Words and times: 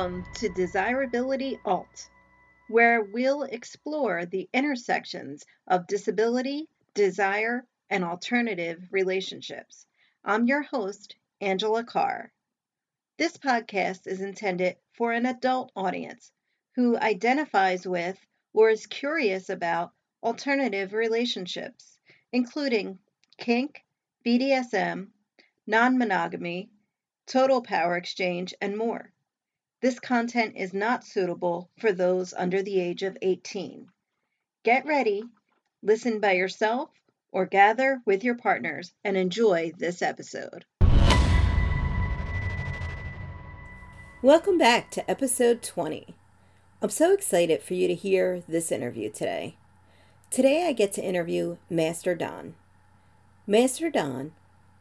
Welcome 0.00 0.24
to 0.36 0.48
Desirability 0.48 1.60
Alt, 1.62 2.08
where 2.68 3.02
we'll 3.02 3.42
explore 3.42 4.24
the 4.24 4.48
intersections 4.50 5.44
of 5.66 5.86
disability, 5.86 6.70
desire, 6.94 7.66
and 7.90 8.02
alternative 8.02 8.82
relationships. 8.90 9.86
I'm 10.24 10.46
your 10.46 10.62
host, 10.62 11.16
Angela 11.42 11.84
Carr. 11.84 12.32
This 13.18 13.36
podcast 13.36 14.06
is 14.06 14.22
intended 14.22 14.76
for 14.94 15.12
an 15.12 15.26
adult 15.26 15.70
audience 15.76 16.32
who 16.76 16.96
identifies 16.96 17.86
with 17.86 18.18
or 18.54 18.70
is 18.70 18.86
curious 18.86 19.50
about 19.50 19.92
alternative 20.22 20.94
relationships, 20.94 21.98
including 22.32 22.98
kink, 23.36 23.84
BDSM, 24.24 25.08
non 25.66 25.98
monogamy, 25.98 26.70
total 27.26 27.60
power 27.60 27.98
exchange, 27.98 28.54
and 28.62 28.78
more. 28.78 29.09
This 29.82 29.98
content 29.98 30.56
is 30.58 30.74
not 30.74 31.06
suitable 31.06 31.70
for 31.78 31.90
those 31.90 32.34
under 32.34 32.62
the 32.62 32.78
age 32.78 33.02
of 33.02 33.16
18. 33.22 33.86
Get 34.62 34.84
ready, 34.84 35.22
listen 35.82 36.20
by 36.20 36.32
yourself, 36.32 36.90
or 37.32 37.46
gather 37.46 38.02
with 38.04 38.22
your 38.22 38.34
partners 38.34 38.92
and 39.04 39.16
enjoy 39.16 39.72
this 39.78 40.02
episode. 40.02 40.66
Welcome 44.20 44.58
back 44.58 44.90
to 44.90 45.10
episode 45.10 45.62
20. 45.62 46.14
I'm 46.82 46.90
so 46.90 47.14
excited 47.14 47.62
for 47.62 47.72
you 47.72 47.88
to 47.88 47.94
hear 47.94 48.42
this 48.46 48.70
interview 48.70 49.10
today. 49.10 49.56
Today 50.30 50.66
I 50.68 50.74
get 50.74 50.92
to 50.92 51.02
interview 51.02 51.56
Master 51.70 52.14
Don. 52.14 52.54
Master 53.46 53.88
Don, 53.88 54.32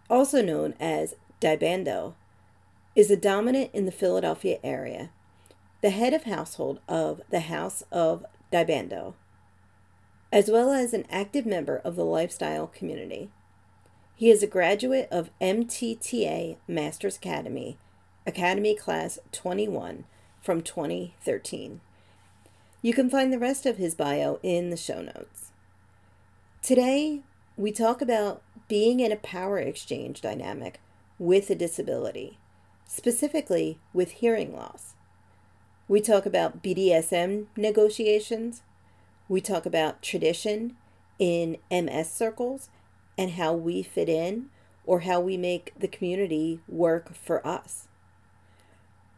also 0.10 0.42
known 0.42 0.74
as 0.78 1.16
Dai 1.40 1.56
Bando, 1.56 2.16
is 3.00 3.10
a 3.10 3.16
dominant 3.16 3.70
in 3.72 3.86
the 3.86 3.94
Philadelphia 3.94 4.60
area, 4.62 5.10
the 5.80 5.90
head 5.90 6.14
of 6.14 6.24
household 6.24 6.82
of 6.86 7.22
the 7.30 7.40
House 7.40 7.82
of 7.94 8.26
Dai 8.52 8.66
Bando, 8.66 9.16
as 10.34 10.52
well 10.52 10.74
as 10.74 10.94
an 10.94 11.06
active 11.10 11.46
member 11.46 11.78
of 11.78 11.96
the 11.96 12.04
lifestyle 12.04 12.68
community. 12.68 13.30
He 14.18 14.30
is 14.30 14.44
a 14.44 14.48
graduate 14.48 15.08
of 15.10 15.30
MTTA 15.40 16.58
Masters 16.68 17.16
Academy, 17.16 17.78
Academy 18.28 18.76
Class 18.76 19.18
21 19.32 20.04
from 20.42 20.62
2013. 20.62 21.80
You 22.82 22.94
can 22.94 23.10
find 23.10 23.32
the 23.32 23.40
rest 23.40 23.66
of 23.66 23.78
his 23.78 23.96
bio 23.96 24.42
in 24.44 24.72
the 24.72 24.76
show 24.76 25.02
notes. 25.02 25.54
Today, 26.62 27.22
we 27.56 27.72
talk 27.72 28.02
about 28.02 28.42
being 28.68 29.00
in 29.00 29.14
a 29.14 29.16
power 29.16 29.58
exchange 29.58 30.20
dynamic 30.20 30.82
with 31.18 31.50
a 31.50 31.56
disability 31.56 32.38
specifically 32.90 33.78
with 33.94 34.14
hearing 34.14 34.52
loss. 34.52 34.96
We 35.88 36.02
talk 36.02 36.26
about 36.26 36.64
BDSM 36.64 37.46
negotiations. 37.56 38.64
We 39.28 39.42
talk 39.42 39.68
about 39.68 40.02
tradition 40.02 40.76
in 41.20 41.58
MS 41.70 42.12
circles 42.12 42.70
and 43.16 43.32
how 43.32 43.54
we 43.54 43.84
fit 43.84 44.10
in 44.10 44.48
or 44.86 45.02
how 45.02 45.20
we 45.20 45.38
make 45.38 45.72
the 45.78 45.88
community 45.88 46.62
work 46.68 47.14
for 47.14 47.46
us. 47.46 47.88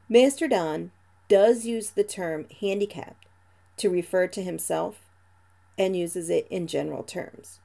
Master 0.10 0.50
Don 0.50 0.92
does 1.30 1.66
use 1.66 1.92
the 1.92 2.04
term 2.04 2.48
handicapped 2.60 3.26
to 3.78 3.90
refer 3.90 4.28
to 4.28 4.44
himself 4.44 5.06
and 5.78 5.96
uses 5.96 6.30
it 6.30 6.46
in 6.50 6.68
general 6.68 7.04
terms. 7.04 7.62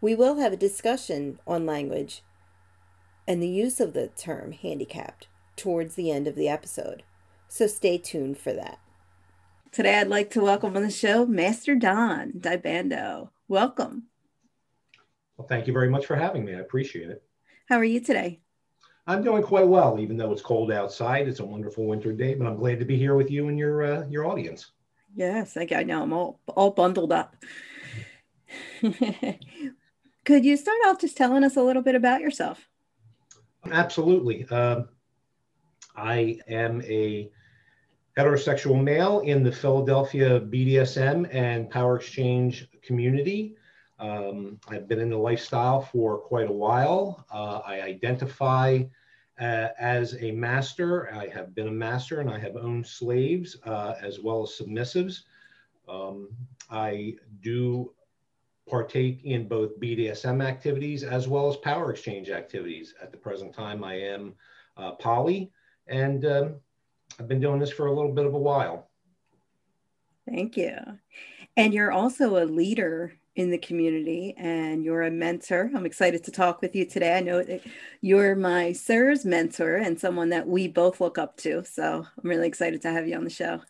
We 0.00 0.16
will 0.16 0.38
have 0.38 0.52
a 0.52 0.56
discussion 0.56 1.38
on 1.46 1.64
language 1.64 2.24
and 3.26 3.42
the 3.42 3.48
use 3.48 3.80
of 3.80 3.92
the 3.92 4.08
term 4.08 4.52
handicapped 4.52 5.28
towards 5.56 5.94
the 5.94 6.10
end 6.10 6.26
of 6.26 6.34
the 6.34 6.48
episode. 6.48 7.02
So 7.48 7.66
stay 7.66 7.98
tuned 7.98 8.38
for 8.38 8.52
that. 8.52 8.78
Today, 9.70 9.98
I'd 9.98 10.08
like 10.08 10.30
to 10.30 10.42
welcome 10.42 10.76
on 10.76 10.82
the 10.82 10.90
show 10.90 11.24
Master 11.24 11.74
Don 11.74 12.34
Dai 12.38 12.56
Bando. 12.56 13.30
Welcome. 13.48 14.04
Well, 15.36 15.46
thank 15.46 15.66
you 15.66 15.72
very 15.72 15.88
much 15.88 16.06
for 16.06 16.16
having 16.16 16.44
me. 16.44 16.54
I 16.54 16.58
appreciate 16.58 17.10
it. 17.10 17.22
How 17.68 17.76
are 17.76 17.84
you 17.84 18.00
today? 18.00 18.40
I'm 19.06 19.22
doing 19.22 19.42
quite 19.42 19.66
well, 19.66 19.98
even 19.98 20.16
though 20.16 20.30
it's 20.30 20.42
cold 20.42 20.70
outside. 20.70 21.26
It's 21.26 21.40
a 21.40 21.44
wonderful 21.44 21.86
winter 21.86 22.12
day, 22.12 22.34
but 22.34 22.46
I'm 22.46 22.56
glad 22.56 22.78
to 22.80 22.84
be 22.84 22.96
here 22.96 23.14
with 23.14 23.30
you 23.30 23.48
and 23.48 23.58
your 23.58 23.82
uh, 23.82 24.06
your 24.08 24.26
audience. 24.26 24.70
Yes, 25.14 25.56
I, 25.56 25.66
I 25.74 25.82
know 25.82 26.02
I'm 26.02 26.12
all 26.12 26.40
all 26.48 26.70
bundled 26.70 27.12
up. 27.12 27.34
Could 28.82 30.44
you 30.44 30.56
start 30.56 30.78
off 30.86 31.00
just 31.00 31.16
telling 31.16 31.44
us 31.44 31.56
a 31.56 31.62
little 31.62 31.82
bit 31.82 31.94
about 31.94 32.20
yourself? 32.20 32.68
Absolutely. 33.70 34.46
Um, 34.48 34.88
I 35.96 36.40
am 36.48 36.82
a 36.82 37.30
heterosexual 38.16 38.82
male 38.82 39.20
in 39.20 39.42
the 39.42 39.52
Philadelphia 39.52 40.40
BDSM 40.40 41.32
and 41.34 41.70
Power 41.70 41.96
Exchange 41.96 42.68
community. 42.82 43.56
Um, 43.98 44.58
I've 44.68 44.88
been 44.88 44.98
in 44.98 45.10
the 45.10 45.16
lifestyle 45.16 45.80
for 45.80 46.18
quite 46.18 46.48
a 46.48 46.52
while. 46.52 47.24
Uh, 47.32 47.60
I 47.64 47.80
identify 47.82 48.82
uh, 49.40 49.68
as 49.78 50.20
a 50.20 50.32
master. 50.32 51.12
I 51.14 51.28
have 51.28 51.54
been 51.54 51.68
a 51.68 51.72
master 51.72 52.20
and 52.20 52.28
I 52.28 52.38
have 52.38 52.56
owned 52.56 52.86
slaves 52.86 53.56
uh, 53.64 53.94
as 54.00 54.20
well 54.20 54.42
as 54.42 54.50
submissives. 54.50 55.22
Um, 55.88 56.28
I 56.70 57.14
do 57.42 57.92
partake 58.68 59.24
in 59.24 59.48
both 59.48 59.78
BDSM 59.80 60.44
activities 60.44 61.02
as 61.02 61.28
well 61.28 61.48
as 61.48 61.56
power 61.56 61.90
exchange 61.90 62.30
activities. 62.30 62.94
At 63.02 63.10
the 63.10 63.18
present 63.18 63.54
time, 63.54 63.84
I 63.84 63.94
am 63.94 64.34
uh, 64.76 64.92
poly, 64.92 65.50
and 65.86 66.24
um, 66.24 66.54
I've 67.18 67.28
been 67.28 67.40
doing 67.40 67.58
this 67.58 67.72
for 67.72 67.86
a 67.86 67.92
little 67.92 68.12
bit 68.12 68.26
of 68.26 68.34
a 68.34 68.38
while. 68.38 68.88
Thank 70.28 70.56
you. 70.56 70.76
And 71.56 71.74
you're 71.74 71.92
also 71.92 72.42
a 72.42 72.46
leader 72.46 73.12
in 73.34 73.50
the 73.50 73.58
community 73.58 74.34
and 74.36 74.84
you're 74.84 75.02
a 75.02 75.10
mentor. 75.10 75.70
I'm 75.74 75.86
excited 75.86 76.22
to 76.24 76.30
talk 76.30 76.60
with 76.60 76.76
you 76.76 76.84
today. 76.84 77.16
I 77.16 77.20
know 77.20 77.42
that 77.42 77.62
you're 78.00 78.34
my 78.34 78.72
sir's 78.72 79.24
mentor 79.24 79.76
and 79.76 79.98
someone 79.98 80.28
that 80.30 80.46
we 80.46 80.68
both 80.68 81.00
look 81.00 81.18
up 81.18 81.36
to. 81.38 81.64
So 81.64 82.06
I'm 82.22 82.30
really 82.30 82.46
excited 82.46 82.82
to 82.82 82.90
have 82.90 83.08
you 83.08 83.16
on 83.16 83.24
the 83.24 83.30
show. 83.30 83.62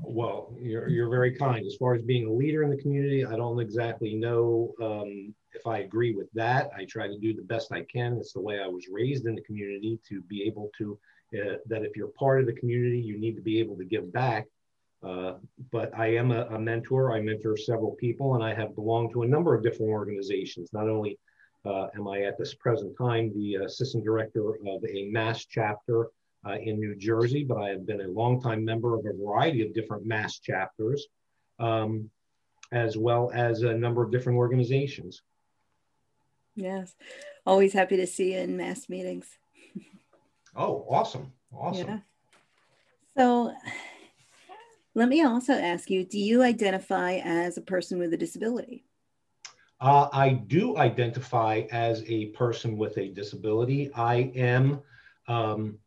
Well, 0.00 0.54
you're, 0.58 0.88
you're 0.88 1.10
very 1.10 1.34
kind. 1.34 1.66
As 1.66 1.76
far 1.76 1.94
as 1.94 2.02
being 2.02 2.26
a 2.26 2.32
leader 2.32 2.62
in 2.62 2.70
the 2.70 2.76
community, 2.76 3.24
I 3.24 3.36
don't 3.36 3.60
exactly 3.60 4.14
know 4.14 4.74
um, 4.80 5.34
if 5.52 5.66
I 5.66 5.78
agree 5.78 6.14
with 6.14 6.30
that. 6.34 6.70
I 6.76 6.84
try 6.84 7.08
to 7.08 7.18
do 7.18 7.34
the 7.34 7.42
best 7.42 7.72
I 7.72 7.84
can. 7.84 8.16
It's 8.16 8.32
the 8.32 8.40
way 8.40 8.60
I 8.60 8.66
was 8.66 8.86
raised 8.90 9.26
in 9.26 9.34
the 9.34 9.42
community 9.42 9.98
to 10.08 10.22
be 10.22 10.44
able 10.44 10.70
to, 10.78 10.98
uh, 11.34 11.56
that 11.66 11.84
if 11.84 11.96
you're 11.96 12.08
part 12.08 12.40
of 12.40 12.46
the 12.46 12.52
community, 12.52 13.00
you 13.00 13.18
need 13.18 13.34
to 13.36 13.42
be 13.42 13.58
able 13.58 13.76
to 13.76 13.84
give 13.84 14.12
back. 14.12 14.46
Uh, 15.02 15.34
but 15.72 15.92
I 15.98 16.14
am 16.14 16.30
a, 16.30 16.46
a, 16.46 16.58
mentor. 16.58 17.12
I 17.12 17.20
mentor 17.20 17.56
several 17.56 17.96
people, 17.96 18.36
and 18.36 18.44
I 18.44 18.54
have 18.54 18.76
belonged 18.76 19.12
to 19.14 19.22
a 19.22 19.26
number 19.26 19.52
of 19.52 19.62
different 19.64 19.90
organizations. 19.90 20.72
Not 20.72 20.88
only 20.88 21.18
uh, 21.64 21.88
am 21.96 22.06
I 22.06 22.22
at 22.22 22.38
this 22.38 22.54
present 22.54 22.96
time 22.96 23.32
the 23.34 23.56
assistant 23.56 24.04
director 24.04 24.50
of 24.50 24.84
a 24.88 25.10
MAsT 25.10 25.48
chapter 25.50 26.08
uh, 26.46 26.56
in 26.60 26.80
New 26.80 26.94
Jersey, 26.96 27.44
but 27.44 27.58
I 27.58 27.70
have 27.70 27.86
been 27.86 28.00
a 28.00 28.08
longtime 28.08 28.64
member 28.64 28.94
of 28.94 29.06
a 29.06 29.12
variety 29.16 29.62
of 29.62 29.74
different 29.74 30.06
MAsT 30.06 30.42
chapters, 30.42 31.06
um, 31.58 32.10
as 32.72 32.96
well 32.96 33.30
as 33.32 33.62
a 33.62 33.74
number 33.74 34.02
of 34.02 34.10
different 34.10 34.38
organizations. 34.38 35.22
Yes, 36.54 36.94
always 37.46 37.72
happy 37.72 37.96
to 37.96 38.06
see 38.06 38.34
you 38.34 38.40
in 38.40 38.56
MAsT 38.56 38.90
meetings. 38.90 39.26
oh, 40.56 40.84
awesome. 40.88 41.32
Awesome. 41.54 41.88
Yeah. 41.88 41.98
So, 43.16 43.54
let 44.94 45.08
me 45.08 45.24
also 45.24 45.52
ask 45.54 45.90
you 45.90 46.04
do 46.04 46.18
you 46.18 46.42
identify 46.42 47.20
as 47.24 47.56
a 47.56 47.62
person 47.62 47.98
with 47.98 48.12
a 48.12 48.16
disability? 48.16 48.84
Uh, 49.80 50.08
I 50.12 50.30
do 50.30 50.76
identify 50.76 51.62
as 51.72 52.04
a 52.06 52.26
person 52.26 52.76
with 52.76 52.96
a 52.98 53.08
disability. 53.08 53.90
I 53.94 54.30
am 54.36 54.80
um, 55.26 55.78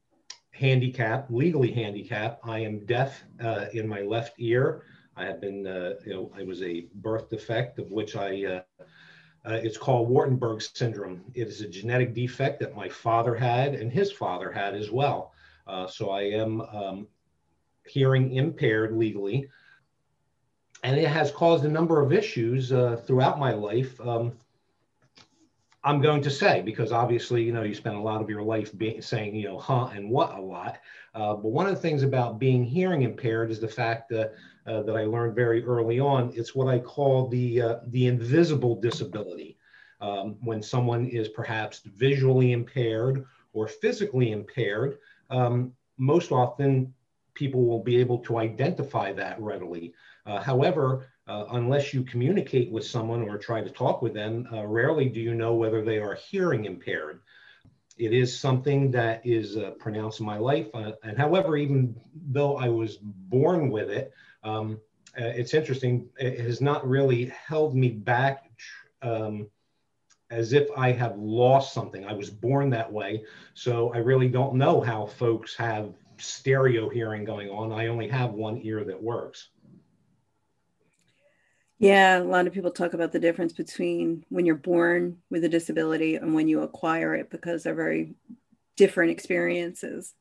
handicapped, 0.56 1.30
legally 1.32 1.72
handicapped. 1.72 2.48
I 2.48 2.60
am 2.60 2.86
deaf 2.86 3.24
uh, 3.44 3.66
in 3.74 3.88
my 3.88 4.02
left 4.02 4.36
ear. 4.38 4.84
I 5.18 5.26
have 5.26 5.42
been, 5.42 5.68
uh, 5.68 5.94
you 6.06 6.14
know, 6.14 6.32
I 6.36 6.44
was 6.44 6.62
a 6.62 6.88
birth 6.96 7.30
defect 7.30 7.80
of 7.80 7.92
which 7.92 8.16
I, 8.16 8.46
uh, 8.46 8.62
uh, 9.46 9.60
it's 9.64 9.78
called 9.78 10.10
Waardenburg 10.10 10.62
syndrome. 10.76 11.24
It 11.34 11.48
is 11.48 11.62
a 11.62 11.68
genetic 11.68 12.14
defect 12.14 12.60
that 12.62 12.76
my 12.76 12.90
father 12.90 13.36
had 13.36 13.76
and 13.76 13.92
his 13.92 14.12
father 14.12 14.52
had 14.52 14.76
as 14.76 14.92
well. 14.92 15.34
Uh, 15.68 15.88
so 15.88 16.10
I 16.10 16.22
am 16.22 16.62
um, 16.62 17.08
hearing 17.86 18.34
impaired 18.34 18.96
legally. 18.96 19.50
And 20.84 20.98
it 20.98 21.08
has 21.08 21.32
caused 21.32 21.66
a 21.66 21.70
number 21.70 22.02
of 22.02 22.14
issues 22.14 22.70
throughout 22.70 23.40
my 23.40 23.54
life. 23.54 24.00
Um, 24.00 24.34
I'm 25.86 26.02
going 26.02 26.24
to 26.24 26.32
say 26.32 26.64
because 26.64 26.92
obviously, 26.92 27.44
you 27.44 27.54
know, 27.54 27.62
you 27.62 27.76
spend 27.76 27.96
a 27.96 28.02
lot 28.02 28.20
of 28.20 28.28
your 28.28 28.42
life 28.42 28.76
being, 28.76 29.04
saying, 29.04 29.36
you 29.36 29.48
know, 29.48 29.60
huh 29.60 29.90
and 29.94 30.10
what 30.10 30.36
a 30.36 30.42
lot. 30.42 30.80
Uh, 31.14 31.36
but 31.36 31.50
one 31.50 31.68
of 31.68 31.76
the 31.76 31.82
things 31.82 32.02
about 32.02 32.40
being 32.40 32.64
hearing 32.64 33.04
impaired 33.04 33.52
is 33.52 33.60
the 33.60 33.68
fact 33.68 34.10
that 34.10 34.34
uh, 34.66 34.82
that 34.82 34.98
I 34.98 35.06
learned 35.06 35.36
very 35.36 35.64
early 35.64 36.00
on. 36.00 36.34
It's 36.36 36.56
what 36.56 36.68
I 36.68 36.80
call 36.80 37.28
the 37.28 37.62
uh, 37.62 37.76
the 37.88 38.08
invisible 38.08 38.82
disability. 38.82 39.58
Um, 40.02 40.38
when 40.42 40.62
someone 40.62 41.08
is 41.08 41.30
perhaps 41.30 41.82
visually 41.86 42.52
impaired 42.52 43.24
or 43.54 43.68
physically 43.68 44.32
impaired, 44.32 44.98
um, 45.30 45.72
most 45.98 46.32
often 46.32 46.94
people 47.36 47.66
will 47.66 47.84
be 47.84 47.98
able 47.98 48.20
to 48.20 48.38
identify 48.40 49.14
that 49.14 49.40
readily. 49.40 49.94
Uh, 50.26 50.42
however, 50.42 51.08
uh, 51.28 51.46
unless 51.52 51.94
you 51.94 52.04
communicate 52.04 52.72
with 52.72 52.86
someone 52.86 53.24
or 53.24 53.38
try 53.38 53.62
to 53.62 53.70
talk 53.70 54.02
with 54.02 54.14
them, 54.14 54.48
uh, 54.54 54.66
rarely 54.66 55.10
do 55.10 55.20
you 55.20 55.34
know 55.34 55.56
whether 55.56 55.84
they 55.84 55.98
are 55.98 56.16
hearing 56.16 56.66
impaired. 56.66 57.22
It 57.98 58.14
is 58.14 58.38
something 58.38 58.92
that 58.92 59.26
is 59.26 59.58
uh, 59.58 59.72
pronounced 59.80 60.20
in 60.20 60.26
my 60.26 60.38
life. 60.38 60.68
Uh, 60.74 60.92
and 61.04 61.18
however, 61.18 61.58
even 61.58 61.96
though 62.30 62.58
I 62.58 62.70
was 62.70 62.98
born 63.02 63.70
with 63.70 63.90
it, 63.90 64.14
um, 64.44 64.80
uh, 65.20 65.26
it's 65.28 65.54
interesting, 65.54 66.10
it 66.20 66.40
has 66.42 66.62
not 66.62 66.88
really 66.88 67.26
held 67.26 67.76
me 67.76 67.90
back 67.90 68.52
um, 69.02 69.48
as 70.30 70.54
if 70.54 70.68
I 70.78 70.92
have 70.92 71.18
lost 71.18 71.74
something. 71.74 72.06
I 72.06 72.14
was 72.14 72.30
born 72.30 72.70
that 72.72 72.92
way. 72.92 73.24
So 73.54 73.94
I 73.94 74.00
really 74.00 74.28
don't 74.28 74.56
know 74.56 74.82
how 74.82 75.06
folks 75.06 75.56
have 75.56 75.94
stereo 76.18 76.90
hearing 76.90 77.24
going 77.24 77.50
on. 77.50 77.72
I 77.72 77.88
only 77.88 78.10
have 78.10 78.34
one 78.34 78.60
ear 78.64 78.84
that 78.84 79.02
works. 79.02 79.50
Yeah, 81.80 82.20
a 82.20 82.24
lot 82.24 82.48
of 82.48 82.54
people 82.54 82.72
talk 82.72 82.94
about 82.94 83.12
the 83.12 83.20
difference 83.20 83.52
between 83.52 84.26
when 84.30 84.46
you're 84.46 84.56
born 84.56 85.18
with 85.30 85.44
a 85.44 85.50
disability 85.50 86.16
and 86.16 86.34
when 86.34 86.48
you 86.48 86.62
acquire 86.62 87.16
it 87.16 87.30
because 87.30 87.64
they're 87.64 87.76
very 87.76 88.14
different 88.78 89.12
experiences. 89.12 90.14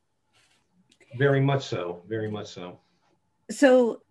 Very 1.16 1.40
much 1.40 1.64
so. 1.66 2.02
Very 2.08 2.30
much 2.30 2.48
so. 2.48 2.80
So, 3.50 4.02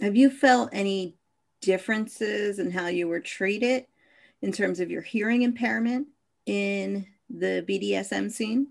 have 0.00 0.16
you 0.16 0.30
felt 0.30 0.70
any 0.72 1.16
differences 1.60 2.58
in 2.58 2.70
how 2.70 2.86
you 2.86 3.06
were 3.06 3.20
treated 3.20 3.86
in 4.42 4.50
terms 4.50 4.80
of 4.80 4.90
your 4.90 5.02
hearing 5.02 5.42
impairment 5.42 6.08
in 6.46 7.06
the 7.28 7.64
BDSM 7.68 8.30
scene? 8.30 8.68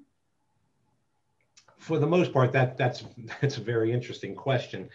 For 1.78 1.98
the 1.98 2.08
most 2.08 2.34
part, 2.34 2.52
that 2.52 2.78
that's 2.78 3.06
that's 3.42 3.58
a 3.58 3.62
very 3.62 3.94
interesting 3.94 4.36
question. 4.36 4.90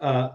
Uh, 0.00 0.30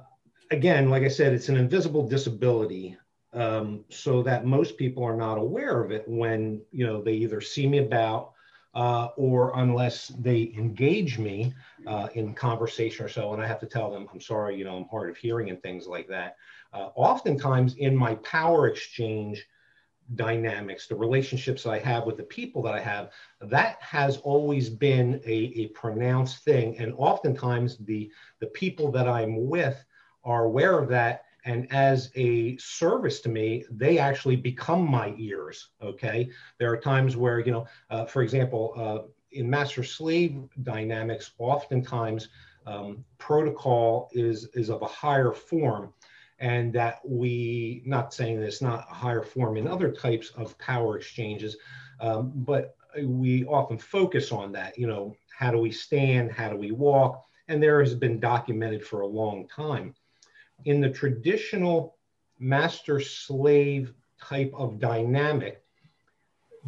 again, 0.51 0.89
like 0.89 1.03
I 1.03 1.07
said, 1.07 1.33
it's 1.33 1.49
an 1.49 1.57
invisible 1.57 2.07
disability, 2.07 2.97
um, 3.33 3.83
so 3.89 4.21
that 4.23 4.45
most 4.45 4.77
people 4.77 5.03
are 5.03 5.15
not 5.15 5.37
aware 5.37 5.83
of 5.83 5.91
it 5.91 6.03
when 6.07 6.61
you 6.71 6.85
know 6.85 7.01
they 7.01 7.13
either 7.13 7.41
see 7.41 7.67
me 7.67 7.79
about 7.79 8.33
uh, 8.75 9.09
or 9.17 9.57
unless 9.59 10.07
they 10.19 10.53
engage 10.57 11.17
me 11.17 11.53
uh, 11.87 12.07
in 12.15 12.33
conversation 12.33 13.05
or 13.05 13.09
so, 13.09 13.33
and 13.33 13.41
I 13.41 13.47
have 13.47 13.59
to 13.59 13.67
tell 13.67 13.91
them, 13.91 14.07
I'm 14.11 14.21
sorry, 14.21 14.57
you 14.57 14.63
know, 14.63 14.77
I'm 14.77 14.87
hard 14.89 15.09
of 15.09 15.17
hearing 15.17 15.49
and 15.49 15.61
things 15.61 15.87
like 15.87 16.07
that. 16.07 16.37
Uh, 16.73 16.89
oftentimes 16.95 17.75
in 17.75 17.95
my 17.95 18.15
power 18.15 18.67
exchange 18.67 19.45
dynamics, 20.15 20.87
the 20.87 20.95
relationships 20.95 21.65
I 21.65 21.79
have 21.79 22.05
with 22.05 22.17
the 22.17 22.23
people 22.23 22.61
that 22.63 22.73
I 22.73 22.79
have, 22.79 23.11
that 23.41 23.77
has 23.79 24.17
always 24.17 24.69
been 24.69 25.21
a, 25.25 25.53
a 25.55 25.67
pronounced 25.69 26.43
thing. 26.43 26.77
And 26.77 26.93
oftentimes 26.97 27.77
the, 27.77 28.11
the 28.39 28.47
people 28.47 28.91
that 28.91 29.07
I'm 29.07 29.47
with 29.47 29.83
are 30.23 30.45
aware 30.45 30.77
of 30.77 30.89
that. 30.89 31.25
And 31.45 31.71
as 31.73 32.09
a 32.15 32.55
service 32.57 33.19
to 33.21 33.29
me 33.29 33.65
they 33.69 33.97
actually 33.97 34.37
become 34.37 34.89
my 34.89 35.13
ears 35.17 35.69
okay? 35.81 36.29
There 36.57 36.71
are 36.71 36.77
times 36.77 37.17
where 37.17 37.39
you 37.39 37.51
know 37.51 37.67
uh, 37.89 38.05
for 38.05 38.21
example 38.21 38.73
uh, 38.77 39.07
in 39.31 39.49
master 39.49 39.83
slave 39.83 40.47
dynamics 40.61 41.31
oftentimes 41.39 42.29
um, 42.65 43.03
protocol 43.17 44.09
is 44.13 44.47
is 44.53 44.69
of 44.69 44.81
a 44.81 44.87
higher 44.87 45.33
form. 45.33 45.93
And 46.39 46.73
that 46.73 46.99
we 47.05 47.83
not 47.85 48.13
saying 48.13 48.39
that 48.39 48.47
it's 48.47 48.61
not 48.61 48.87
a 48.89 48.93
higher 48.93 49.23
form 49.23 49.55
in 49.55 49.67
other 49.67 49.91
types 49.91 50.31
of 50.31 50.57
power 50.57 50.97
exchanges 50.97 51.57
um, 51.99 52.31
but 52.35 52.75
we 53.03 53.45
often 53.45 53.77
focus 53.77 54.31
on 54.31 54.51
that 54.53 54.77
you 54.77 54.87
know 54.87 55.15
how 55.37 55.51
do 55.51 55.57
we 55.57 55.71
stand? 55.71 56.31
How 56.31 56.49
do 56.49 56.55
we 56.55 56.71
walk? 56.71 57.25
And 57.47 57.61
there 57.61 57.81
has 57.81 57.93
been 57.95 58.19
documented 58.19 58.85
for 58.85 59.01
a 59.01 59.07
long 59.07 59.47
time 59.47 59.93
in 60.65 60.81
the 60.81 60.89
traditional 60.89 61.95
master 62.39 62.99
slave 62.99 63.93
type 64.19 64.51
of 64.55 64.79
dynamic, 64.79 65.63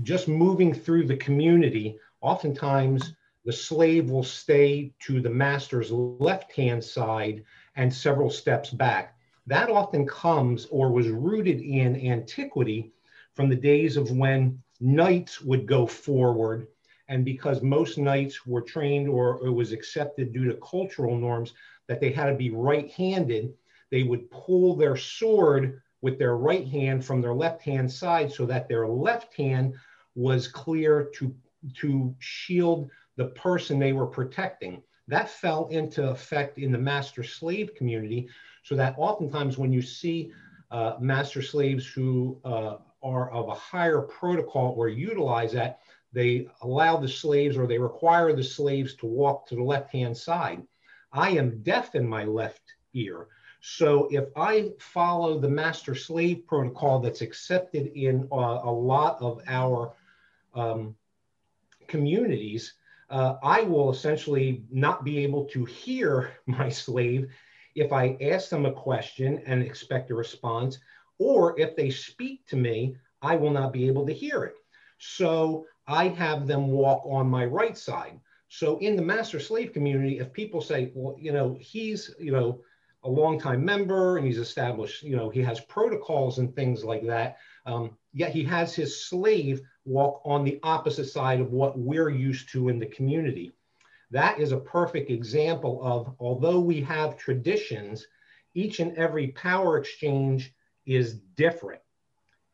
just 0.03 0.27
moving 0.27 0.73
through 0.73 1.05
the 1.05 1.17
community, 1.17 1.97
oftentimes 2.21 3.13
the 3.45 3.53
slave 3.53 4.09
will 4.09 4.23
stay 4.23 4.91
to 4.99 5.21
the 5.21 5.29
master's 5.29 5.91
left 5.91 6.51
hand 6.53 6.83
side 6.83 7.43
and 7.75 7.93
several 7.93 8.29
steps 8.29 8.71
back. 8.71 9.17
That 9.47 9.69
often 9.69 10.07
comes 10.07 10.65
or 10.71 10.91
was 10.91 11.09
rooted 11.09 11.61
in 11.61 11.95
antiquity 11.95 12.91
from 13.33 13.49
the 13.49 13.55
days 13.55 13.95
of 13.95 14.11
when 14.11 14.61
knights 14.79 15.41
would 15.41 15.67
go 15.67 15.85
forward. 15.85 16.67
And 17.07 17.23
because 17.23 17.61
most 17.61 17.99
knights 17.99 18.47
were 18.47 18.61
trained 18.61 19.07
or 19.07 19.45
it 19.45 19.51
was 19.51 19.71
accepted 19.71 20.33
due 20.33 20.45
to 20.45 20.57
cultural 20.57 21.15
norms 21.15 21.53
that 21.87 22.01
they 22.01 22.11
had 22.11 22.25
to 22.25 22.35
be 22.35 22.49
right 22.49 22.89
handed, 22.91 23.53
they 23.95 24.03
would 24.03 24.29
pull 24.29 24.75
their 24.75 24.97
sword 24.97 25.81
with 26.01 26.19
their 26.19 26.35
right 26.35 26.67
hand 26.67 27.05
from 27.05 27.21
their 27.21 27.33
left 27.33 27.61
hand 27.61 27.89
side 27.89 28.29
so 28.29 28.45
that 28.45 28.67
their 28.67 28.89
left 28.89 29.33
hand 29.35 29.73
was 30.15 30.49
clear 30.49 31.09
to, 31.15 31.33
to 31.75 32.13
shield 32.19 32.89
the 33.15 33.27
person 33.27 33.79
they 33.79 33.93
were 33.93 34.05
protecting. 34.05 34.83
That 35.07 35.29
fell 35.29 35.67
into 35.67 36.09
effect 36.09 36.57
in 36.57 36.73
the 36.73 36.77
master 36.77 37.23
slave 37.23 37.73
community, 37.73 38.27
so 38.63 38.75
that 38.75 38.95
oftentimes 38.97 39.57
when 39.57 39.71
you 39.71 39.81
see 39.81 40.33
uh, 40.71 40.97
master 40.99 41.41
slaves 41.41 41.85
who 41.85 42.41
uh, 42.43 42.75
are 43.01 43.31
of 43.31 43.47
a 43.47 43.55
higher 43.55 44.01
protocol 44.01 44.75
or 44.75 44.89
utilize 44.89 45.53
that, 45.53 45.79
they 46.11 46.49
allow 46.63 46.97
the 46.97 47.07
slaves 47.07 47.55
or 47.55 47.65
they 47.65 47.79
require 47.79 48.33
the 48.33 48.43
slaves 48.43 48.93
to 48.95 49.05
walk 49.05 49.47
to 49.47 49.55
the 49.55 49.63
left 49.63 49.89
hand 49.89 50.17
side. 50.17 50.61
I 51.13 51.29
am 51.29 51.63
deaf 51.63 51.95
in 51.95 52.05
my 52.05 52.25
left 52.25 52.73
ear. 52.93 53.27
So 53.67 54.07
if 54.11 54.25
I 54.35 54.73
follow 54.77 55.39
the 55.39 55.49
master 55.49 55.95
slave 55.95 56.45
protocol 56.45 56.99
that's 56.99 57.21
accepted 57.21 57.87
in 57.95 58.27
uh, 58.31 58.61
a 58.63 58.71
lot 58.71 59.19
of 59.19 59.41
our 59.47 59.91
um, 60.53 60.95
communities, 61.87 62.75
uh, 63.09 63.37
I 63.41 63.63
will 63.63 63.89
essentially 63.89 64.63
not 64.69 65.03
be 65.03 65.17
able 65.23 65.45
to 65.45 65.65
hear 65.65 66.37
my 66.45 66.69
slave 66.69 67.31
if 67.73 67.91
I 67.91 68.15
ask 68.21 68.49
them 68.49 68.67
a 68.67 68.71
question 68.71 69.41
and 69.47 69.63
expect 69.63 70.11
a 70.11 70.15
response, 70.15 70.77
or 71.17 71.59
if 71.59 71.75
they 71.75 71.89
speak 71.89 72.45
to 72.49 72.55
me, 72.55 72.95
I 73.23 73.35
will 73.35 73.51
not 73.51 73.73
be 73.73 73.87
able 73.87 74.05
to 74.05 74.13
hear 74.13 74.43
it. 74.43 74.57
So 74.99 75.65
I 75.87 76.09
have 76.09 76.45
them 76.45 76.67
walk 76.67 77.01
on 77.07 77.27
my 77.27 77.45
right 77.45 77.75
side. 77.75 78.19
So 78.47 78.77
in 78.77 78.95
the 78.95 79.01
master 79.01 79.39
slave 79.39 79.73
community, 79.73 80.19
if 80.19 80.31
people 80.31 80.61
say, 80.61 80.91
well, 80.93 81.15
you 81.19 81.33
know, 81.33 81.57
he's, 81.59 82.13
you 82.19 82.31
know, 82.31 82.61
a 83.05 83.09
longtime 83.09 83.63
member 83.63 84.17
and 84.17 84.25
he's 84.25 84.39
established, 84.39 85.03
you 85.03 85.15
know, 85.15 85.29
he 85.29 85.41
has 85.41 85.59
protocols 85.61 86.39
and 86.39 86.53
things 86.55 86.83
like 86.83 87.05
that. 87.05 87.37
Um, 87.65 87.95
yet 88.13 88.31
he 88.31 88.43
has 88.45 88.73
his 88.73 89.05
slave 89.05 89.61
walk 89.85 90.21
on 90.25 90.43
the 90.43 90.59
opposite 90.63 91.05
side 91.05 91.39
of 91.39 91.51
what 91.51 91.77
we're 91.77 92.09
used 92.09 92.49
to 92.49 92.69
in 92.69 92.79
the 92.79 92.87
community. 92.87 93.53
That 94.11 94.39
is 94.39 94.51
a 94.51 94.57
perfect 94.57 95.11
example 95.11 95.79
of, 95.83 96.15
although 96.19 96.59
we 96.59 96.81
have 96.81 97.17
traditions, 97.17 98.07
each 98.55 98.79
and 98.79 98.97
every 98.97 99.27
power 99.29 99.77
exchange 99.77 100.53
is 100.85 101.19
different. 101.35 101.81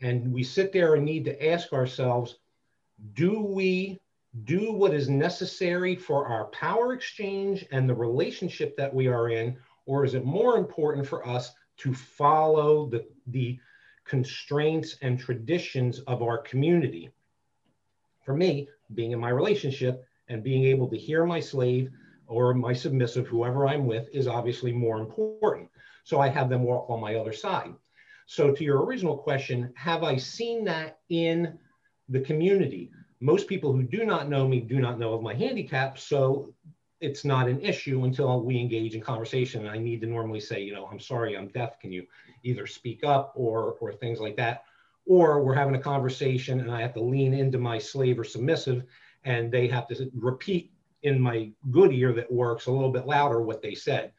And 0.01 0.33
we 0.33 0.43
sit 0.43 0.73
there 0.73 0.95
and 0.95 1.05
need 1.05 1.25
to 1.25 1.49
ask 1.49 1.71
ourselves 1.73 2.37
do 3.13 3.39
we 3.39 3.99
do 4.43 4.71
what 4.71 4.93
is 4.93 5.09
necessary 5.09 5.95
for 5.95 6.27
our 6.27 6.45
power 6.45 6.93
exchange 6.93 7.65
and 7.71 7.87
the 7.87 7.95
relationship 7.95 8.77
that 8.77 8.93
we 8.93 9.07
are 9.07 9.29
in? 9.29 9.57
Or 9.85 10.05
is 10.05 10.13
it 10.13 10.25
more 10.25 10.57
important 10.57 11.07
for 11.07 11.27
us 11.27 11.51
to 11.77 11.93
follow 11.93 12.87
the, 12.87 13.05
the 13.27 13.59
constraints 14.05 14.97
and 15.01 15.19
traditions 15.19 15.99
of 16.01 16.21
our 16.21 16.37
community? 16.37 17.09
For 18.23 18.35
me, 18.35 18.69
being 18.93 19.11
in 19.11 19.19
my 19.19 19.29
relationship 19.29 20.05
and 20.27 20.43
being 20.43 20.65
able 20.65 20.87
to 20.89 20.97
hear 20.97 21.25
my 21.25 21.39
slave 21.39 21.89
or 22.27 22.53
my 22.53 22.73
submissive, 22.73 23.27
whoever 23.27 23.67
I'm 23.67 23.85
with, 23.85 24.07
is 24.13 24.27
obviously 24.27 24.71
more 24.71 24.99
important. 24.99 25.69
So 26.03 26.19
I 26.19 26.29
have 26.29 26.49
them 26.49 26.63
walk 26.63 26.89
on 26.89 27.01
my 27.01 27.15
other 27.15 27.33
side. 27.33 27.73
So, 28.25 28.53
to 28.53 28.63
your 28.63 28.85
original 28.85 29.17
question, 29.17 29.73
have 29.75 30.03
I 30.03 30.15
seen 30.15 30.63
that 30.65 30.99
in 31.09 31.59
the 32.07 32.21
community? 32.21 32.91
Most 33.19 33.47
people 33.47 33.73
who 33.73 33.83
do 33.83 34.05
not 34.05 34.29
know 34.29 34.47
me 34.47 34.61
do 34.61 34.79
not 34.79 34.99
know 34.99 35.13
of 35.13 35.21
my 35.21 35.33
handicap. 35.33 35.99
So, 35.99 36.53
it's 37.01 37.25
not 37.25 37.49
an 37.49 37.59
issue 37.59 38.05
until 38.05 38.41
we 38.41 38.59
engage 38.59 38.95
in 38.95 39.01
conversation. 39.01 39.61
And 39.61 39.69
I 39.69 39.77
need 39.77 40.01
to 40.01 40.07
normally 40.07 40.39
say, 40.39 40.61
you 40.61 40.73
know, 40.73 40.87
I'm 40.91 40.99
sorry, 40.99 41.35
I'm 41.35 41.47
deaf. 41.47 41.79
Can 41.79 41.91
you 41.91 42.05
either 42.43 42.67
speak 42.67 43.03
up 43.03 43.33
or 43.35 43.75
or 43.81 43.91
things 43.91 44.19
like 44.19 44.37
that? 44.37 44.63
Or 45.07 45.43
we're 45.43 45.55
having 45.55 45.75
a 45.75 45.81
conversation 45.81 46.59
and 46.59 46.71
I 46.71 46.81
have 46.81 46.93
to 46.93 47.01
lean 47.01 47.33
into 47.33 47.57
my 47.57 47.79
slave 47.79 48.19
or 48.19 48.23
submissive, 48.23 48.83
and 49.25 49.51
they 49.51 49.67
have 49.67 49.87
to 49.87 50.09
repeat 50.13 50.71
in 51.01 51.19
my 51.19 51.49
good 51.71 51.91
ear 51.91 52.13
that 52.13 52.31
works 52.31 52.67
a 52.67 52.71
little 52.71 52.91
bit 52.91 53.07
louder 53.07 53.41
what 53.41 53.63
they 53.63 53.73
said. 53.73 54.11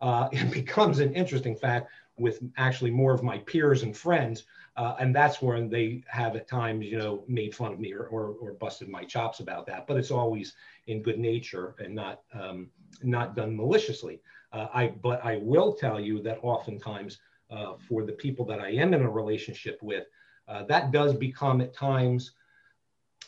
Uh, 0.00 0.28
it 0.32 0.50
becomes 0.52 1.00
an 1.00 1.12
interesting 1.14 1.56
fact 1.56 1.90
with 2.20 2.40
actually 2.56 2.90
more 2.90 3.12
of 3.12 3.22
my 3.22 3.38
peers 3.38 3.82
and 3.82 3.96
friends. 3.96 4.44
Uh, 4.76 4.94
and 5.00 5.14
that's 5.14 5.42
when 5.42 5.68
they 5.68 6.04
have 6.06 6.36
at 6.36 6.46
times, 6.46 6.86
you 6.86 6.98
know, 6.98 7.24
made 7.26 7.54
fun 7.54 7.72
of 7.72 7.80
me 7.80 7.92
or, 7.92 8.04
or, 8.04 8.36
or, 8.40 8.52
busted 8.52 8.88
my 8.88 9.04
chops 9.04 9.40
about 9.40 9.66
that. 9.66 9.86
But 9.86 9.96
it's 9.96 10.10
always 10.10 10.54
in 10.86 11.02
good 11.02 11.18
nature 11.18 11.74
and 11.78 11.94
not 11.94 12.22
um, 12.32 12.70
not 13.02 13.34
done 13.34 13.56
maliciously. 13.56 14.20
Uh, 14.52 14.68
I 14.72 14.88
but 14.88 15.24
I 15.24 15.38
will 15.38 15.74
tell 15.74 15.98
you 15.98 16.22
that 16.22 16.38
oftentimes 16.42 17.18
uh, 17.50 17.74
for 17.88 18.04
the 18.04 18.12
people 18.12 18.44
that 18.46 18.60
I 18.60 18.70
am 18.70 18.94
in 18.94 19.02
a 19.02 19.10
relationship 19.10 19.78
with, 19.82 20.06
uh, 20.46 20.64
that 20.64 20.92
does 20.92 21.14
become 21.14 21.60
at 21.60 21.74
times 21.74 22.32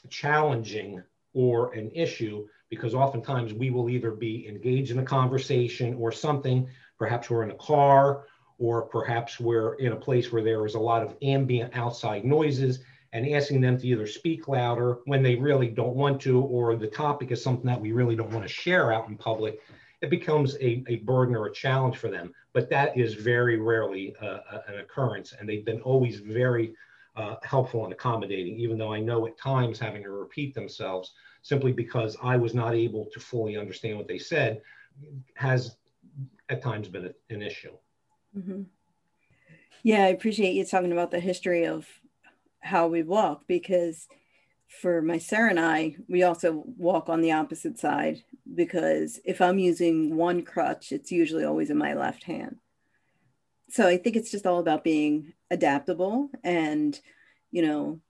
challenging 0.09 1.03
or 1.35 1.73
an 1.75 1.91
issue 1.91 2.47
because 2.69 2.95
oftentimes 2.95 3.53
we 3.53 3.71
will 3.71 3.91
either 3.91 4.11
be 4.11 4.49
engaged 4.49 4.91
in 4.91 4.99
a 4.99 5.05
conversation 5.05 5.95
or 5.95 6.13
something. 6.13 6.69
Perhaps 6.99 7.29
we're 7.31 7.43
in 7.43 7.51
a 7.51 7.57
car 7.57 8.25
or 8.62 8.83
perhaps 8.83 9.40
we're 9.40 9.75
in 9.75 9.90
a 9.90 9.97
place 9.97 10.31
where 10.31 10.45
there 10.45 10.64
is 10.64 10.76
a 10.76 10.78
lot 10.78 11.02
of 11.02 11.16
ambient 11.21 11.76
outside 11.76 12.25
noises 12.25 12.78
and 13.12 13.28
asking 13.28 13.61
them 13.61 13.76
to 13.76 13.88
either 13.88 14.07
speak 14.07 14.47
louder 14.47 15.00
when 15.04 15.21
they 15.21 15.35
really 15.35 15.66
don't 15.66 15.97
want 15.97 16.21
to, 16.21 16.40
or 16.42 16.76
the 16.76 16.87
topic 16.87 17.33
is 17.33 17.42
something 17.42 17.66
that 17.66 17.81
we 17.81 17.90
really 17.90 18.14
don't 18.14 18.31
want 18.31 18.47
to 18.47 18.52
share 18.52 18.92
out 18.92 19.09
in 19.09 19.16
public, 19.16 19.61
it 20.00 20.11
becomes 20.11 20.54
a, 20.61 20.85
a 20.87 20.97
burden 20.99 21.35
or 21.35 21.47
a 21.47 21.52
challenge 21.52 21.97
for 21.97 22.09
them. 22.09 22.33
But 22.52 22.71
that 22.71 22.97
is 22.97 23.14
very 23.14 23.59
rarely 23.59 24.14
uh, 24.23 24.38
an 24.69 24.78
occurrence, 24.78 25.35
and 25.38 25.49
they've 25.49 25.64
been 25.64 25.81
always 25.81 26.21
very 26.21 26.75
uh, 27.16 27.35
helpful 27.42 27.83
and 27.83 27.92
accommodating, 27.92 28.61
even 28.61 28.78
though 28.78 28.92
I 28.92 29.00
know 29.00 29.26
at 29.26 29.37
times 29.37 29.81
having 29.81 30.04
to 30.04 30.11
repeat 30.11 30.54
themselves 30.54 31.12
simply 31.42 31.73
because 31.73 32.16
I 32.23 32.37
was 32.37 32.54
not 32.54 32.75
able 32.75 33.09
to 33.12 33.19
fully 33.19 33.57
understand 33.57 33.99
what 33.99 34.07
they 34.07 34.19
said 34.19 34.62
has 35.35 35.76
at 36.49 36.62
times 36.62 36.87
been 36.87 37.07
a, 37.07 37.35
an 37.35 37.42
issue. 37.42 37.73
Mm-hmm. 38.37 38.62
Yeah, 39.83 40.05
I 40.05 40.09
appreciate 40.09 40.55
you 40.55 40.65
talking 40.65 40.93
about 40.93 41.11
the 41.11 41.21
history 41.21 41.67
of 41.67 41.87
how 42.61 42.87
we 42.87 43.03
walk 43.03 43.43
because 43.47 44.07
for 44.69 45.03
my 45.03 45.19
Sarah 45.19 45.51
and 45.51 45.61
I, 45.61 45.97
we 46.09 46.23
also 46.23 46.65
walk 46.79 47.09
on 47.09 47.21
the 47.21 47.33
opposite 47.33 47.79
side 47.79 48.23
because 48.55 49.21
if 49.25 49.41
I'm 49.41 49.59
using 49.59 50.17
one 50.17 50.43
crutch, 50.43 50.93
it's 50.93 51.12
usually 51.12 51.45
always 51.45 51.71
in 51.71 51.77
my 51.77 51.95
left 51.95 52.25
hand. 52.25 52.57
So 53.71 53.87
I 53.87 53.97
think 53.97 54.17
it's 54.17 54.31
just 54.31 54.47
all 54.47 54.59
about 54.59 54.85
being 54.85 55.33
adaptable 55.51 56.31
and, 56.45 56.99
you 57.51 57.62
know, 57.62 58.01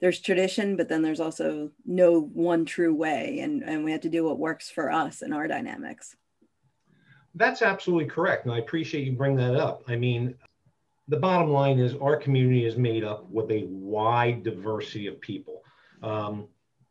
there's 0.00 0.20
tradition, 0.20 0.76
but 0.76 0.88
then 0.88 1.02
there's 1.02 1.20
also 1.20 1.70
no 1.86 2.20
one 2.20 2.64
true 2.64 2.94
way. 2.94 3.38
And, 3.40 3.62
and 3.62 3.84
we 3.84 3.92
have 3.92 4.02
to 4.02 4.10
do 4.10 4.24
what 4.24 4.38
works 4.38 4.70
for 4.70 4.90
us 4.90 5.22
and 5.22 5.32
our 5.32 5.48
dynamics. 5.48 6.16
That's 7.34 7.62
absolutely 7.62 8.06
correct. 8.06 8.44
And 8.44 8.54
I 8.54 8.58
appreciate 8.58 9.06
you 9.06 9.12
bring 9.12 9.36
that 9.36 9.56
up. 9.56 9.82
I 9.88 9.96
mean, 9.96 10.34
the 11.08 11.16
bottom 11.16 11.50
line 11.50 11.78
is 11.78 11.94
our 11.96 12.16
community 12.16 12.64
is 12.64 12.76
made 12.76 13.04
up 13.04 13.28
with 13.30 13.50
a 13.50 13.66
wide 13.68 14.42
diversity 14.42 15.06
of 15.06 15.20
people, 15.20 15.62
um, 16.02 16.48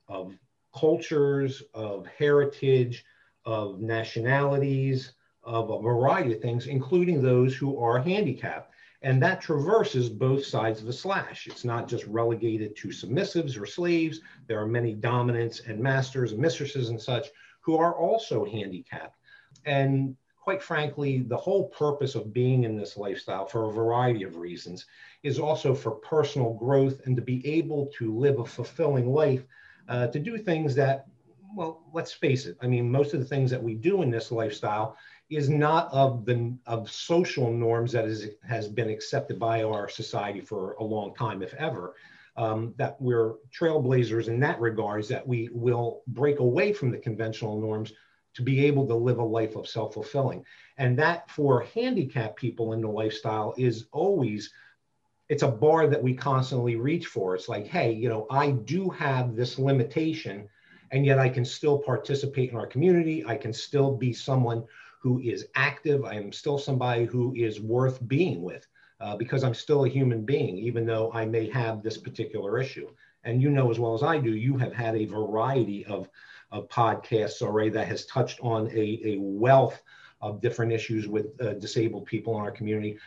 of 0.07 0.35
cultures, 0.77 1.63
of 1.73 2.05
heritage, 2.17 3.05
of 3.45 3.79
nationalities, 3.79 5.13
of 5.43 5.69
a 5.69 5.81
variety 5.81 6.33
of 6.33 6.41
things, 6.41 6.67
including 6.67 7.21
those 7.21 7.55
who 7.55 7.77
are 7.79 7.99
handicapped. 7.99 8.71
And 9.01 9.21
that 9.21 9.41
traverses 9.41 10.09
both 10.09 10.45
sides 10.45 10.79
of 10.79 10.85
the 10.85 10.93
slash. 10.93 11.47
It's 11.47 11.65
not 11.65 11.89
just 11.89 12.05
relegated 12.05 12.75
to 12.77 12.87
submissives 12.87 13.59
or 13.59 13.65
slaves. 13.65 14.21
There 14.47 14.61
are 14.61 14.67
many 14.67 14.93
dominants 14.93 15.61
and 15.67 15.79
masters 15.79 16.31
and 16.31 16.39
mistresses 16.39 16.89
and 16.89 17.01
such 17.01 17.27
who 17.59 17.77
are 17.77 17.95
also 17.95 18.45
handicapped. 18.45 19.17
And 19.65 20.15
quite 20.43 20.61
frankly, 20.61 21.19
the 21.19 21.37
whole 21.37 21.69
purpose 21.69 22.15
of 22.15 22.33
being 22.33 22.65
in 22.65 22.77
this 22.77 22.97
lifestyle 22.97 23.45
for 23.45 23.69
a 23.69 23.71
variety 23.71 24.23
of 24.23 24.35
reasons 24.35 24.85
is 25.23 25.39
also 25.39 25.73
for 25.73 25.91
personal 25.91 26.53
growth 26.53 26.99
and 27.05 27.15
to 27.15 27.21
be 27.21 27.45
able 27.47 27.89
to 27.97 28.13
live 28.13 28.39
a 28.39 28.45
fulfilling 28.45 29.07
life, 29.07 29.45
uh, 29.87 30.07
to 30.07 30.19
do 30.19 30.37
things 30.37 30.75
that, 30.75 31.05
well, 31.55 31.85
let's 31.93 32.11
face 32.11 32.45
it. 32.45 32.57
I 32.61 32.67
mean, 32.67 32.91
most 32.91 33.13
of 33.13 33.21
the 33.21 33.25
things 33.25 33.49
that 33.51 33.63
we 33.63 33.73
do 33.73 34.01
in 34.01 34.11
this 34.11 34.33
lifestyle 34.33 34.97
is 35.29 35.49
not 35.49 35.87
of 35.93 36.25
the 36.25 36.53
of 36.65 36.91
social 36.91 37.49
norms 37.49 37.93
that 37.93 38.03
is 38.03 38.27
has 38.45 38.67
been 38.67 38.89
accepted 38.89 39.39
by 39.39 39.63
our 39.63 39.87
society 39.87 40.41
for 40.41 40.73
a 40.73 40.83
long 40.83 41.15
time, 41.15 41.41
if 41.41 41.53
ever. 41.53 41.95
Um, 42.35 42.73
that 42.77 42.99
we're 42.99 43.35
trailblazers 43.57 44.27
in 44.27 44.39
that 44.39 44.59
regards, 44.59 45.07
that 45.07 45.25
we 45.25 45.49
will 45.53 46.01
break 46.07 46.39
away 46.39 46.73
from 46.73 46.89
the 46.89 46.97
conventional 46.97 47.61
norms 47.61 47.93
to 48.33 48.41
be 48.41 48.65
able 48.65 48.87
to 48.87 48.95
live 48.95 49.19
a 49.19 49.23
life 49.23 49.55
of 49.55 49.67
self-fulfilling. 49.67 50.43
And 50.77 50.97
that 50.99 51.29
for 51.29 51.61
handicapped 51.75 52.35
people 52.35 52.73
in 52.73 52.81
the 52.81 52.87
lifestyle 52.87 53.53
is 53.57 53.85
always 53.91 54.51
it's 55.29 55.43
a 55.43 55.47
bar 55.47 55.87
that 55.87 56.03
we 56.03 56.13
constantly 56.13 56.75
reach 56.75 57.07
for. 57.07 57.35
It's 57.35 57.49
like 57.49 57.67
hey 57.67 57.91
you 57.91 58.09
know 58.09 58.27
i 58.29 58.51
do 58.51 58.89
have 58.89 59.35
this 59.35 59.57
limitation 59.57 60.47
and 60.91 61.05
yet 61.05 61.19
i 61.19 61.29
can 61.29 61.45
still 61.45 61.79
participate 61.79 62.51
in 62.51 62.57
our 62.57 62.67
community. 62.67 63.25
I 63.25 63.37
can 63.37 63.53
still 63.53 63.95
be 63.95 64.13
someone 64.13 64.65
who 65.01 65.19
is 65.19 65.47
active. 65.55 66.05
I 66.05 66.15
am 66.15 66.31
still 66.31 66.57
somebody 66.57 67.05
who 67.05 67.33
is 67.35 67.59
worth 67.59 68.05
being 68.07 68.41
with 68.41 68.67
uh, 68.99 69.15
because 69.15 69.43
i'm 69.43 69.53
still 69.53 69.85
a 69.85 69.89
human 69.89 70.25
being 70.25 70.57
even 70.57 70.85
though 70.85 71.11
i 71.13 71.25
may 71.25 71.49
have 71.49 71.83
this 71.83 71.97
particular 71.97 72.59
issue. 72.59 72.89
And 73.25 73.41
you 73.41 73.49
know 73.49 73.71
as 73.71 73.79
well 73.79 73.93
as 73.93 74.03
i 74.03 74.17
do 74.17 74.35
you 74.35 74.57
have 74.57 74.73
had 74.73 74.95
a 74.95 75.05
variety 75.05 75.85
of 75.85 76.09
of 76.53 76.69
podcasts 76.69 77.41
already 77.41 77.71
that 77.71 77.87
has 77.87 78.05
touched 78.05 78.39
on 78.41 78.69
a, 78.71 79.01
a 79.03 79.17
wealth 79.19 79.81
of 80.21 80.39
different 80.39 80.71
issues 80.71 81.07
with 81.09 81.25
uh, 81.41 81.53
disabled 81.53 82.05
people 82.05 82.35
in 82.37 82.41
our 82.41 82.51
community. 82.51 82.97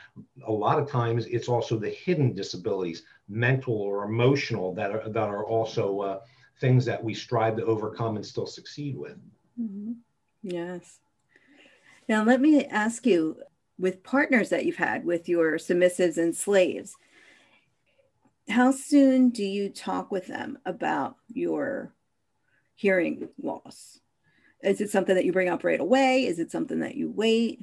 A 0.46 0.52
lot 0.52 0.78
of 0.78 0.90
times 0.90 1.24
it's 1.26 1.48
also 1.48 1.78
the 1.78 1.88
hidden 1.88 2.34
disabilities, 2.34 3.04
mental 3.28 3.74
or 3.74 4.04
emotional, 4.04 4.74
that 4.74 4.90
are, 4.90 5.08
that 5.08 5.28
are 5.28 5.46
also 5.46 6.00
uh, 6.00 6.20
things 6.60 6.84
that 6.84 7.02
we 7.02 7.14
strive 7.14 7.56
to 7.56 7.64
overcome 7.64 8.16
and 8.16 8.26
still 8.26 8.46
succeed 8.46 8.98
with. 8.98 9.16
Mm-hmm. 9.58 9.92
Yes. 10.42 10.98
Now, 12.08 12.22
let 12.24 12.40
me 12.40 12.66
ask 12.66 13.06
you 13.06 13.38
with 13.78 14.02
partners 14.02 14.50
that 14.50 14.66
you've 14.66 14.76
had 14.76 15.04
with 15.04 15.28
your 15.28 15.52
submissives 15.54 16.18
and 16.18 16.36
slaves, 16.36 16.96
how 18.48 18.70
soon 18.70 19.30
do 19.30 19.44
you 19.44 19.70
talk 19.70 20.10
with 20.10 20.26
them 20.26 20.58
about 20.66 21.16
your 21.32 21.92
hearing 22.76 23.28
loss? 23.42 23.98
Is 24.62 24.80
it 24.80 24.90
something 24.90 25.14
that 25.14 25.24
you 25.24 25.32
bring 25.32 25.48
up 25.48 25.64
right 25.64 25.80
away? 25.80 26.26
Is 26.26 26.38
it 26.38 26.50
something 26.52 26.80
that 26.80 26.94
you 26.94 27.10
wait? 27.10 27.60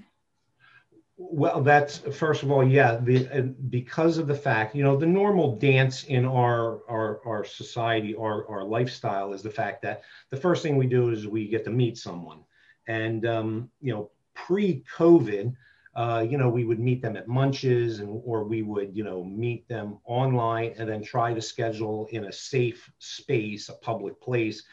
Well, 1.16 1.62
that's 1.62 2.00
first 2.00 2.44
of 2.44 2.52
all, 2.52 2.68
yeah. 2.68 2.98
The, 2.98 3.56
because 3.70 4.18
of 4.18 4.28
the 4.28 4.36
fact, 4.36 4.76
you 4.76 4.84
know, 4.84 4.98
the 4.98 5.06
normal 5.06 5.56
dance 5.58 6.04
in 6.06 6.26
our 6.26 6.82
our 6.90 7.22
our 7.26 7.44
society, 7.46 8.16
our 8.16 8.48
our 8.50 8.64
lifestyle, 8.64 9.34
is 9.34 9.44
the 9.44 9.50
fact 9.50 9.84
that 9.84 10.02
the 10.32 10.38
first 10.38 10.64
thing 10.64 10.76
we 10.76 10.88
do 10.88 11.10
is 11.10 11.28
we 11.28 11.48
get 11.48 11.64
to 11.66 11.70
meet 11.70 11.98
someone, 11.98 12.40
and 12.88 13.26
um, 13.28 13.70
you 13.80 13.94
know, 13.94 14.10
pre-COVID, 14.34 15.56
uh, 15.96 16.26
you 16.28 16.40
know, 16.40 16.50
we 16.50 16.66
would 16.66 16.80
meet 16.80 17.02
them 17.02 17.16
at 17.16 17.28
munches, 17.28 18.00
and 18.00 18.22
or 18.26 18.44
we 18.44 18.64
would, 18.64 18.96
you 18.96 19.04
know, 19.04 19.24
meet 19.24 19.68
them 19.68 20.00
online, 20.06 20.74
and 20.78 20.90
then 20.90 21.04
try 21.04 21.34
to 21.34 21.42
schedule 21.42 22.08
in 22.12 22.26
a 22.26 22.32
safe 22.32 22.92
space, 22.98 23.70
a 23.70 23.74
public 23.74 24.20
place, 24.20 24.64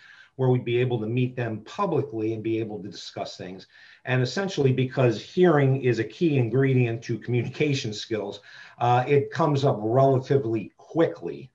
where 0.40 0.48
we'd 0.48 0.64
be 0.64 0.78
able 0.78 0.98
to 0.98 1.06
meet 1.06 1.36
them 1.36 1.60
publicly 1.66 2.32
and 2.32 2.42
be 2.42 2.58
able 2.58 2.82
to 2.82 2.88
discuss 2.88 3.36
things. 3.36 3.66
And 4.06 4.22
essentially, 4.22 4.72
because 4.72 5.22
hearing 5.22 5.82
is 5.82 5.98
a 5.98 6.04
key 6.04 6.38
ingredient 6.38 7.02
to 7.02 7.18
communication 7.18 7.92
skills, 7.92 8.40
uh, 8.78 9.04
it 9.06 9.30
comes 9.30 9.66
up 9.66 9.76
relatively 9.82 10.72
quickly 10.78 11.50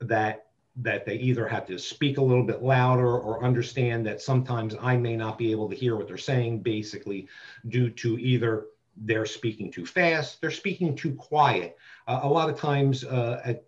that 0.00 0.46
that 0.74 1.06
they 1.06 1.14
either 1.14 1.46
have 1.46 1.64
to 1.66 1.78
speak 1.78 2.18
a 2.18 2.24
little 2.24 2.42
bit 2.42 2.60
louder 2.60 3.18
or 3.18 3.44
understand 3.44 4.04
that 4.04 4.20
sometimes 4.20 4.74
I 4.80 4.96
may 4.96 5.14
not 5.14 5.38
be 5.38 5.52
able 5.52 5.70
to 5.70 5.76
hear 5.76 5.94
what 5.94 6.08
they're 6.08 6.18
saying, 6.18 6.62
basically 6.62 7.28
due 7.68 7.88
to 7.90 8.18
either 8.18 8.66
they're 8.96 9.26
speaking 9.26 9.70
too 9.70 9.86
fast, 9.86 10.40
they're 10.40 10.50
speaking 10.50 10.96
too 10.96 11.14
quiet. 11.14 11.76
Uh, 12.08 12.18
a 12.24 12.28
lot 12.28 12.50
of 12.50 12.58
times 12.58 13.04
uh, 13.04 13.40
at 13.44 13.64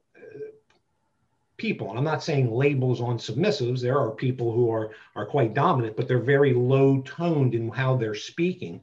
people. 1.56 1.88
And 1.88 1.98
I'm 1.98 2.04
not 2.04 2.22
saying 2.22 2.52
labels 2.52 3.00
on 3.00 3.18
submissives. 3.18 3.80
There 3.80 3.98
are 3.98 4.10
people 4.10 4.52
who 4.52 4.70
are, 4.70 4.90
are 5.14 5.26
quite 5.26 5.54
dominant, 5.54 5.96
but 5.96 6.08
they're 6.08 6.18
very 6.18 6.52
low 6.52 7.00
toned 7.02 7.54
in 7.54 7.68
how 7.68 7.96
they're 7.96 8.14
speaking. 8.14 8.80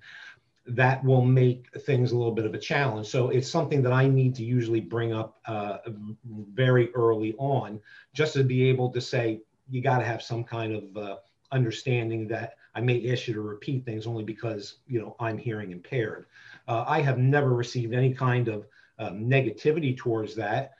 That 0.65 1.03
will 1.03 1.25
make 1.25 1.67
things 1.81 2.11
a 2.11 2.17
little 2.17 2.31
bit 2.33 2.45
of 2.45 2.53
a 2.53 2.59
challenge. 2.59 3.07
So 3.07 3.29
it's 3.29 3.49
something 3.49 3.83
that 3.83 3.91
I 3.91 4.07
need 4.07 4.33
to 4.35 4.43
usually 4.43 4.79
bring 4.79 5.13
up 5.13 5.39
uh, 5.45 5.79
very 6.53 6.93
early 6.93 7.35
on, 7.37 7.81
just 8.13 8.33
to 8.33 8.43
be 8.43 8.69
able 8.69 8.89
to 8.91 9.01
say, 9.01 9.41
you 9.69 9.81
got 9.81 9.99
to 9.99 10.05
have 10.05 10.21
some 10.21 10.43
kind 10.43 10.73
of 10.73 10.97
uh, 10.97 11.17
understanding 11.51 12.27
that 12.29 12.55
I 12.75 12.81
may 12.81 13.11
ask 13.11 13.27
you 13.27 13.33
to 13.35 13.41
repeat 13.41 13.85
things 13.85 14.07
only 14.07 14.23
because 14.23 14.77
you 14.87 14.99
know 14.99 15.15
I'm 15.19 15.37
hearing 15.37 15.71
impaired. 15.71 16.25
Uh, 16.67 16.83
I 16.87 17.01
have 17.01 17.17
never 17.17 17.53
received 17.53 17.93
any 17.93 18.13
kind 18.13 18.47
of 18.47 18.65
um, 18.99 19.25
negativity 19.25 19.95
towards 19.95 20.35
that 20.35 20.71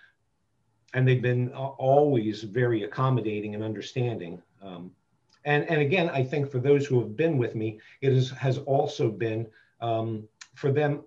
and 0.94 1.08
they've 1.08 1.22
been 1.22 1.50
always 1.54 2.44
very 2.44 2.84
accommodating 2.84 3.56
and 3.56 3.64
understanding. 3.64 4.42
Um, 4.62 4.92
and, 5.46 5.70
and 5.70 5.82
again, 5.82 6.10
I 6.10 6.24
think 6.24 6.50
for 6.50 6.60
those 6.60 6.86
who 6.86 7.00
have 7.00 7.18
been 7.18 7.38
with 7.38 7.56
me, 7.56 7.80
it 8.02 8.14
is, 8.14 8.30
has 8.32 8.60
also 8.60 9.10
been 9.10 9.48
um, 9.82 10.28
for 10.56 10.72
them, 10.72 11.04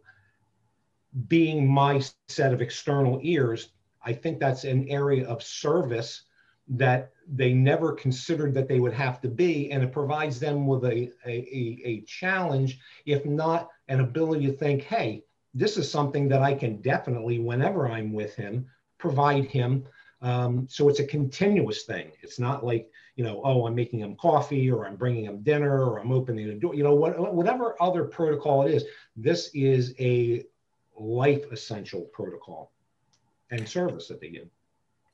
being 1.28 1.66
my 1.66 2.02
set 2.28 2.52
of 2.52 2.60
external 2.60 3.18
ears, 3.22 3.70
I 4.04 4.12
think 4.12 4.38
that's 4.38 4.64
an 4.64 4.86
area 4.88 5.26
of 5.26 5.42
service 5.42 6.22
that 6.68 7.12
they 7.26 7.52
never 7.52 7.92
considered 7.92 8.52
that 8.54 8.68
they 8.68 8.80
would 8.80 8.92
have 8.92 9.20
to 9.22 9.28
be. 9.28 9.70
And 9.70 9.82
it 9.82 9.92
provides 9.92 10.38
them 10.38 10.66
with 10.66 10.84
a, 10.84 11.10
a, 11.24 11.80
a, 11.84 12.00
challenge, 12.02 12.78
if 13.06 13.24
not 13.24 13.68
an 13.88 14.00
ability 14.00 14.46
to 14.46 14.52
think, 14.52 14.82
hey, 14.82 15.24
this 15.54 15.76
is 15.76 15.90
something 15.90 16.28
that 16.28 16.42
I 16.42 16.54
can 16.54 16.82
definitely, 16.82 17.38
whenever 17.38 17.88
I'm 17.88 18.12
with 18.12 18.34
him, 18.34 18.66
provide 18.98 19.46
him. 19.46 19.84
Um, 20.22 20.66
so 20.68 20.88
it's 20.88 21.00
a 21.00 21.06
continuous 21.06 21.84
thing. 21.84 22.12
It's 22.22 22.38
not 22.38 22.64
like, 22.64 22.90
you 23.16 23.24
know, 23.24 23.40
oh, 23.44 23.66
I'm 23.66 23.74
making 23.74 24.00
him 24.00 24.16
coffee 24.16 24.70
or 24.70 24.86
I'm 24.86 24.96
bringing 24.96 25.24
him 25.24 25.42
dinner 25.42 25.84
or 25.84 25.98
I'm 25.98 26.12
opening 26.12 26.48
the 26.48 26.54
door, 26.54 26.74
you 26.74 26.82
know, 26.82 26.94
what, 26.94 27.34
whatever 27.34 27.80
other 27.80 28.04
protocol 28.04 28.66
it 28.66 28.74
is. 28.74 28.84
This 29.16 29.50
is 29.54 29.94
a 30.00 30.44
life 30.98 31.50
essential 31.52 32.02
protocol 32.02 32.72
and 33.50 33.68
service 33.68 34.08
that 34.08 34.20
they 34.20 34.30
give. 34.30 34.48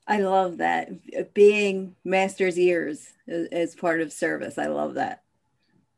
I 0.07 0.19
love 0.19 0.57
that. 0.57 0.89
Being 1.33 1.95
master's 2.03 2.57
ears 2.57 3.13
is, 3.27 3.75
part 3.75 4.01
of 4.01 4.11
service. 4.11 4.57
I 4.57 4.67
love 4.67 4.95
that. 4.95 5.23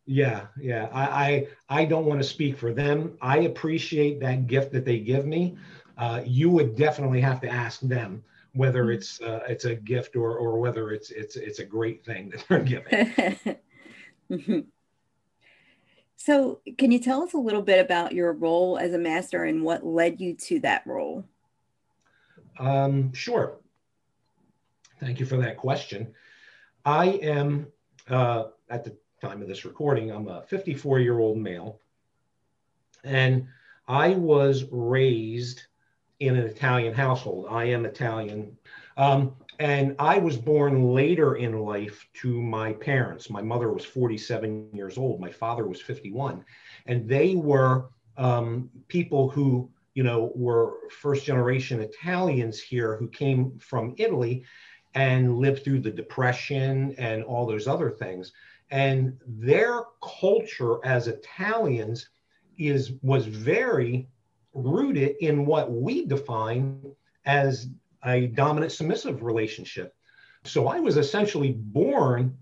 Yeah, 0.06 0.46
yeah. 0.60 0.90
I, 0.94 1.04
I, 1.04 1.48
I 1.82 1.86
don't 1.86 2.06
want 2.06 2.22
to 2.22 2.28
speak 2.28 2.58
for 2.58 2.72
them. 2.72 3.18
I 3.22 3.40
appreciate 3.40 4.20
that 4.20 4.46
gift 4.46 4.72
that 4.74 4.86
they 4.86 5.00
give 5.00 5.26
me. 5.26 5.58
Uh, 5.98 6.22
you 6.26 6.50
would 6.50 6.76
definitely 6.76 7.22
have 7.22 7.40
to 7.42 7.50
ask 7.50 7.80
them 7.82 8.24
whether 8.54 8.84
mm-hmm. 8.84 8.94
it's 8.94 9.22
uh, 9.22 9.42
it's 9.48 9.66
a 9.66 9.76
gift 9.76 10.16
or 10.16 10.38
or 10.38 10.60
whether 10.60 10.92
it's 10.92 11.12
it's 11.12 11.36
it's 11.36 11.60
a 11.60 11.66
great 11.66 12.06
thing 12.06 12.30
that 12.30 12.46
they're 12.48 12.60
giving. 12.60 13.58
Mm-hmm. 14.32 14.62
So, 16.16 16.62
can 16.80 16.92
you 16.92 16.98
tell 16.98 17.22
us 17.22 17.34
a 17.34 17.38
little 17.38 17.62
bit 17.62 17.80
about 17.80 18.14
your 18.14 18.34
role 18.34 18.80
as 18.80 18.94
a 18.94 18.98
master 18.98 19.44
and 19.44 19.64
what 19.64 19.86
led 19.86 20.20
you 20.20 20.34
to 20.34 20.60
that 20.62 20.82
role? 20.88 21.24
Um, 22.58 23.14
sure. 23.14 23.58
Thank 25.00 25.20
you 25.20 25.26
for 25.28 25.38
that 25.38 25.58
question. 25.58 26.14
I 26.84 27.10
am, 27.10 27.68
uh, 28.10 28.46
at 28.70 28.84
the 28.84 28.98
time 29.22 29.42
of 29.44 29.48
this 29.48 29.66
recording, 29.66 30.12
I'm 30.12 30.28
a 30.28 30.42
54 30.44 31.00
year 31.00 31.20
old 31.20 31.38
male. 31.38 31.80
And 33.04 33.48
I 33.88 34.16
was 34.16 34.66
raised 34.72 35.62
in 36.20 36.36
an 36.36 36.46
Italian 36.46 36.94
household. 36.94 37.48
I 37.50 37.66
am 37.66 37.86
Italian. 37.86 38.58
Um, 38.98 39.36
and 39.60 39.96
I 40.00 40.18
was 40.18 40.38
born 40.38 40.94
later 40.94 41.36
in 41.36 41.60
life 41.60 42.08
to 42.22 42.42
my 42.42 42.74
parents. 42.74 43.30
My 43.30 43.42
mother 43.42 43.72
was 43.72 43.86
47 43.86 44.70
years 44.74 44.98
old. 44.98 45.20
My 45.20 45.32
father 45.32 45.66
was 45.66 45.82
51. 45.82 46.44
And 46.86 47.08
they 47.08 47.36
were 47.36 47.90
um, 48.18 48.70
people 48.88 49.30
who, 49.30 49.70
you 49.94 50.04
know, 50.04 50.32
were 50.36 50.90
first 50.90 51.26
generation 51.26 51.80
Italians 51.80 52.60
here 52.60 52.98
who 52.98 53.08
came 53.08 53.58
from 53.60 53.96
Italy 53.98 54.44
and 54.94 55.38
lived 55.38 55.64
through 55.64 55.82
the 55.82 55.92
Depression 55.92 56.96
and 56.98 57.24
all 57.24 57.46
those 57.46 57.68
other 57.68 57.92
things. 57.92 58.32
And 58.72 59.18
their 59.28 59.84
culture 60.20 60.78
as 60.86 61.08
Italians 61.08 62.10
is 62.58 62.94
was 63.02 63.26
very 63.26 64.08
rooted 64.56 65.18
in 65.20 65.46
what 65.46 65.72
we 65.72 66.06
define 66.06 66.82
as 67.26 67.68
a 68.04 68.28
dominant 68.28 68.72
submissive 68.72 69.22
relationship. 69.22 69.94
So 70.44 70.68
I 70.68 70.80
was 70.80 70.98
essentially 70.98 71.52
born 71.52 72.38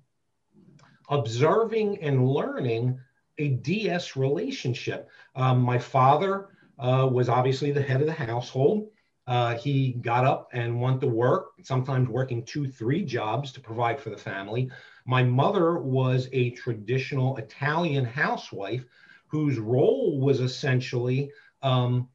observing 1.10 2.02
and 2.02 2.28
learning 2.28 3.00
a 3.38 3.50
DS 3.50 4.16
relationship. 4.16 5.10
Um, 5.36 5.60
my 5.60 5.80
father 5.80 6.50
uh, 6.80 7.10
was 7.12 7.30
obviously 7.30 7.72
the 7.72 7.82
head 7.82 8.02
of 8.02 8.08
the 8.08 8.14
household. 8.14 8.90
Uh, 9.26 9.56
he 9.56 9.94
got 9.94 10.26
up 10.26 10.50
and 10.54 10.82
went 10.82 11.00
to 11.02 11.08
work, 11.08 11.52
sometimes 11.64 12.10
working 12.10 12.44
two, 12.44 12.68
three 12.68 13.04
jobs 13.04 13.52
to 13.54 13.62
provide 13.62 14.00
for 14.00 14.10
the 14.10 14.18
family. 14.18 14.70
My 15.06 15.24
mother 15.24 15.80
was 15.80 16.28
a 16.34 16.52
traditional 16.52 17.38
Italian 17.38 18.06
housewife 18.06 18.86
whose 19.28 19.58
role 19.58 20.20
was 20.20 20.42
essentially 20.42 21.32
um, 21.64 22.08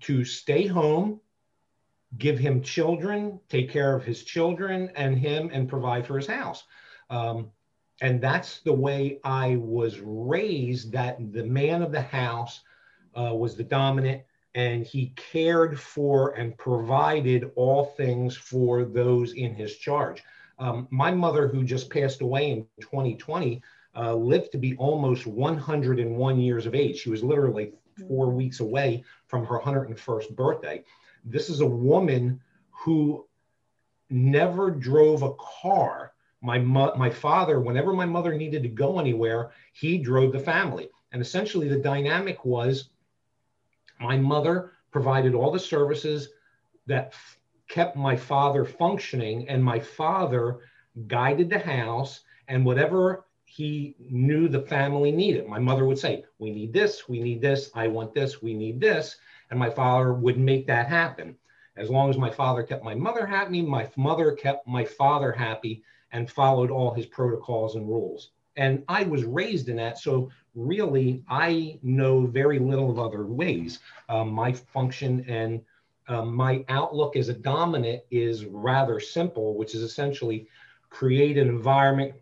to 0.00 0.24
stay 0.24 0.66
home, 0.66 1.20
give 2.18 2.38
him 2.38 2.62
children, 2.62 3.40
take 3.48 3.70
care 3.70 3.94
of 3.96 4.04
his 4.04 4.24
children 4.24 4.90
and 4.96 5.18
him, 5.18 5.50
and 5.52 5.68
provide 5.68 6.06
for 6.06 6.16
his 6.16 6.26
house. 6.26 6.64
Um, 7.08 7.50
and 8.02 8.20
that's 8.20 8.60
the 8.60 8.72
way 8.72 9.20
I 9.24 9.56
was 9.56 10.00
raised. 10.00 10.92
That 10.92 11.32
the 11.32 11.44
man 11.44 11.82
of 11.82 11.92
the 11.92 12.02
house 12.02 12.60
uh, 13.18 13.32
was 13.34 13.56
the 13.56 13.64
dominant 13.64 14.22
and 14.56 14.86
he 14.86 15.12
cared 15.16 15.78
for 15.78 16.30
and 16.30 16.56
provided 16.56 17.50
all 17.56 17.84
things 17.84 18.34
for 18.34 18.84
those 18.84 19.34
in 19.34 19.54
his 19.54 19.76
charge. 19.76 20.24
Um, 20.58 20.88
my 20.90 21.10
mother, 21.10 21.46
who 21.46 21.62
just 21.62 21.90
passed 21.90 22.22
away 22.22 22.50
in 22.50 22.66
2020, 22.80 23.62
uh, 23.94 24.14
lived 24.14 24.52
to 24.52 24.58
be 24.58 24.74
almost 24.78 25.26
101 25.26 26.40
years 26.40 26.64
of 26.64 26.74
age. 26.74 26.96
She 26.98 27.10
was 27.10 27.22
literally 27.22 27.72
four 28.08 28.30
weeks 28.30 28.60
away 28.60 29.04
from 29.26 29.44
her 29.46 29.58
101st 29.58 30.34
birthday. 30.36 30.84
This 31.24 31.50
is 31.50 31.60
a 31.60 31.66
woman 31.66 32.40
who 32.70 33.26
never 34.10 34.70
drove 34.70 35.22
a 35.22 35.34
car. 35.34 36.12
My, 36.40 36.58
mo- 36.58 36.94
my 36.96 37.10
father, 37.10 37.60
whenever 37.60 37.92
my 37.92 38.06
mother 38.06 38.34
needed 38.34 38.62
to 38.62 38.68
go 38.68 38.98
anywhere, 38.98 39.50
he 39.72 39.98
drove 39.98 40.32
the 40.32 40.38
family. 40.38 40.88
And 41.12 41.20
essentially, 41.22 41.68
the 41.68 41.78
dynamic 41.78 42.44
was 42.44 42.90
my 44.00 44.16
mother 44.16 44.72
provided 44.90 45.34
all 45.34 45.50
the 45.50 45.58
services 45.58 46.28
that 46.86 47.08
f- 47.08 47.38
kept 47.68 47.96
my 47.96 48.14
father 48.14 48.64
functioning, 48.64 49.48
and 49.48 49.62
my 49.62 49.80
father 49.80 50.60
guided 51.06 51.50
the 51.50 51.58
house 51.58 52.20
and 52.48 52.64
whatever 52.64 53.25
he 53.46 53.94
knew 53.98 54.48
the 54.48 54.60
family 54.60 55.10
needed. 55.10 55.48
My 55.48 55.58
mother 55.58 55.86
would 55.86 55.98
say, 55.98 56.24
We 56.38 56.50
need 56.50 56.72
this, 56.72 57.08
we 57.08 57.20
need 57.20 57.40
this, 57.40 57.70
I 57.74 57.88
want 57.88 58.12
this, 58.12 58.42
we 58.42 58.54
need 58.54 58.80
this. 58.80 59.16
And 59.50 59.58
my 59.58 59.70
father 59.70 60.12
would 60.12 60.38
make 60.38 60.66
that 60.66 60.88
happen. 60.88 61.36
As 61.76 61.88
long 61.88 62.10
as 62.10 62.18
my 62.18 62.30
father 62.30 62.62
kept 62.62 62.84
my 62.84 62.94
mother 62.94 63.26
happy, 63.26 63.62
my 63.62 63.88
mother 63.96 64.32
kept 64.32 64.66
my 64.66 64.84
father 64.84 65.30
happy 65.30 65.82
and 66.12 66.30
followed 66.30 66.70
all 66.70 66.92
his 66.92 67.06
protocols 67.06 67.76
and 67.76 67.88
rules. 67.88 68.30
And 68.56 68.82
I 68.88 69.04
was 69.04 69.24
raised 69.24 69.68
in 69.68 69.76
that. 69.76 69.98
So 69.98 70.30
really, 70.54 71.22
I 71.28 71.78
know 71.82 72.26
very 72.26 72.58
little 72.58 72.90
of 72.90 72.98
other 72.98 73.26
ways. 73.26 73.80
Um, 74.08 74.30
my 74.32 74.52
function 74.52 75.24
and 75.28 75.60
um, 76.08 76.34
my 76.34 76.64
outlook 76.68 77.16
as 77.16 77.28
a 77.28 77.34
dominant 77.34 78.02
is 78.10 78.44
rather 78.46 78.98
simple, 79.00 79.54
which 79.56 79.74
is 79.74 79.82
essentially 79.82 80.48
create 80.88 81.36
an 81.36 81.48
environment. 81.48 82.14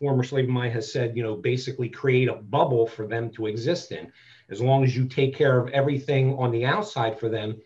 Former 0.00 0.24
slave 0.24 0.44
of 0.44 0.50
mine 0.50 0.70
has 0.70 0.90
said, 0.90 1.16
you 1.16 1.22
know, 1.22 1.36
basically 1.36 1.88
create 1.88 2.28
a 2.28 2.34
bubble 2.34 2.86
for 2.86 3.06
them 3.06 3.30
to 3.32 3.46
exist 3.46 3.92
in. 3.92 4.10
As 4.48 4.60
long 4.60 4.82
as 4.82 4.96
you 4.96 5.06
take 5.06 5.36
care 5.36 5.60
of 5.60 5.68
everything 5.68 6.34
on 6.38 6.50
the 6.50 6.64
outside 6.64 7.20
for 7.20 7.28
them, 7.28 7.60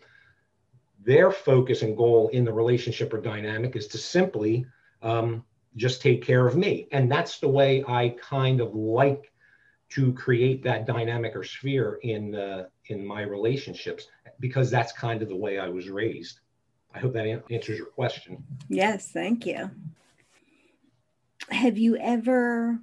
their 1.01 1.31
focus 1.31 1.81
and 1.81 1.95
goal 1.95 2.27
in 2.29 2.43
the 2.43 2.51
relationship 2.51 3.13
or 3.13 3.21
dynamic 3.21 3.75
is 3.75 3.87
to 3.87 3.97
simply 3.97 4.65
um, 5.01 5.45
just 5.77 6.01
take 6.01 6.23
care 6.23 6.45
of 6.45 6.57
me. 6.57 6.87
And 6.91 7.09
that's 7.09 7.39
the 7.39 7.47
way 7.47 7.83
I 7.87 8.15
kind 8.19 8.59
of 8.59 8.75
like 8.75 9.31
to 9.89 10.11
create 10.13 10.63
that 10.63 10.85
dynamic 10.85 11.35
or 11.35 11.43
sphere 11.43 11.99
in 12.03 12.35
uh, 12.35 12.65
in 12.87 13.05
my 13.05 13.21
relationships 13.21 14.07
because 14.39 14.69
that's 14.69 14.91
kind 14.91 15.21
of 15.21 15.29
the 15.29 15.35
way 15.35 15.59
I 15.59 15.69
was 15.69 15.89
raised. 15.89 16.41
I 16.93 16.99
hope 16.99 17.13
that 17.13 17.43
answers 17.49 17.77
your 17.77 17.87
question. 17.87 18.43
Yes, 18.67 19.09
thank 19.09 19.45
you. 19.45 19.69
Have 21.49 21.77
you 21.77 21.97
ever 21.97 22.79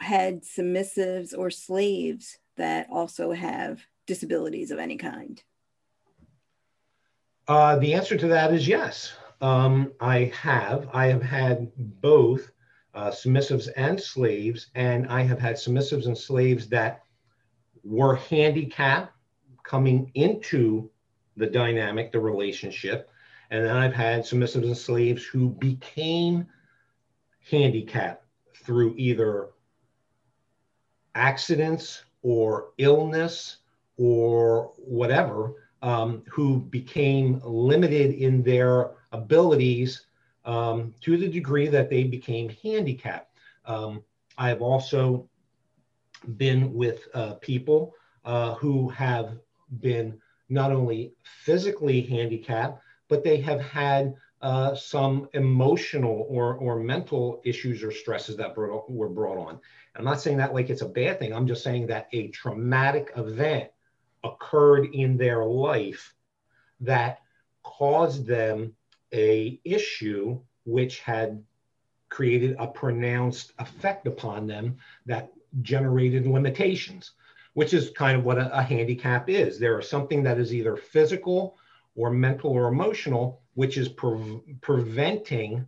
had 0.00 0.42
submissives 0.42 1.36
or 1.36 1.50
slaves 1.50 2.38
that 2.56 2.88
also 2.90 3.32
have 3.32 3.80
disabilities 4.06 4.70
of 4.70 4.78
any 4.78 4.96
kind? 4.96 5.42
Uh, 7.46 7.76
the 7.76 7.94
answer 7.94 8.16
to 8.16 8.28
that 8.28 8.52
is 8.52 8.66
yes. 8.66 9.12
Um, 9.40 9.92
I 10.00 10.32
have. 10.40 10.88
I 10.92 11.06
have 11.06 11.22
had 11.22 11.70
both 11.76 12.50
uh, 12.94 13.10
submissives 13.10 13.68
and 13.76 14.00
slaves, 14.00 14.68
and 14.74 15.06
I 15.08 15.22
have 15.22 15.38
had 15.38 15.56
submissives 15.56 16.06
and 16.06 16.16
slaves 16.16 16.68
that 16.68 17.02
were 17.82 18.16
handicapped 18.16 19.12
coming 19.62 20.10
into 20.14 20.90
the 21.36 21.46
dynamic, 21.46 22.12
the 22.12 22.20
relationship. 22.20 23.10
And 23.50 23.64
then 23.64 23.76
I've 23.76 23.94
had 23.94 24.22
submissives 24.22 24.64
and 24.64 24.76
slaves 24.76 25.24
who 25.24 25.50
became 25.50 26.46
handicapped 27.50 28.24
through 28.64 28.94
either 28.96 29.48
accidents 31.14 32.04
or 32.22 32.70
illness 32.78 33.58
or 33.96 34.72
whatever, 34.76 35.54
um, 35.82 36.22
who 36.30 36.60
became 36.60 37.40
limited 37.44 38.14
in 38.14 38.42
their 38.42 38.92
abilities 39.12 40.06
um, 40.44 40.94
to 41.00 41.16
the 41.16 41.28
degree 41.28 41.68
that 41.68 41.90
they 41.90 42.04
became 42.04 42.48
handicapped. 42.62 43.34
Um, 43.66 44.02
I 44.38 44.48
have 44.48 44.62
also 44.62 45.28
been 46.36 46.72
with 46.74 47.08
uh, 47.14 47.34
people 47.34 47.94
uh, 48.24 48.54
who 48.54 48.88
have 48.90 49.38
been 49.80 50.20
not 50.48 50.72
only 50.72 51.12
physically 51.22 52.02
handicapped, 52.02 52.82
but 53.08 53.24
they 53.24 53.40
have 53.40 53.60
had 53.60 54.14
uh, 54.42 54.74
some 54.74 55.28
emotional 55.34 56.26
or, 56.28 56.54
or 56.54 56.78
mental 56.78 57.40
issues 57.44 57.82
or 57.82 57.92
stresses 57.92 58.36
that 58.36 58.54
brought, 58.54 58.90
were 58.90 59.08
brought 59.08 59.38
on. 59.38 59.60
I'm 59.96 60.04
not 60.04 60.20
saying 60.20 60.38
that 60.38 60.54
like 60.54 60.70
it's 60.70 60.82
a 60.82 60.88
bad 60.88 61.18
thing. 61.18 61.34
I'm 61.34 61.46
just 61.46 61.62
saying 61.62 61.88
that 61.88 62.08
a 62.12 62.28
traumatic 62.28 63.12
event 63.16 63.70
occurred 64.24 64.86
in 64.94 65.16
their 65.16 65.44
life 65.44 66.14
that 66.80 67.18
caused 67.62 68.26
them 68.26 68.74
a 69.12 69.60
issue 69.64 70.40
which 70.64 71.00
had 71.00 71.42
created 72.08 72.56
a 72.58 72.66
pronounced 72.66 73.52
effect 73.58 74.06
upon 74.06 74.46
them 74.46 74.76
that 75.06 75.32
generated 75.62 76.26
limitations, 76.26 77.12
which 77.54 77.74
is 77.74 77.90
kind 77.90 78.16
of 78.16 78.24
what 78.24 78.38
a, 78.38 78.58
a 78.58 78.62
handicap 78.62 79.28
is. 79.28 79.58
There 79.58 79.78
is 79.78 79.88
something 79.88 80.22
that 80.22 80.38
is 80.38 80.54
either 80.54 80.76
physical 80.76 81.56
or 81.96 82.10
mental 82.10 82.50
or 82.50 82.68
emotional, 82.68 83.39
which 83.54 83.76
is 83.76 83.88
pre- 83.88 84.40
preventing 84.60 85.66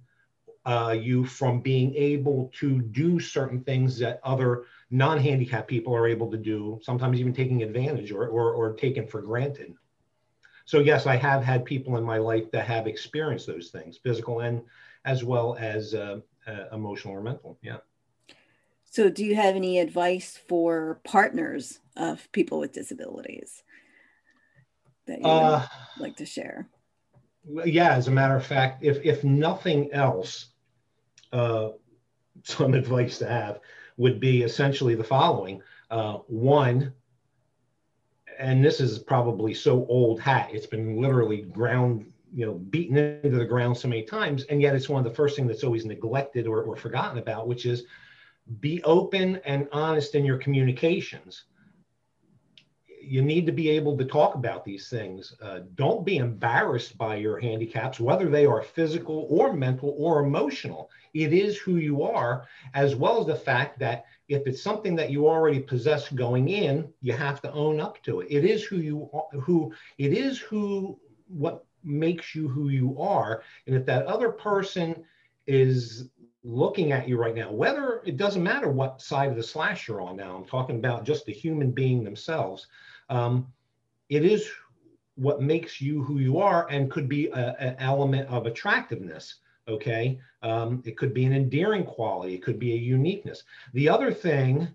uh, 0.64 0.96
you 0.98 1.24
from 1.24 1.60
being 1.60 1.94
able 1.96 2.50
to 2.54 2.80
do 2.80 3.18
certain 3.18 3.62
things 3.64 3.98
that 3.98 4.20
other 4.22 4.64
non-handicapped 4.90 5.68
people 5.68 5.94
are 5.94 6.06
able 6.06 6.30
to 6.30 6.36
do, 6.36 6.78
sometimes 6.82 7.18
even 7.18 7.32
taking 7.32 7.62
advantage 7.62 8.12
or, 8.12 8.28
or, 8.28 8.52
or 8.52 8.72
taken 8.74 9.06
for 9.06 9.22
granted. 9.22 9.74
So 10.64 10.78
yes, 10.78 11.06
I 11.06 11.16
have 11.16 11.42
had 11.42 11.64
people 11.64 11.96
in 11.96 12.04
my 12.04 12.18
life 12.18 12.50
that 12.52 12.66
have 12.66 12.86
experienced 12.86 13.46
those 13.46 13.70
things, 13.70 13.98
physical 13.98 14.40
and 14.40 14.62
as 15.04 15.24
well 15.24 15.56
as 15.58 15.94
uh, 15.94 16.20
uh, 16.46 16.64
emotional 16.72 17.14
or 17.14 17.22
mental. 17.22 17.58
Yeah. 17.62 17.78
So, 18.84 19.08
do 19.08 19.24
you 19.24 19.34
have 19.34 19.56
any 19.56 19.78
advice 19.78 20.38
for 20.48 21.00
partners 21.02 21.80
of 21.96 22.30
people 22.32 22.58
with 22.58 22.72
disabilities 22.72 23.62
that 25.06 25.20
you 25.20 25.26
uh, 25.26 25.66
would 25.96 26.02
like 26.02 26.16
to 26.16 26.26
share? 26.26 26.68
Yeah, 27.44 27.94
as 27.94 28.08
a 28.08 28.12
matter 28.12 28.36
of 28.36 28.46
fact, 28.46 28.84
if 28.84 29.04
if 29.04 29.24
nothing 29.24 29.92
else, 29.92 30.48
uh, 31.32 31.70
some 32.44 32.74
advice 32.82 33.18
to 33.18 33.28
have 33.28 33.60
would 33.96 34.20
be 34.20 34.42
essentially 34.42 34.94
the 34.94 35.04
following: 35.04 35.62
uh, 35.90 36.18
one, 36.28 36.92
and 38.38 38.64
this 38.64 38.80
is 38.80 38.98
probably 38.98 39.54
so 39.54 39.86
old 39.86 40.20
hat; 40.20 40.50
it's 40.52 40.66
been 40.66 41.00
literally 41.00 41.42
ground 41.42 42.12
you 42.34 42.46
know 42.46 42.54
beaten 42.54 42.96
into 42.96 43.38
the 43.38 43.44
ground 43.44 43.76
so 43.76 43.88
many 43.88 44.02
times 44.02 44.44
and 44.44 44.60
yet 44.62 44.74
it's 44.74 44.88
one 44.88 45.04
of 45.04 45.04
the 45.04 45.14
first 45.14 45.36
things 45.36 45.48
that's 45.48 45.64
always 45.64 45.84
neglected 45.84 46.46
or, 46.46 46.62
or 46.62 46.76
forgotten 46.76 47.18
about 47.18 47.46
which 47.46 47.66
is 47.66 47.84
be 48.60 48.82
open 48.84 49.36
and 49.44 49.68
honest 49.72 50.14
in 50.14 50.24
your 50.24 50.38
communications 50.38 51.44
you 53.02 53.22
need 53.22 53.46
to 53.46 53.52
be 53.52 53.68
able 53.68 53.96
to 53.96 54.04
talk 54.04 54.34
about 54.34 54.64
these 54.64 54.88
things 54.88 55.34
uh, 55.42 55.60
don't 55.74 56.04
be 56.04 56.16
embarrassed 56.16 56.96
by 56.96 57.16
your 57.16 57.38
handicaps 57.38 58.00
whether 58.00 58.28
they 58.28 58.46
are 58.46 58.62
physical 58.62 59.26
or 59.28 59.52
mental 59.52 59.94
or 59.98 60.24
emotional 60.24 60.90
it 61.14 61.32
is 61.32 61.58
who 61.58 61.76
you 61.76 62.02
are 62.02 62.46
as 62.74 62.94
well 62.94 63.20
as 63.20 63.26
the 63.26 63.34
fact 63.34 63.78
that 63.78 64.04
if 64.28 64.46
it's 64.46 64.62
something 64.62 64.96
that 64.96 65.10
you 65.10 65.28
already 65.28 65.60
possess 65.60 66.08
going 66.10 66.48
in 66.48 66.88
you 67.00 67.12
have 67.12 67.40
to 67.40 67.52
own 67.52 67.80
up 67.80 68.02
to 68.02 68.20
it 68.20 68.28
it 68.30 68.44
is 68.44 68.64
who 68.64 68.76
you 68.76 69.10
are, 69.12 69.40
who 69.40 69.72
it 69.98 70.12
is 70.12 70.38
who 70.38 70.98
what 71.26 71.64
makes 71.84 72.34
you 72.34 72.48
who 72.48 72.68
you 72.68 73.00
are. 73.00 73.42
And 73.66 73.76
if 73.76 73.86
that 73.86 74.06
other 74.06 74.30
person 74.30 75.04
is 75.46 76.08
looking 76.44 76.92
at 76.92 77.08
you 77.08 77.16
right 77.16 77.34
now, 77.34 77.50
whether 77.52 78.02
it 78.04 78.16
doesn't 78.16 78.42
matter 78.42 78.68
what 78.68 79.00
side 79.00 79.30
of 79.30 79.36
the 79.36 79.42
slash 79.42 79.86
you're 79.86 80.00
on 80.00 80.16
now, 80.16 80.36
I'm 80.36 80.44
talking 80.44 80.76
about 80.76 81.04
just 81.04 81.26
the 81.26 81.32
human 81.32 81.70
being 81.70 82.02
themselves. 82.02 82.66
Um, 83.12 83.52
it 84.08 84.24
is 84.24 84.50
what 85.16 85.42
makes 85.42 85.80
you 85.80 86.02
who 86.02 86.18
you 86.18 86.38
are 86.38 86.66
and 86.70 86.90
could 86.90 87.08
be 87.08 87.30
an 87.30 87.76
element 87.78 88.26
of 88.28 88.46
attractiveness. 88.46 89.36
Okay. 89.68 90.18
Um, 90.42 90.82
it 90.86 90.96
could 90.96 91.12
be 91.14 91.24
an 91.26 91.34
endearing 91.34 91.84
quality, 91.84 92.34
it 92.34 92.42
could 92.42 92.58
be 92.58 92.72
a 92.72 92.76
uniqueness. 92.76 93.44
The 93.74 93.88
other 93.88 94.12
thing, 94.12 94.66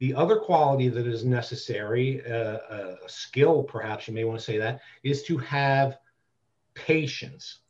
the 0.00 0.12
other 0.14 0.36
quality 0.36 0.88
that 0.88 1.06
is 1.06 1.24
necessary, 1.24 2.26
uh, 2.26 2.58
a 2.70 3.08
skill, 3.08 3.62
perhaps 3.62 4.06
you 4.06 4.14
may 4.14 4.24
want 4.24 4.38
to 4.38 4.44
say 4.44 4.58
that, 4.58 4.80
is 5.02 5.22
to 5.24 5.38
have 5.38 5.98
patience. 6.74 7.60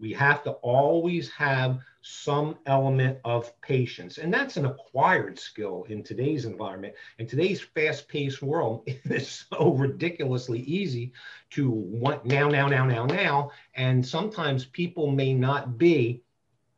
We 0.00 0.12
have 0.12 0.42
to 0.44 0.52
always 0.52 1.30
have 1.30 1.80
some 2.02 2.56
element 2.66 3.18
of 3.24 3.58
patience. 3.60 4.18
And 4.18 4.32
that's 4.32 4.56
an 4.56 4.66
acquired 4.66 5.38
skill 5.38 5.86
in 5.88 6.02
today's 6.04 6.44
environment. 6.44 6.94
In 7.18 7.26
today's 7.26 7.60
fast 7.60 8.08
paced 8.08 8.42
world, 8.42 8.84
it 8.86 9.00
is 9.06 9.46
so 9.50 9.72
ridiculously 9.72 10.60
easy 10.60 11.12
to 11.50 11.70
want 11.70 12.24
now, 12.24 12.48
now, 12.48 12.68
now, 12.68 12.86
now, 12.86 13.06
now. 13.06 13.50
And 13.74 14.06
sometimes 14.06 14.64
people 14.66 15.10
may 15.10 15.34
not 15.34 15.78
be 15.78 16.22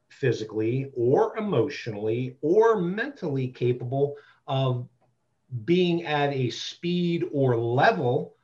physically 0.08 0.90
or 0.96 1.36
emotionally 1.36 2.36
or 2.40 2.80
mentally 2.80 3.48
capable 3.48 4.16
of 4.46 4.88
being 5.64 6.04
at 6.04 6.32
a 6.32 6.50
speed 6.50 7.24
or 7.32 7.56
level 7.56 8.34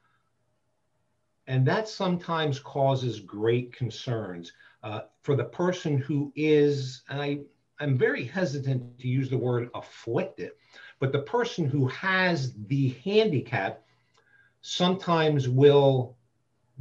and 1.46 1.66
that 1.66 1.88
sometimes 1.88 2.59
causes 2.59 3.20
great 3.20 3.72
concerns 3.72 4.52
uh, 4.83 5.02
for 5.22 5.37
the 5.37 5.44
person 5.44 5.98
who 5.98 6.33
is, 6.37 7.02
and 7.09 7.20
I, 7.20 7.40
I'm 7.80 7.96
very 7.96 8.24
hesitant 8.24 8.98
to 8.98 9.09
use 9.09 9.28
the 9.28 9.38
word 9.38 9.68
afflicted, 9.74 10.52
but 11.00 11.12
the 11.12 11.22
person 11.22 11.66
who 11.66 11.87
has 11.88 12.54
the 12.66 12.90
handicap 13.04 13.83
sometimes 14.61 15.48
will 15.48 16.16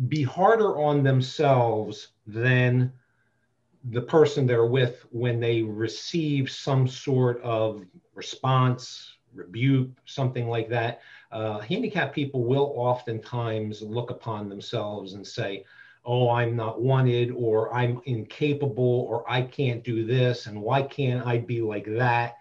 be 0.08 0.24
harder 0.24 0.82
on 0.82 1.04
themselves 1.04 2.10
than 2.26 2.92
the 3.92 4.02
person 4.02 4.48
they're 4.48 4.66
with 4.66 5.06
when 5.12 5.40
they 5.40 5.62
receive 5.62 6.50
some 6.50 6.88
sort 6.88 7.42
of 7.42 7.84
response, 8.16 9.18
rebuke, 9.34 9.90
something 10.06 10.48
like 10.48 10.70
that 10.70 11.02
uh, 11.34 11.60
handicapped 11.60 12.14
people 12.14 12.44
will 12.44 12.74
oftentimes 12.76 13.82
look 13.82 14.12
upon 14.12 14.50
themselves 14.50 15.14
and 15.14 15.26
say, 15.26 15.66
oh, 16.06 16.30
I'm 16.30 16.56
not 16.56 16.82
wanted, 16.82 17.32
or 17.32 17.74
I'm 17.74 18.02
incapable, 18.06 19.08
or 19.10 19.30
I 19.30 19.42
can't 19.42 19.84
do 19.84 20.06
this, 20.06 20.46
and 20.46 20.62
why 20.62 20.84
can't 20.84 21.26
I 21.26 21.40
be 21.40 21.62
like 21.62 21.86
that? 21.86 22.38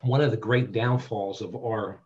One 0.00 0.20
of 0.20 0.30
the 0.32 0.36
great 0.36 0.72
downfalls 0.72 1.42
of 1.42 1.54
our 1.54 2.00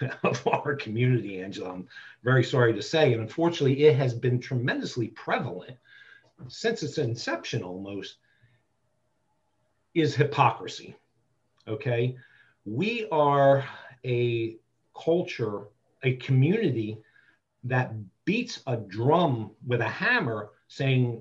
of 0.24 0.46
our 0.48 0.74
community, 0.74 1.40
Angela, 1.40 1.72
I'm 1.72 1.88
very 2.24 2.42
sorry 2.44 2.74
to 2.74 2.82
say, 2.82 3.12
and 3.12 3.22
unfortunately, 3.22 3.84
it 3.84 3.96
has 3.96 4.12
been 4.12 4.40
tremendously 4.40 5.08
prevalent 5.08 5.76
since 6.48 6.82
its 6.82 6.98
inception 6.98 7.62
almost, 7.62 8.16
is 9.94 10.14
hypocrisy. 10.14 10.96
Okay, 11.66 12.16
we 12.64 13.08
are 13.10 13.64
a 14.04 14.58
culture, 15.04 15.64
a 16.02 16.14
community 16.16 16.98
that 17.64 17.92
beats 18.24 18.60
a 18.66 18.76
drum 18.76 19.50
with 19.66 19.80
a 19.80 19.88
hammer 19.88 20.50
saying 20.68 21.20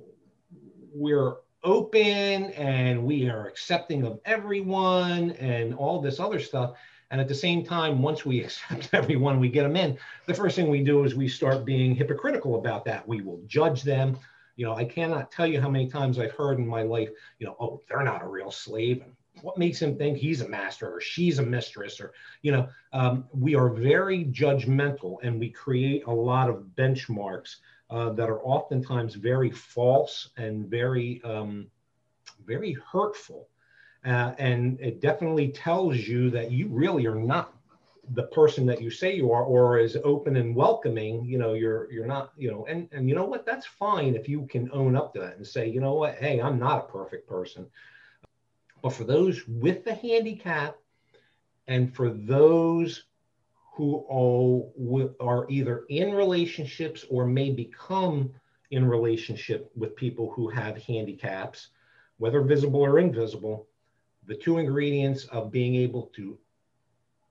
we're 0.94 1.36
open 1.64 2.06
and 2.54 3.04
we 3.04 3.28
are 3.28 3.48
accepting 3.48 4.06
of 4.06 4.20
everyone 4.26 5.32
and 5.32 5.74
all 5.74 6.00
this 6.00 6.20
other 6.20 6.40
stuff. 6.40 6.76
And 7.12 7.20
at 7.20 7.28
the 7.28 7.36
same 7.36 7.64
time, 7.64 8.02
once 8.02 8.26
we 8.26 8.44
accept 8.44 8.90
everyone, 8.94 9.40
we 9.40 9.50
get 9.50 9.64
them 9.64 9.76
in. 9.76 9.98
The 10.28 10.34
first 10.34 10.56
thing 10.56 10.70
we 10.70 10.84
do 10.84 11.04
is 11.04 11.16
we 11.16 11.28
start 11.28 11.66
being 11.66 11.96
hypocritical 11.96 12.56
about 12.56 12.86
that. 12.86 13.08
We 13.08 13.22
will 13.22 13.42
judge 13.48 13.84
them. 13.84 14.18
You 14.56 14.66
know, 14.66 14.76
I 14.76 14.86
cannot 14.86 15.32
tell 15.32 15.48
you 15.48 15.60
how 15.60 15.70
many 15.70 15.88
times 15.90 16.18
I've 16.18 16.32
heard 16.32 16.60
in 16.60 16.68
my 16.68 16.84
life, 16.84 17.10
you 17.40 17.48
know, 17.48 17.58
oh, 17.60 17.82
they're 17.90 18.04
not 18.04 18.24
a 18.24 18.28
real 18.28 18.52
slave. 18.52 19.02
And 19.02 19.14
what 19.42 19.58
makes 19.58 19.82
him 19.82 19.98
think 19.98 20.18
he's 20.18 20.42
a 20.42 20.48
master 20.48 20.90
or 20.90 21.02
she's 21.02 21.40
a 21.40 21.44
mistress 21.44 22.00
or 22.00 22.14
you 22.42 22.52
know 22.52 22.68
um, 22.94 23.26
we 23.34 23.56
are 23.56 23.70
very 23.70 24.26
judgmental 24.26 25.18
and 25.24 25.40
we 25.40 25.50
create 25.50 26.06
a 26.08 26.12
lot 26.12 26.50
of 26.50 26.64
benchmarks 26.78 27.58
uh, 27.90 28.10
that 28.12 28.30
are 28.30 28.42
oftentimes 28.42 29.16
very 29.16 29.52
false 29.52 30.30
and 30.38 30.68
very 30.68 31.22
um, 31.24 31.68
very 32.46 32.74
hurtful. 32.74 33.48
Uh, 34.06 34.34
and 34.38 34.80
it 34.80 35.02
definitely 35.02 35.50
tells 35.50 35.98
you 35.98 36.30
that 36.30 36.52
you 36.52 36.68
really 36.68 37.08
are 37.08 37.16
not 37.16 37.54
the 38.14 38.24
person 38.24 38.68
that 38.68 38.80
you 38.80 38.92
say 38.92 39.16
you 39.16 39.32
are 39.32 39.44
or 39.44 39.80
is 39.80 39.98
open 40.04 40.36
and 40.36 40.56
welcoming 40.56 41.26
you 41.26 41.40
know 41.40 41.54
you're 41.54 41.92
you're 41.92 42.06
not 42.06 42.32
you 42.38 42.52
know 42.52 42.64
and 42.68 42.88
and 42.92 43.10
you 43.10 43.16
know 43.16 43.26
what? 43.26 43.48
That's 43.48 43.66
fine 43.66 44.16
if 44.16 44.30
you 44.30 44.46
can 44.46 44.70
own 44.72 44.96
up 44.96 45.14
to 45.14 45.20
that 45.22 45.38
and 45.38 45.46
say 45.46 45.68
you 45.68 45.80
know 45.82 45.96
what? 45.96 46.16
Hey 46.16 46.40
i'm 46.40 46.60
not 46.60 46.86
a 46.86 46.92
perfect 46.92 47.28
person 47.28 47.66
but 48.86 48.94
for 48.94 49.04
those 49.04 49.48
with 49.48 49.84
the 49.84 49.96
handicap 49.96 50.78
and 51.66 51.92
for 51.96 52.12
those 52.12 53.06
who 53.74 54.06
are 55.20 55.50
either 55.50 55.86
in 55.90 56.14
relationships 56.14 57.04
or 57.10 57.26
may 57.26 57.50
become 57.50 58.32
in 58.70 58.88
relationship 58.88 59.72
with 59.76 59.96
people 59.96 60.32
who 60.34 60.48
have 60.50 60.78
handicaps, 60.84 61.70
whether 62.20 62.42
visible 62.42 62.80
or 62.80 63.00
invisible, 63.00 63.68
the 64.28 64.36
two 64.36 64.60
ingredients 64.60 65.26
of 65.32 65.52
being 65.52 65.74
able 65.78 66.12
to 66.16 66.38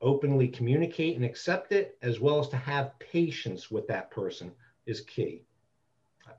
openly 0.00 0.48
communicate 0.48 1.14
and 1.14 1.24
accept 1.24 1.70
it, 1.70 1.96
as 2.02 2.18
well 2.18 2.40
as 2.40 2.48
to 2.48 2.56
have 2.56 2.98
patience 2.98 3.70
with 3.70 3.86
that 3.86 4.10
person 4.10 4.50
is 4.86 5.02
key. 5.02 5.44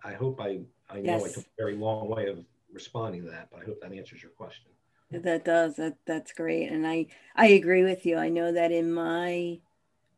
I 0.04 0.12
hope 0.12 0.42
I, 0.42 0.60
I 0.90 1.00
know 1.00 1.20
yes. 1.20 1.24
I 1.24 1.32
took 1.36 1.46
a 1.46 1.56
very 1.58 1.78
long 1.78 2.10
way 2.10 2.28
of 2.28 2.44
responding 2.74 3.24
to 3.24 3.30
that, 3.30 3.48
but 3.50 3.62
I 3.62 3.66
hope 3.66 3.80
that 3.80 3.94
answers 3.94 4.22
your 4.22 4.32
question. 4.32 4.66
That 5.12 5.46
does. 5.46 5.76
That 5.76 5.98
that's 6.06 6.34
great. 6.34 6.70
And 6.72 6.86
I 6.88 7.08
I 7.36 7.48
agree 7.48 7.84
with 7.84 8.06
you. 8.06 8.18
I 8.18 8.30
know 8.30 8.52
that 8.52 8.72
in 8.72 8.92
my 8.92 9.60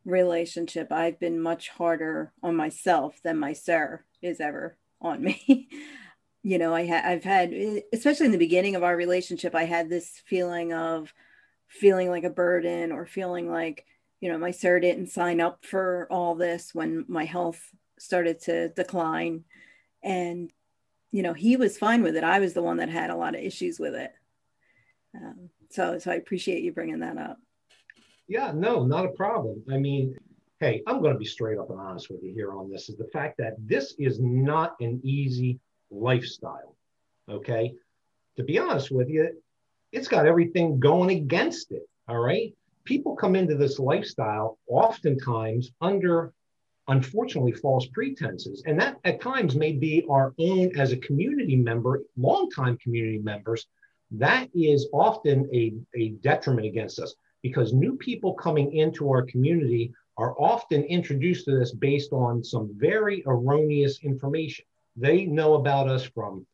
relationship, 0.04 0.92
I've 0.92 1.20
been 1.20 1.40
much 1.40 1.70
harder 1.70 2.32
on 2.42 2.56
myself 2.56 3.20
than 3.24 3.38
my 3.38 3.52
sir 3.54 4.04
is 4.22 4.40
ever 4.40 4.78
on 5.00 5.22
me. 5.22 5.68
you 6.44 6.58
know, 6.58 6.74
I 6.74 6.86
ha- 6.86 7.02
I've 7.04 7.24
had, 7.24 7.52
especially 7.92 8.26
in 8.26 8.32
the 8.32 8.38
beginning 8.38 8.76
of 8.76 8.84
our 8.84 8.96
relationship, 8.96 9.54
I 9.54 9.64
had 9.64 9.90
this 9.90 10.22
feeling 10.26 10.72
of 10.72 11.14
feeling 11.68 12.10
like 12.10 12.24
a 12.24 12.30
burden 12.30 12.92
or 12.92 13.06
feeling 13.06 13.50
like, 13.50 13.86
you 14.20 14.30
know, 14.32 14.38
my 14.38 14.52
sir 14.52 14.80
didn't 14.80 15.08
sign 15.10 15.40
up 15.40 15.64
for 15.66 16.08
all 16.10 16.34
this 16.36 16.74
when 16.74 17.04
my 17.08 17.24
health 17.26 17.60
started 17.98 18.40
to 18.42 18.70
decline. 18.70 19.44
And, 20.02 20.52
you 21.12 21.22
know, 21.22 21.34
he 21.34 21.56
was 21.56 21.78
fine 21.78 22.02
with 22.02 22.16
it. 22.16 22.24
I 22.24 22.40
was 22.40 22.54
the 22.54 22.62
one 22.62 22.78
that 22.78 22.90
had 22.90 23.10
a 23.10 23.16
lot 23.16 23.34
of 23.36 23.42
issues 23.42 23.80
with 23.80 23.94
it. 23.94 24.12
Um, 25.14 25.50
so, 25.70 25.98
so 25.98 26.10
I 26.10 26.14
appreciate 26.14 26.62
you 26.62 26.72
bringing 26.72 27.00
that 27.00 27.18
up. 27.18 27.38
Yeah, 28.26 28.52
no, 28.54 28.84
not 28.84 29.06
a 29.06 29.10
problem. 29.10 29.62
I 29.70 29.78
mean, 29.78 30.14
hey, 30.60 30.82
I'm 30.86 31.00
going 31.00 31.14
to 31.14 31.18
be 31.18 31.24
straight 31.24 31.58
up 31.58 31.70
and 31.70 31.80
honest 31.80 32.10
with 32.10 32.22
you 32.22 32.34
here 32.34 32.52
on 32.52 32.70
this 32.70 32.88
is 32.88 32.96
the 32.96 33.08
fact 33.12 33.38
that 33.38 33.54
this 33.58 33.94
is 33.98 34.20
not 34.20 34.76
an 34.80 35.00
easy 35.02 35.58
lifestyle. 35.90 36.76
Okay. 37.30 37.74
To 38.36 38.42
be 38.42 38.58
honest 38.58 38.90
with 38.90 39.08
you, 39.08 39.30
it's 39.92 40.08
got 40.08 40.26
everything 40.26 40.78
going 40.78 41.10
against 41.10 41.72
it. 41.72 41.88
All 42.08 42.18
right. 42.18 42.54
People 42.84 43.16
come 43.16 43.36
into 43.36 43.54
this 43.54 43.78
lifestyle 43.78 44.58
oftentimes 44.68 45.70
under, 45.80 46.32
unfortunately, 46.88 47.52
false 47.52 47.86
pretenses. 47.86 48.62
And 48.66 48.80
that 48.80 48.96
at 49.04 49.20
times 49.20 49.54
may 49.54 49.72
be 49.72 50.04
our 50.10 50.34
own 50.38 50.76
as 50.78 50.92
a 50.92 50.96
community 50.96 51.56
member, 51.56 52.02
longtime 52.16 52.78
community 52.78 53.18
members. 53.18 53.66
That 54.10 54.48
is 54.54 54.88
often 54.92 55.48
a, 55.52 55.74
a 55.94 56.10
detriment 56.22 56.66
against 56.66 56.98
us 56.98 57.14
because 57.42 57.72
new 57.72 57.96
people 57.96 58.34
coming 58.34 58.72
into 58.74 59.10
our 59.10 59.22
community 59.22 59.92
are 60.16 60.34
often 60.38 60.82
introduced 60.84 61.44
to 61.44 61.58
this 61.58 61.72
based 61.72 62.12
on 62.12 62.42
some 62.42 62.70
very 62.76 63.22
erroneous 63.26 64.00
information. 64.02 64.64
They 64.96 65.26
know 65.26 65.54
about 65.54 65.88
us 65.88 66.04
from 66.04 66.46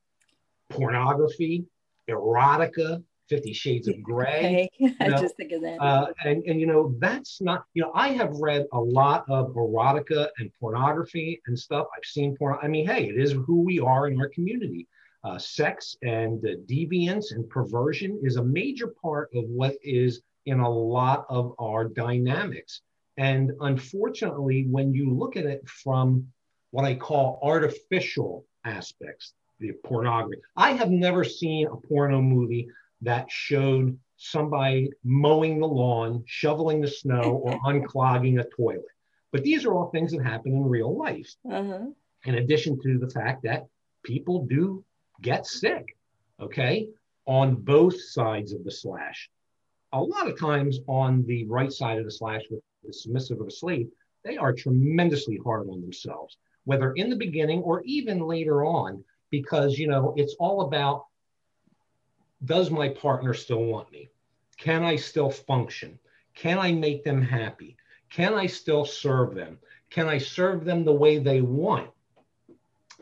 pornography, 0.70 1.64
erotica, 2.08 3.02
Fifty 3.28 3.54
Shades 3.54 3.88
of 3.88 4.02
Grey. 4.02 4.68
Okay. 4.84 4.96
I 5.00 5.08
just 5.20 5.36
think 5.36 5.52
of 5.52 5.62
that. 5.62 5.80
Uh, 5.80 6.08
and, 6.24 6.42
and, 6.44 6.60
you 6.60 6.66
know, 6.66 6.94
that's 6.98 7.40
not, 7.40 7.64
you 7.72 7.82
know, 7.82 7.90
I 7.94 8.08
have 8.08 8.34
read 8.34 8.66
a 8.72 8.78
lot 8.78 9.24
of 9.28 9.54
erotica 9.54 10.28
and 10.38 10.50
pornography 10.60 11.40
and 11.46 11.58
stuff. 11.58 11.86
I've 11.96 12.04
seen 12.04 12.36
porn. 12.36 12.58
I 12.62 12.68
mean, 12.68 12.86
hey, 12.86 13.08
it 13.08 13.16
is 13.16 13.32
who 13.32 13.62
we 13.62 13.80
are 13.80 14.08
in 14.08 14.20
our 14.20 14.28
community. 14.28 14.86
Uh, 15.24 15.38
sex 15.38 15.96
and 16.02 16.44
uh, 16.44 16.50
deviance 16.66 17.32
and 17.32 17.48
perversion 17.48 18.20
is 18.22 18.36
a 18.36 18.44
major 18.44 18.88
part 19.00 19.30
of 19.34 19.44
what 19.44 19.74
is 19.82 20.20
in 20.44 20.60
a 20.60 20.68
lot 20.68 21.24
of 21.30 21.54
our 21.58 21.88
dynamics. 21.88 22.82
And 23.16 23.52
unfortunately, 23.60 24.66
when 24.70 24.92
you 24.92 25.10
look 25.14 25.36
at 25.36 25.46
it 25.46 25.66
from 25.66 26.26
what 26.72 26.84
I 26.84 26.94
call 26.94 27.38
artificial 27.42 28.44
aspects, 28.66 29.32
the 29.60 29.72
pornography, 29.84 30.42
I 30.56 30.72
have 30.72 30.90
never 30.90 31.24
seen 31.24 31.68
a 31.68 31.76
porno 31.76 32.20
movie 32.20 32.68
that 33.00 33.30
showed 33.30 33.98
somebody 34.16 34.90
mowing 35.04 35.58
the 35.58 35.66
lawn, 35.66 36.22
shoveling 36.26 36.82
the 36.82 36.88
snow, 36.88 37.40
or 37.44 37.58
unclogging 37.64 38.40
a 38.40 38.48
toilet. 38.54 38.84
But 39.32 39.42
these 39.42 39.64
are 39.64 39.72
all 39.72 39.90
things 39.90 40.12
that 40.12 40.22
happen 40.22 40.52
in 40.52 40.64
real 40.64 40.96
life. 40.96 41.34
Uh-huh. 41.50 41.86
In 42.26 42.34
addition 42.36 42.78
to 42.82 42.98
the 42.98 43.08
fact 43.08 43.42
that 43.44 43.66
people 44.02 44.44
do 44.46 44.84
get 45.20 45.46
sick, 45.46 45.96
okay, 46.40 46.88
on 47.26 47.54
both 47.54 48.00
sides 48.00 48.52
of 48.52 48.64
the 48.64 48.70
slash. 48.70 49.30
A 49.92 50.00
lot 50.00 50.28
of 50.28 50.38
times 50.38 50.80
on 50.86 51.24
the 51.26 51.44
right 51.46 51.72
side 51.72 51.98
of 51.98 52.04
the 52.04 52.10
slash 52.10 52.42
with 52.50 52.60
the 52.84 52.92
submissive 52.92 53.40
of 53.40 53.46
a 53.46 53.50
slave, 53.50 53.88
they 54.24 54.36
are 54.36 54.52
tremendously 54.52 55.38
hard 55.44 55.68
on 55.68 55.80
themselves, 55.80 56.36
whether 56.64 56.92
in 56.92 57.10
the 57.10 57.16
beginning 57.16 57.62
or 57.62 57.82
even 57.84 58.20
later 58.20 58.64
on, 58.64 59.04
because 59.30 59.78
you 59.78 59.86
know 59.86 60.14
it's 60.16 60.34
all 60.38 60.62
about 60.62 61.06
does 62.44 62.70
my 62.70 62.88
partner 62.88 63.32
still 63.32 63.64
want 63.64 63.90
me? 63.90 64.10
Can 64.58 64.82
I 64.82 64.96
still 64.96 65.30
function? 65.30 65.98
Can 66.34 66.58
I 66.58 66.72
make 66.72 67.04
them 67.04 67.22
happy? 67.22 67.76
Can 68.10 68.34
I 68.34 68.46
still 68.46 68.84
serve 68.84 69.34
them? 69.34 69.58
Can 69.90 70.08
I 70.08 70.18
serve 70.18 70.64
them 70.64 70.84
the 70.84 70.92
way 70.92 71.18
they 71.18 71.40
want? 71.40 71.90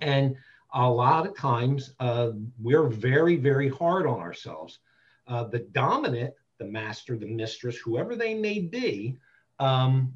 And 0.00 0.36
a 0.74 0.90
lot 0.90 1.26
of 1.26 1.36
times 1.36 1.94
uh, 2.00 2.30
we're 2.60 2.88
very, 2.88 3.36
very 3.36 3.68
hard 3.68 4.06
on 4.06 4.20
ourselves. 4.20 4.78
Uh, 5.26 5.44
the 5.44 5.60
dominant, 5.60 6.34
the 6.58 6.64
master, 6.64 7.16
the 7.16 7.26
mistress, 7.26 7.76
whoever 7.76 8.16
they 8.16 8.34
may 8.34 8.58
be, 8.58 9.16
um, 9.58 10.12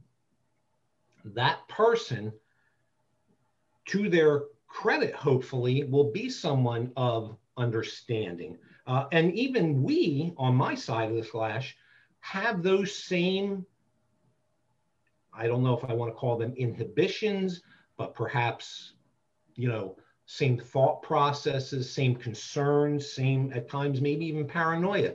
that 1.24 1.66
person, 1.68 2.32
to 3.86 4.08
their 4.08 4.44
credit, 4.66 5.14
hopefully, 5.14 5.84
will 5.84 6.10
be 6.10 6.28
someone 6.28 6.92
of 6.96 7.36
understanding. 7.56 8.58
Uh, 8.86 9.06
and 9.12 9.34
even 9.34 9.82
we, 9.82 10.32
on 10.36 10.54
my 10.54 10.74
side 10.74 11.10
of 11.10 11.16
the 11.16 11.24
slash, 11.24 11.76
have 12.20 12.62
those 12.62 12.94
same, 12.94 13.64
I 15.32 15.46
don't 15.46 15.62
know 15.62 15.76
if 15.76 15.84
I 15.88 15.92
want 15.92 16.12
to 16.12 16.16
call 16.16 16.36
them 16.36 16.54
inhibitions, 16.56 17.62
but 17.96 18.14
perhaps, 18.14 18.94
you 19.54 19.68
know, 19.68 19.96
same 20.26 20.58
thought 20.58 21.02
processes, 21.02 21.90
same 21.90 22.14
concerns, 22.14 23.10
same 23.10 23.52
at 23.54 23.68
times 23.68 24.00
maybe 24.00 24.26
even 24.26 24.46
paranoia. 24.46 25.14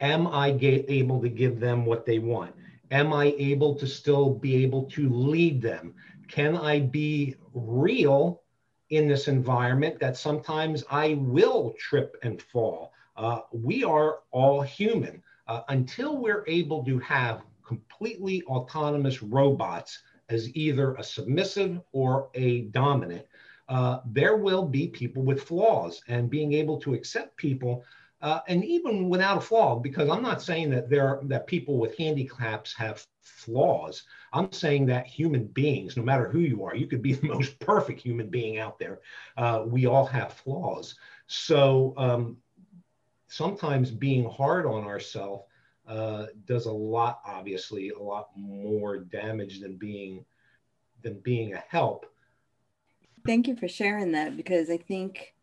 Am 0.00 0.26
I 0.26 0.56
able 0.60 1.20
to 1.20 1.28
give 1.28 1.60
them 1.60 1.84
what 1.84 2.06
they 2.06 2.18
want? 2.20 2.54
Am 2.90 3.12
I 3.12 3.34
able 3.38 3.74
to 3.74 3.86
still 3.86 4.30
be 4.30 4.62
able 4.62 4.84
to 4.90 5.08
lead 5.08 5.60
them? 5.60 5.94
Can 6.28 6.56
I 6.56 6.80
be 6.80 7.34
real 7.52 8.42
in 8.90 9.08
this 9.08 9.28
environment 9.28 9.98
that 9.98 10.16
sometimes 10.16 10.84
I 10.90 11.14
will 11.14 11.74
trip 11.78 12.16
and 12.22 12.40
fall? 12.40 12.92
Uh, 13.16 13.40
we 13.52 13.84
are 13.84 14.20
all 14.30 14.62
human. 14.62 15.22
Uh, 15.46 15.62
until 15.68 16.16
we're 16.16 16.44
able 16.46 16.84
to 16.84 16.98
have 17.00 17.42
completely 17.66 18.42
autonomous 18.44 19.22
robots 19.22 20.02
as 20.28 20.54
either 20.56 20.94
a 20.94 21.02
submissive 21.02 21.80
or 21.92 22.28
a 22.34 22.62
dominant, 22.62 23.26
uh, 23.68 24.00
there 24.04 24.36
will 24.36 24.66
be 24.66 24.88
people 24.88 25.22
with 25.22 25.42
flaws 25.42 26.02
and 26.08 26.30
being 26.30 26.52
able 26.52 26.78
to 26.80 26.94
accept 26.94 27.36
people 27.36 27.84
uh, 28.24 28.40
and 28.48 28.64
even 28.64 29.10
without 29.10 29.36
a 29.36 29.40
flaw, 29.40 29.78
because 29.78 30.08
I'm 30.08 30.22
not 30.22 30.40
saying 30.40 30.70
that 30.70 30.88
there 30.88 31.20
that 31.24 31.46
people 31.46 31.76
with 31.76 31.94
handicaps 31.98 32.72
have 32.72 33.06
flaws. 33.20 34.04
I'm 34.32 34.50
saying 34.50 34.86
that 34.86 35.06
human 35.06 35.44
beings, 35.48 35.94
no 35.98 36.02
matter 36.02 36.30
who 36.30 36.38
you 36.38 36.64
are, 36.64 36.74
you 36.74 36.86
could 36.86 37.02
be 37.02 37.12
the 37.14 37.26
most 37.26 37.58
perfect 37.58 38.00
human 38.00 38.30
being 38.30 38.58
out 38.58 38.78
there. 38.78 39.00
Uh, 39.36 39.64
we 39.66 39.84
all 39.84 40.06
have 40.06 40.32
flaws. 40.32 40.94
So 41.26 41.92
um, 41.98 42.38
sometimes 43.28 43.90
being 43.90 44.30
hard 44.30 44.64
on 44.64 44.84
ourselves 44.84 45.44
uh, 45.86 46.28
does 46.46 46.64
a 46.64 46.72
lot, 46.72 47.20
obviously, 47.26 47.90
a 47.90 47.98
lot 47.98 48.30
more 48.34 48.96
damage 48.96 49.60
than 49.60 49.76
being 49.76 50.24
than 51.02 51.20
being 51.20 51.52
a 51.52 51.62
help. 51.68 52.06
Thank 53.26 53.48
you 53.48 53.56
for 53.56 53.68
sharing 53.68 54.12
that 54.12 54.36
because 54.36 54.68
I 54.68 54.76
think 54.76 55.34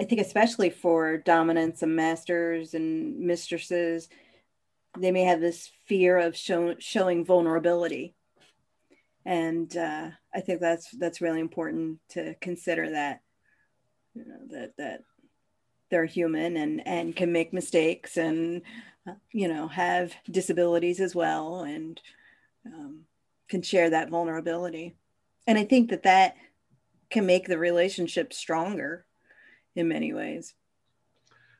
I 0.00 0.04
think 0.04 0.20
especially 0.20 0.70
for 0.70 1.16
dominants 1.18 1.82
and 1.82 1.94
masters 1.94 2.74
and 2.74 3.18
mistresses, 3.18 4.08
they 4.96 5.10
may 5.10 5.22
have 5.22 5.40
this 5.40 5.70
fear 5.86 6.18
of 6.18 6.36
show, 6.36 6.76
showing 6.78 7.24
vulnerability, 7.24 8.14
and 9.24 9.76
uh, 9.76 10.10
I 10.34 10.40
think 10.40 10.60
that's 10.60 10.90
that's 10.92 11.20
really 11.20 11.40
important 11.40 11.98
to 12.10 12.34
consider 12.40 12.90
that 12.90 13.22
you 14.14 14.24
know, 14.24 14.38
that 14.50 14.76
that 14.78 15.00
they're 15.90 16.04
human 16.04 16.56
and 16.56 16.86
and 16.86 17.14
can 17.14 17.32
make 17.32 17.52
mistakes 17.52 18.16
and 18.16 18.62
uh, 19.08 19.14
you 19.32 19.48
know 19.48 19.68
have 19.68 20.14
disabilities 20.30 21.00
as 21.00 21.14
well 21.14 21.62
and 21.62 22.00
um, 22.66 23.00
can 23.48 23.62
share 23.62 23.90
that 23.90 24.10
vulnerability, 24.10 24.96
and 25.46 25.58
I 25.58 25.64
think 25.64 25.90
that 25.90 26.04
that 26.04 26.36
can 27.10 27.26
make 27.26 27.46
the 27.46 27.58
relationship 27.58 28.32
stronger 28.32 29.04
in 29.74 29.88
many 29.88 30.12
ways. 30.12 30.54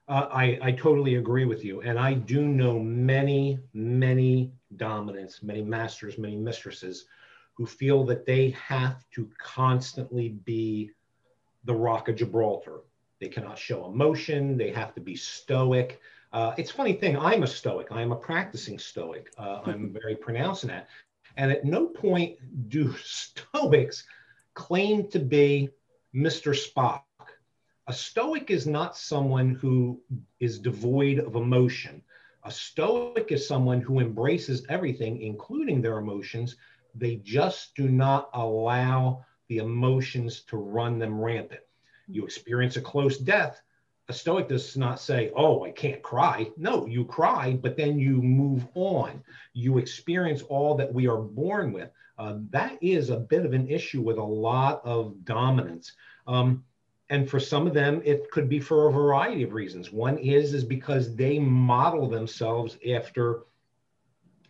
Uh, 0.06 0.26
I, 0.30 0.58
I 0.62 0.72
totally 0.72 1.16
agree 1.16 1.44
with 1.44 1.64
you. 1.64 1.82
And 1.82 1.98
I 1.98 2.14
do 2.14 2.42
know 2.42 2.78
many, 2.78 3.58
many 3.74 4.52
dominants, 4.76 5.42
many 5.42 5.62
masters, 5.62 6.16
many 6.16 6.36
mistresses 6.36 7.06
who 7.54 7.66
feel 7.66 8.04
that 8.06 8.24
they 8.24 8.50
have 8.50 9.04
to 9.10 9.28
constantly 9.38 10.30
be 10.30 10.90
the 11.64 11.74
rock 11.74 12.08
of 12.08 12.16
Gibraltar. 12.16 12.80
They 13.20 13.28
cannot 13.28 13.58
show 13.58 13.86
emotion, 13.86 14.56
they 14.56 14.70
have 14.70 14.94
to 14.94 15.00
be 15.00 15.16
stoic. 15.16 16.00
Uh, 16.32 16.54
it's 16.58 16.70
a 16.70 16.74
funny 16.74 16.92
thing. 16.92 17.18
I'm 17.18 17.42
a 17.42 17.46
Stoic. 17.46 17.88
I'm 17.90 18.12
a 18.12 18.16
practicing 18.16 18.78
Stoic. 18.78 19.32
Uh, 19.38 19.60
I'm 19.64 19.92
very 20.02 20.14
pronounced 20.14 20.64
in 20.64 20.68
that. 20.68 20.88
And 21.36 21.50
at 21.50 21.64
no 21.64 21.86
point 21.86 22.36
do 22.68 22.94
Stoics 23.04 24.04
claim 24.58 25.08
to 25.08 25.20
be 25.20 25.70
Mr. 26.12 26.52
Spock. 26.52 27.02
A 27.86 27.92
Stoic 27.92 28.50
is 28.50 28.66
not 28.66 28.96
someone 28.96 29.54
who 29.54 30.00
is 30.40 30.58
devoid 30.58 31.20
of 31.20 31.36
emotion. 31.36 32.02
A 32.42 32.50
Stoic 32.50 33.30
is 33.30 33.46
someone 33.46 33.80
who 33.80 34.00
embraces 34.00 34.66
everything, 34.68 35.22
including 35.22 35.80
their 35.80 35.98
emotions. 35.98 36.56
They 36.96 37.16
just 37.16 37.76
do 37.76 37.88
not 37.88 38.30
allow 38.34 39.24
the 39.46 39.58
emotions 39.58 40.40
to 40.48 40.56
run 40.56 40.98
them 40.98 41.20
rampant. 41.20 41.62
You 42.08 42.24
experience 42.24 42.76
a 42.76 42.80
close 42.80 43.16
death, 43.16 43.62
a 44.08 44.12
stoic 44.12 44.48
does 44.48 44.76
not 44.76 45.00
say, 45.00 45.30
Oh, 45.36 45.64
I 45.64 45.70
can't 45.70 46.02
cry. 46.02 46.50
No, 46.56 46.86
you 46.86 47.04
cry, 47.04 47.58
but 47.60 47.76
then 47.76 47.98
you 47.98 48.22
move 48.22 48.66
on. 48.74 49.22
You 49.52 49.78
experience 49.78 50.42
all 50.42 50.74
that 50.76 50.92
we 50.92 51.06
are 51.06 51.18
born 51.18 51.72
with. 51.72 51.90
Uh, 52.18 52.38
that 52.50 52.78
is 52.80 53.10
a 53.10 53.18
bit 53.18 53.44
of 53.44 53.52
an 53.52 53.68
issue 53.68 54.00
with 54.00 54.16
a 54.16 54.22
lot 54.22 54.80
of 54.84 55.24
dominants. 55.24 55.92
Um, 56.26 56.64
and 57.10 57.28
for 57.28 57.38
some 57.38 57.66
of 57.66 57.74
them, 57.74 58.02
it 58.04 58.30
could 58.30 58.48
be 58.48 58.60
for 58.60 58.88
a 58.88 58.92
variety 58.92 59.42
of 59.42 59.52
reasons. 59.52 59.92
One 59.92 60.18
is 60.18 60.52
is 60.52 60.64
because 60.64 61.14
they 61.14 61.38
model 61.38 62.08
themselves 62.08 62.76
after 62.90 63.44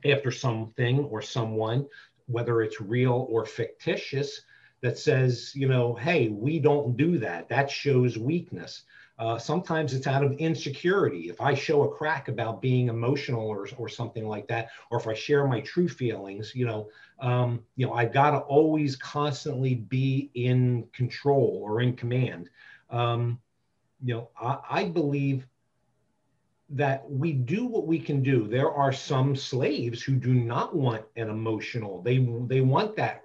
after 0.04 0.30
something 0.30 1.00
or 1.06 1.20
someone, 1.20 1.86
whether 2.26 2.62
it's 2.62 2.80
real 2.80 3.26
or 3.28 3.44
fictitious, 3.44 4.42
that 4.80 4.96
says, 4.96 5.52
you 5.56 5.66
know, 5.66 5.94
hey, 5.94 6.28
we 6.28 6.60
don't 6.60 6.96
do 6.96 7.18
that. 7.18 7.48
That 7.48 7.68
shows 7.68 8.16
weakness. 8.16 8.84
Uh, 9.18 9.36
sometimes 9.36 9.94
it's 9.94 10.06
out 10.06 10.22
of 10.22 10.32
insecurity. 10.34 11.28
If 11.28 11.40
I 11.40 11.54
show 11.54 11.82
a 11.82 11.90
crack 11.90 12.28
about 12.28 12.62
being 12.62 12.88
emotional 12.88 13.48
or, 13.48 13.66
or 13.76 13.88
something 13.88 14.28
like 14.28 14.46
that, 14.48 14.70
or 14.90 14.98
if 14.98 15.08
I 15.08 15.14
share 15.14 15.46
my 15.46 15.60
true 15.60 15.88
feelings, 15.88 16.54
you 16.54 16.66
know, 16.66 16.88
um, 17.20 17.64
you 17.74 17.86
know, 17.86 17.94
I've 17.94 18.12
got 18.12 18.30
to 18.30 18.38
always 18.38 18.94
constantly 18.94 19.74
be 19.74 20.30
in 20.34 20.86
control 20.92 21.60
or 21.64 21.80
in 21.80 21.96
command. 21.96 22.48
Um, 22.90 23.40
you 24.04 24.14
know, 24.14 24.30
I, 24.40 24.58
I 24.70 24.84
believe 24.84 25.46
that 26.70 27.10
we 27.10 27.32
do 27.32 27.66
what 27.66 27.86
we 27.86 27.98
can 27.98 28.22
do. 28.22 28.46
There 28.46 28.70
are 28.70 28.92
some 28.92 29.34
slaves 29.34 30.02
who 30.02 30.14
do 30.14 30.34
not 30.34 30.76
want 30.76 31.04
an 31.16 31.30
emotional. 31.30 32.02
They 32.02 32.18
they 32.46 32.60
want 32.60 32.94
that 32.96 33.22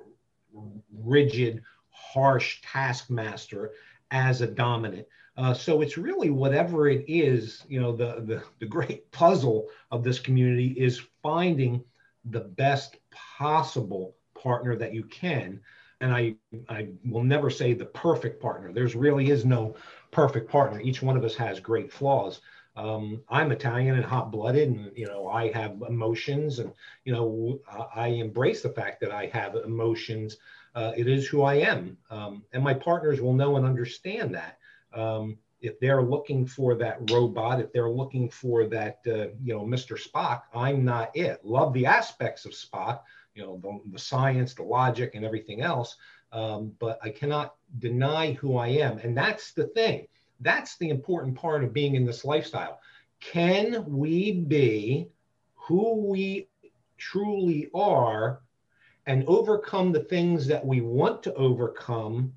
rigid, 0.92 1.62
harsh 1.90 2.62
taskmaster 2.62 3.74
as 4.12 4.42
a 4.42 4.48
dominant. 4.48 5.08
Uh, 5.36 5.54
so 5.54 5.82
it's 5.82 5.98
really 5.98 6.30
whatever 6.30 6.88
it 6.88 7.06
is, 7.08 7.64
you 7.68 7.80
know, 7.82 7.96
the, 7.96 8.22
the, 8.26 8.44
the 8.60 8.66
great 8.66 9.12
puzzle 9.12 9.68
of 9.92 10.04
this 10.04 10.20
community 10.20 10.68
is 10.78 11.02
finding 11.22 11.84
the 12.26 12.42
best 12.42 12.98
possible 13.12 14.16
partner 14.42 14.76
that 14.76 14.94
you 14.94 15.04
can. 15.06 15.60
And 16.02 16.14
I, 16.14 16.36
I 16.70 16.90
will 17.06 17.24
never 17.24 17.50
say 17.50 17.74
the 17.74 17.86
perfect 17.86 18.42
partner. 18.42 18.72
There's 18.72 18.96
really 18.96 19.30
is 19.30 19.46
no 19.46 19.76
perfect 20.12 20.50
partner. 20.50 20.80
Each 20.82 21.02
one 21.02 21.18
of 21.18 21.24
us 21.24 21.36
has 21.36 21.60
great 21.60 21.92
flaws. 21.92 22.42
Um, 22.76 23.22
I'm 23.30 23.52
Italian 23.52 23.96
and 23.96 24.04
hot 24.04 24.32
blooded, 24.32 24.68
and 24.70 24.92
you 24.98 25.06
know 25.06 25.28
I 25.28 25.52
have 25.52 25.84
emotions, 25.88 26.58
and 26.60 26.74
you 27.06 27.14
know 27.14 27.60
I 27.96 28.08
embrace 28.08 28.64
the 28.64 28.70
fact 28.70 29.00
that 29.02 29.12
I 29.12 29.28
have 29.28 29.56
emotions. 29.56 30.38
Uh, 30.74 30.92
it 30.98 31.08
is 31.08 31.28
who 31.28 31.44
I 31.44 31.56
am, 31.56 31.98
um, 32.10 32.44
and 32.52 32.64
my 32.64 32.74
partners 32.74 33.22
will 33.22 33.34
know 33.34 33.58
and 33.58 33.66
understand 33.66 34.34
that. 34.34 34.58
Um, 34.94 35.38
if 35.62 35.80
they're 35.80 36.04
looking 36.04 36.46
for 36.46 36.76
that 36.76 37.10
robot, 37.10 37.62
if 37.62 37.72
they're 37.72 37.90
looking 37.90 38.30
for 38.30 38.66
that, 38.68 39.00
uh, 39.08 39.30
you 39.42 39.54
know, 39.54 39.62
Mr. 39.62 39.98
Spock, 39.98 40.42
I'm 40.54 40.84
not 40.84 41.16
it. 41.16 41.44
Love 41.44 41.74
the 41.74 41.86
aspects 41.86 42.46
of 42.46 42.52
Spock, 42.52 43.02
you 43.34 43.44
know, 43.44 43.60
the, 43.64 43.80
the 43.94 44.00
science, 44.00 44.54
the 44.54 44.64
logic, 44.64 45.16
and 45.16 45.24
everything 45.24 45.62
else. 45.62 45.96
Um, 46.34 46.74
but 46.80 47.00
I 47.02 47.10
cannot 47.10 47.56
deny 47.80 48.34
who 48.34 48.58
I 48.58 48.68
am. 48.68 48.98
And 48.98 49.16
that's 49.16 49.54
the 49.54 49.68
thing. 49.68 50.08
That's 50.42 50.78
the 50.78 50.90
important 50.90 51.36
part 51.36 51.64
of 51.64 51.74
being 51.74 51.96
in 51.96 52.06
this 52.06 52.26
lifestyle. 52.26 52.80
Can 53.22 53.86
we 53.88 54.34
be 54.34 55.08
who 55.56 56.08
we 56.08 56.50
truly 56.98 57.70
are 57.74 58.42
and 59.06 59.24
overcome 59.28 59.94
the 59.94 60.04
things 60.04 60.46
that 60.48 60.66
we 60.66 60.82
want 60.82 61.24
to 61.24 61.34
overcome 61.36 62.34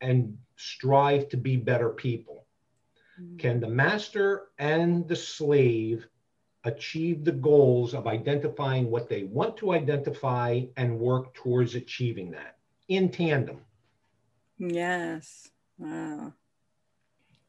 and 0.00 0.38
strive 0.56 1.28
to 1.30 1.36
be 1.36 1.56
better 1.56 1.90
people? 1.90 2.46
Mm-hmm. 3.20 3.36
Can 3.38 3.60
the 3.60 3.68
master 3.68 4.48
and 4.58 5.06
the 5.08 5.16
slave 5.16 6.06
achieve 6.64 7.24
the 7.24 7.32
goals 7.32 7.94
of 7.94 8.06
identifying 8.06 8.90
what 8.90 9.08
they 9.08 9.24
want 9.24 9.56
to 9.58 9.72
identify 9.72 10.62
and 10.76 10.98
work 10.98 11.34
towards 11.34 11.74
achieving 11.74 12.30
that 12.30 12.56
in 12.88 13.10
tandem? 13.10 13.60
Yes. 14.58 15.50
Wow. 15.78 16.32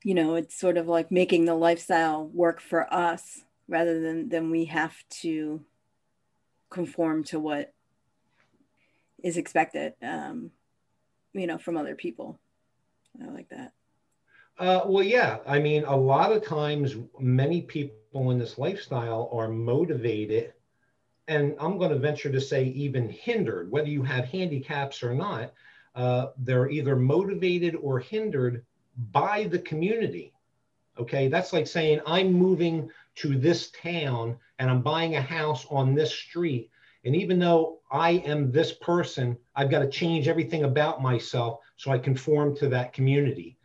You 0.03 0.13
know, 0.13 0.35
it's 0.35 0.55
sort 0.55 0.77
of 0.77 0.87
like 0.87 1.11
making 1.11 1.45
the 1.45 1.55
lifestyle 1.55 2.27
work 2.27 2.59
for 2.59 2.93
us 2.93 3.41
rather 3.67 3.99
than 3.99 4.29
than 4.29 4.51
we 4.51 4.65
have 4.65 4.95
to 5.09 5.63
conform 6.69 7.23
to 7.23 7.39
what 7.39 7.73
is 9.23 9.37
expected 9.37 9.93
um, 10.01 10.51
you 11.33 11.47
know 11.47 11.57
from 11.57 11.77
other 11.77 11.95
people 11.95 12.39
I 13.21 13.31
like 13.31 13.49
that. 13.49 13.73
Uh, 14.57 14.81
well, 14.85 15.03
yeah. 15.03 15.39
I 15.45 15.59
mean, 15.59 15.83
a 15.83 15.95
lot 15.95 16.31
of 16.31 16.45
times, 16.45 16.95
many 17.19 17.61
people 17.61 18.31
in 18.31 18.39
this 18.39 18.57
lifestyle 18.57 19.29
are 19.33 19.49
motivated, 19.49 20.53
and 21.27 21.55
I'm 21.59 21.77
going 21.77 21.91
to 21.91 21.99
venture 21.99 22.31
to 22.31 22.39
say 22.39 22.65
even 22.65 23.09
hindered, 23.09 23.71
whether 23.71 23.89
you 23.89 24.03
have 24.03 24.25
handicaps 24.25 25.03
or 25.03 25.13
not. 25.13 25.53
Uh, 25.95 26.27
they're 26.37 26.69
either 26.69 26.95
motivated 26.95 27.75
or 27.75 27.99
hindered 27.99 28.65
by 29.11 29.43
the 29.45 29.59
community. 29.59 30.33
Okay, 30.97 31.27
that's 31.27 31.53
like 31.53 31.67
saying 31.67 31.99
I'm 32.05 32.31
moving 32.31 32.89
to 33.15 33.37
this 33.37 33.71
town 33.71 34.37
and 34.59 34.69
I'm 34.69 34.81
buying 34.81 35.15
a 35.15 35.21
house 35.21 35.65
on 35.69 35.93
this 35.93 36.13
street. 36.13 36.69
And 37.05 37.15
even 37.15 37.37
though 37.39 37.79
I 37.91 38.11
am 38.25 38.51
this 38.51 38.73
person, 38.73 39.37
I've 39.55 39.69
got 39.69 39.79
to 39.79 39.89
change 39.89 40.27
everything 40.27 40.63
about 40.63 41.01
myself 41.01 41.59
so 41.77 41.91
I 41.91 41.99
conform 41.99 42.55
to 42.57 42.69
that 42.69 42.93
community. 42.93 43.57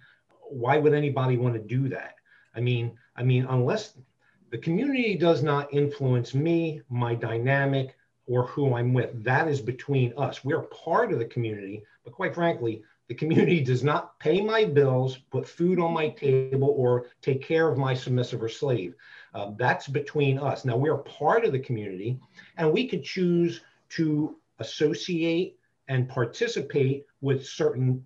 Why 0.42 0.76
would 0.76 0.92
anybody 0.92 1.37
want 1.38 1.55
to 1.55 1.61
do 1.61 1.88
that? 1.88 2.16
I 2.55 2.61
mean, 2.61 2.98
I 3.16 3.22
mean, 3.22 3.46
unless 3.48 3.94
the 4.50 4.59
community 4.59 5.16
does 5.16 5.42
not 5.42 5.72
influence 5.72 6.35
me, 6.35 6.83
my 6.90 7.14
dynamic, 7.14 7.96
or 8.26 8.46
who 8.46 8.74
I'm 8.74 8.92
with, 8.92 9.24
that 9.24 9.48
is 9.48 9.61
between 9.61 10.12
us. 10.16 10.44
We're 10.44 10.62
part 10.62 11.12
of 11.12 11.18
the 11.18 11.24
community, 11.24 11.83
but 12.05 12.12
quite 12.12 12.35
frankly, 12.35 12.83
the 13.09 13.14
community 13.14 13.61
does 13.61 13.83
not 13.83 14.18
pay 14.20 14.40
my 14.40 14.64
bills, 14.64 15.18
put 15.33 15.48
food 15.48 15.81
on 15.81 15.92
my 15.92 16.11
table, 16.11 16.74
or 16.76 17.07
take 17.22 17.42
care 17.42 17.68
of 17.68 17.79
my 17.79 17.94
submissive 17.94 18.42
or 18.42 18.48
slave. 18.48 18.94
Uh, 19.35 19.53
that's 19.57 19.87
between 19.87 20.38
us. 20.38 20.64
Now, 20.64 20.77
we're 20.77 20.99
part 20.99 21.45
of 21.45 21.53
the 21.53 21.59
community, 21.59 22.19
and 22.57 22.73
we 22.73 22.88
could 22.88 23.05
choose 23.05 23.61
to 23.90 24.37
associate 24.59 25.59
and 25.88 26.09
participate 26.09 27.07
with 27.21 27.47
certain 27.47 28.05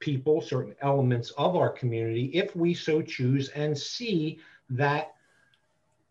people, 0.00 0.40
certain 0.40 0.74
elements 0.80 1.30
of 1.32 1.56
our 1.56 1.70
community, 1.70 2.30
if 2.34 2.56
we 2.56 2.74
so 2.74 3.02
choose 3.02 3.50
and 3.50 3.76
see 3.76 4.38
that 4.70 5.14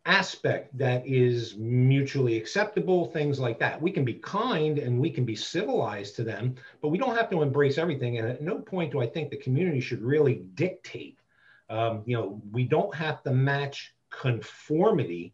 aspect 0.05 0.75
that 0.77 1.05
is 1.05 1.55
mutually 1.57 2.37
acceptable, 2.37 3.05
things 3.05 3.39
like 3.39 3.59
that. 3.59 3.81
We 3.81 3.91
can 3.91 4.05
be 4.05 4.15
kind 4.15 4.79
and 4.79 4.99
we 4.99 5.09
can 5.09 5.25
be 5.25 5.35
civilized 5.35 6.15
to 6.15 6.23
them, 6.23 6.55
but 6.81 6.89
we 6.89 6.97
don't 6.97 7.15
have 7.15 7.29
to 7.31 7.41
embrace 7.41 7.77
everything. 7.77 8.17
And 8.17 8.27
at 8.27 8.41
no 8.41 8.59
point 8.59 8.91
do 8.91 9.01
I 9.01 9.07
think 9.07 9.29
the 9.29 9.37
community 9.37 9.79
should 9.79 10.01
really 10.01 10.41
dictate. 10.55 11.17
Um, 11.69 12.03
you 12.05 12.15
know, 12.15 12.41
we 12.51 12.63
don't 12.63 12.93
have 12.95 13.21
to 13.23 13.31
match 13.31 13.93
conformity. 14.19 15.33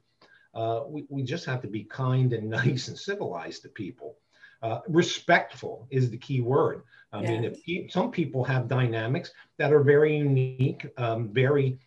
Uh, 0.53 0.83
we, 0.87 1.05
we 1.09 1.23
just 1.23 1.45
have 1.45 1.61
to 1.61 1.67
be 1.67 1.83
kind 1.83 2.31
and 2.31 2.49
nice 2.61 2.87
and 2.87 2.97
civilized 2.97 3.63
to 3.63 3.69
people. 3.69 4.15
Uh, 4.61 4.79
respectful 4.87 5.87
is 5.89 6.09
the 6.09 6.17
key 6.17 6.41
word. 6.41 6.83
I 7.11 7.21
mean, 7.21 7.53
if 7.65 7.91
some 7.91 8.11
people 8.11 8.43
have 8.43 8.67
dynamics 8.67 9.31
that 9.57 9.71
are 9.71 9.81
very 9.81 10.17
unique, 10.17 10.85
um, 10.97 11.29
very 11.29 11.79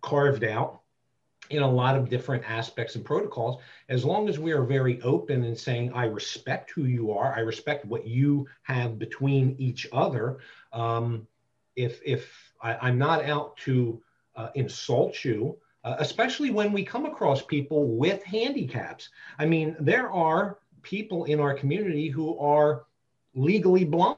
carved 0.00 0.44
out 0.44 0.80
in 1.50 1.62
a 1.62 1.70
lot 1.70 1.96
of 1.96 2.08
different 2.08 2.42
aspects 2.48 2.94
and 2.94 3.04
protocols. 3.04 3.60
As 3.88 4.04
long 4.04 4.28
as 4.28 4.38
we 4.38 4.52
are 4.52 4.62
very 4.62 5.00
open 5.02 5.44
and 5.44 5.58
saying, 5.58 5.92
I 5.92 6.04
respect 6.04 6.70
who 6.70 6.84
you 6.84 7.12
are, 7.12 7.34
I 7.34 7.40
respect 7.40 7.84
what 7.84 8.06
you 8.06 8.46
have 8.62 8.98
between 8.98 9.56
each 9.58 9.86
other. 9.92 10.38
Um, 10.72 11.26
if 11.76 12.00
if 12.04 12.52
I, 12.62 12.88
am 12.88 12.98
not 12.98 13.24
out 13.24 13.56
to 13.58 14.02
uh, 14.36 14.48
insult 14.54 15.24
you, 15.24 15.58
uh, 15.84 15.96
especially 15.98 16.50
when 16.50 16.72
we 16.72 16.84
come 16.84 17.06
across 17.06 17.42
people 17.42 17.86
with 17.86 18.22
handicaps. 18.22 19.08
I 19.38 19.46
mean, 19.46 19.76
there 19.80 20.10
are 20.10 20.58
people 20.82 21.24
in 21.24 21.40
our 21.40 21.54
community 21.54 22.08
who 22.08 22.38
are 22.38 22.84
legally 23.34 23.84
blind. 23.84 24.16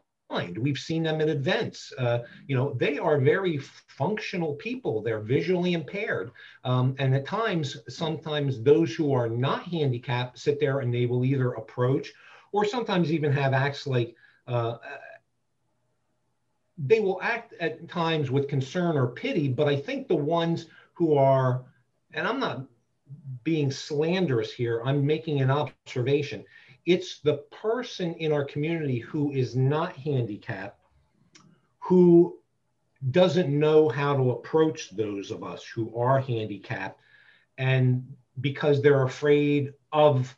We've 0.59 0.79
seen 0.79 1.03
them 1.05 1.21
at 1.21 1.29
events. 1.29 1.93
Uh, 1.97 2.21
you 2.47 2.57
know, 2.57 2.75
they 2.75 2.99
are 2.99 3.19
very 3.21 3.59
functional 3.59 4.55
people. 4.55 5.01
They're 5.01 5.21
visually 5.21 5.75
impaired. 5.75 6.33
Um, 6.65 6.97
and 6.99 7.15
at 7.15 7.27
times, 7.27 7.77
sometimes 7.89 8.63
those 8.63 8.95
who 8.95 9.13
are 9.13 9.29
not 9.29 9.63
handicapped 9.65 10.39
sit 10.39 10.59
there 10.59 10.81
and 10.81 10.93
they 10.93 11.07
will 11.07 11.25
either 11.25 11.53
approach 11.53 12.13
or 12.53 12.65
sometimes 12.65 13.13
even 13.13 13.33
have 13.33 13.53
acts 13.53 13.87
like 13.87 14.17
uh, 14.49 14.77
they 16.79 17.01
will 17.01 17.21
act 17.23 17.55
at 17.61 17.89
times 17.89 18.31
with 18.31 18.49
concern 18.49 18.97
or 18.97 19.09
pity. 19.09 19.49
But 19.49 19.69
I 19.69 19.77
think 19.77 20.09
the 20.09 20.17
ones 20.17 20.67
who 20.95 21.15
are, 21.17 21.65
and 22.13 22.27
I'm 22.27 22.41
not 22.41 22.65
being 23.43 23.71
slanderous 23.71 24.53
here, 24.53 24.83
I'm 24.85 25.07
making 25.07 25.41
an 25.41 25.51
observation. 25.51 26.45
It's 26.87 27.21
the 27.21 27.39
person 27.51 28.15
in 28.15 28.33
our 28.33 28.45
community 28.45 28.99
who 28.99 29.33
is 29.33 29.57
not 29.57 29.95
handicapped 29.97 30.79
who 31.85 32.39
doesn't 33.11 33.51
know 33.51 33.91
how 33.91 34.17
to 34.17 34.31
approach 34.31 34.91
those 34.97 35.31
of 35.31 35.45
us 35.45 35.63
who 35.67 35.95
are 35.95 36.19
handicapped 36.19 36.99
and 37.59 38.07
because 38.41 38.81
they're 38.81 39.05
afraid 39.05 39.75
of 39.93 40.35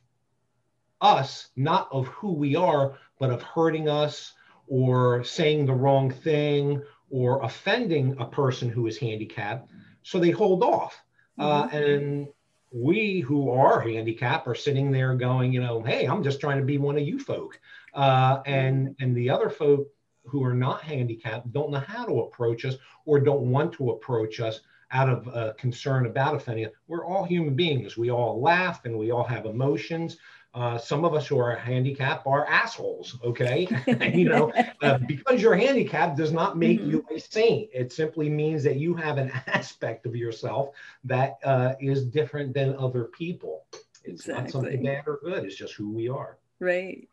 us 1.00 1.48
not 1.54 1.88
of 1.92 2.08
who 2.08 2.32
we 2.32 2.56
are 2.56 2.98
but 3.20 3.30
of 3.30 3.42
hurting 3.42 3.88
us 3.88 4.32
or 4.66 5.22
saying 5.22 5.64
the 5.64 5.72
wrong 5.72 6.10
thing 6.10 6.82
or 7.10 7.44
offending 7.44 8.16
a 8.18 8.24
person 8.24 8.68
who 8.68 8.88
is 8.88 8.98
handicapped 8.98 9.70
so 10.06 10.20
they 10.20 10.30
hold 10.30 10.62
off 10.62 11.02
uh, 11.36 11.64
mm-hmm. 11.64 11.74
uh, 11.74 11.78
and 11.78 12.28
we 12.70 13.18
who 13.18 13.50
are 13.50 13.80
handicapped 13.80 14.46
are 14.46 14.54
sitting 14.54 14.92
there 14.92 15.16
going, 15.16 15.52
you 15.52 15.60
know, 15.60 15.82
hey, 15.82 16.06
I'm 16.06 16.22
just 16.22 16.38
trying 16.38 16.58
to 16.58 16.64
be 16.64 16.78
one 16.78 16.96
of 16.96 17.02
you 17.02 17.18
folk. 17.18 17.58
Uh, 17.92 18.40
and 18.46 18.94
and 19.00 19.16
the 19.16 19.28
other 19.28 19.50
folk 19.50 19.88
who 20.24 20.44
are 20.44 20.54
not 20.54 20.80
handicapped 20.82 21.52
don't 21.52 21.72
know 21.72 21.80
how 21.80 22.04
to 22.04 22.20
approach 22.20 22.64
us 22.64 22.76
or 23.04 23.18
don't 23.18 23.50
want 23.50 23.72
to 23.72 23.90
approach 23.90 24.38
us 24.38 24.60
out 24.92 25.08
of 25.08 25.26
uh, 25.26 25.54
concern 25.54 26.06
about 26.06 26.36
offending. 26.36 26.68
We're 26.86 27.04
all 27.04 27.24
human 27.24 27.56
beings. 27.56 27.96
We 27.96 28.12
all 28.12 28.40
laugh 28.40 28.84
and 28.84 28.96
we 28.96 29.10
all 29.10 29.24
have 29.24 29.46
emotions. 29.46 30.18
Uh, 30.56 30.78
some 30.78 31.04
of 31.04 31.12
us 31.12 31.26
who 31.26 31.38
are 31.38 31.54
handicapped 31.54 32.26
are 32.26 32.46
assholes, 32.46 33.18
okay? 33.22 33.68
you 34.14 34.26
know, 34.26 34.50
uh, 34.80 34.96
because 35.06 35.42
you're 35.42 35.54
handicapped 35.54 36.16
does 36.16 36.32
not 36.32 36.56
make 36.56 36.80
mm-hmm. 36.80 36.92
you 36.92 37.06
a 37.14 37.20
saint. 37.20 37.68
It 37.74 37.92
simply 37.92 38.30
means 38.30 38.64
that 38.64 38.76
you 38.76 38.94
have 38.94 39.18
an 39.18 39.30
aspect 39.48 40.06
of 40.06 40.16
yourself 40.16 40.70
that 41.04 41.36
uh, 41.44 41.74
is 41.78 42.06
different 42.06 42.54
than 42.54 42.74
other 42.76 43.04
people. 43.04 43.66
It's 44.02 44.22
exactly. 44.22 44.44
not 44.44 44.50
something 44.50 44.82
bad 44.82 45.04
or 45.06 45.20
good, 45.22 45.44
it's 45.44 45.56
just 45.56 45.74
who 45.74 45.92
we 45.92 46.08
are. 46.08 46.38
Right. 46.58 47.06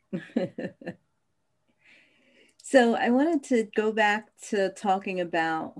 so 2.64 2.96
I 2.96 3.10
wanted 3.10 3.44
to 3.50 3.68
go 3.76 3.91
back 3.91 4.30
to 4.50 4.70
talking 4.70 5.20
about 5.20 5.74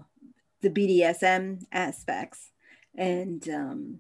the 0.60 0.70
BDSM 0.70 1.64
aspects 1.72 2.52
and 2.96 3.48
um, 3.48 4.00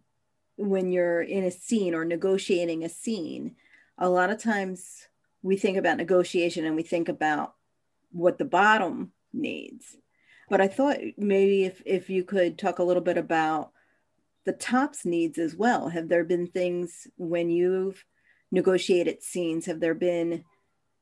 when 0.57 0.91
you're 0.91 1.21
in 1.21 1.43
a 1.43 1.51
scene 1.51 1.93
or 1.93 2.05
negotiating 2.05 2.83
a 2.83 2.89
scene, 2.89 3.55
a 3.97 4.09
lot 4.09 4.29
of 4.29 4.41
times 4.41 5.07
we 5.41 5.57
think 5.57 5.77
about 5.77 5.97
negotiation 5.97 6.65
and 6.65 6.75
we 6.75 6.83
think 6.83 7.09
about 7.09 7.55
what 8.11 8.37
the 8.37 8.45
bottom 8.45 9.11
needs. 9.33 9.97
But 10.49 10.61
I 10.61 10.67
thought 10.67 10.97
maybe 11.17 11.65
if, 11.65 11.81
if 11.85 12.09
you 12.09 12.23
could 12.23 12.57
talk 12.57 12.79
a 12.79 12.83
little 12.83 13.01
bit 13.01 13.17
about 13.17 13.71
the 14.45 14.53
top's 14.53 15.05
needs 15.05 15.37
as 15.37 15.55
well. 15.55 15.89
Have 15.89 16.09
there 16.09 16.23
been 16.23 16.47
things 16.47 17.07
when 17.17 17.49
you've 17.49 18.03
negotiated 18.51 19.23
scenes, 19.23 19.65
have 19.65 19.79
there 19.79 19.95
been 19.95 20.43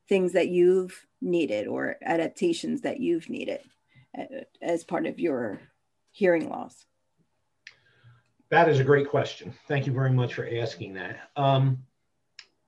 things 0.08 0.34
that 0.34 0.50
you've 0.50 1.06
needed 1.22 1.68
or 1.68 1.98
adaptations 2.04 2.82
that 2.82 3.00
you've 3.00 3.30
needed 3.30 3.60
uh, 4.18 4.24
as 4.62 4.84
part 4.84 5.06
of 5.06 5.20
your 5.20 5.60
hearing 6.12 6.50
loss? 6.50 6.86
That 8.52 8.68
is 8.68 8.82
a 8.82 8.84
great 8.84 9.08
question. 9.08 9.54
Thank 9.70 9.88
you 9.88 9.94
very 9.94 10.12
much 10.12 10.34
for 10.34 10.46
asking 10.46 10.94
that. 10.96 11.30
Um, 11.38 11.82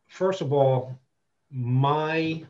first 0.08 0.40
of 0.40 0.54
all, 0.54 0.98
my 1.52 2.46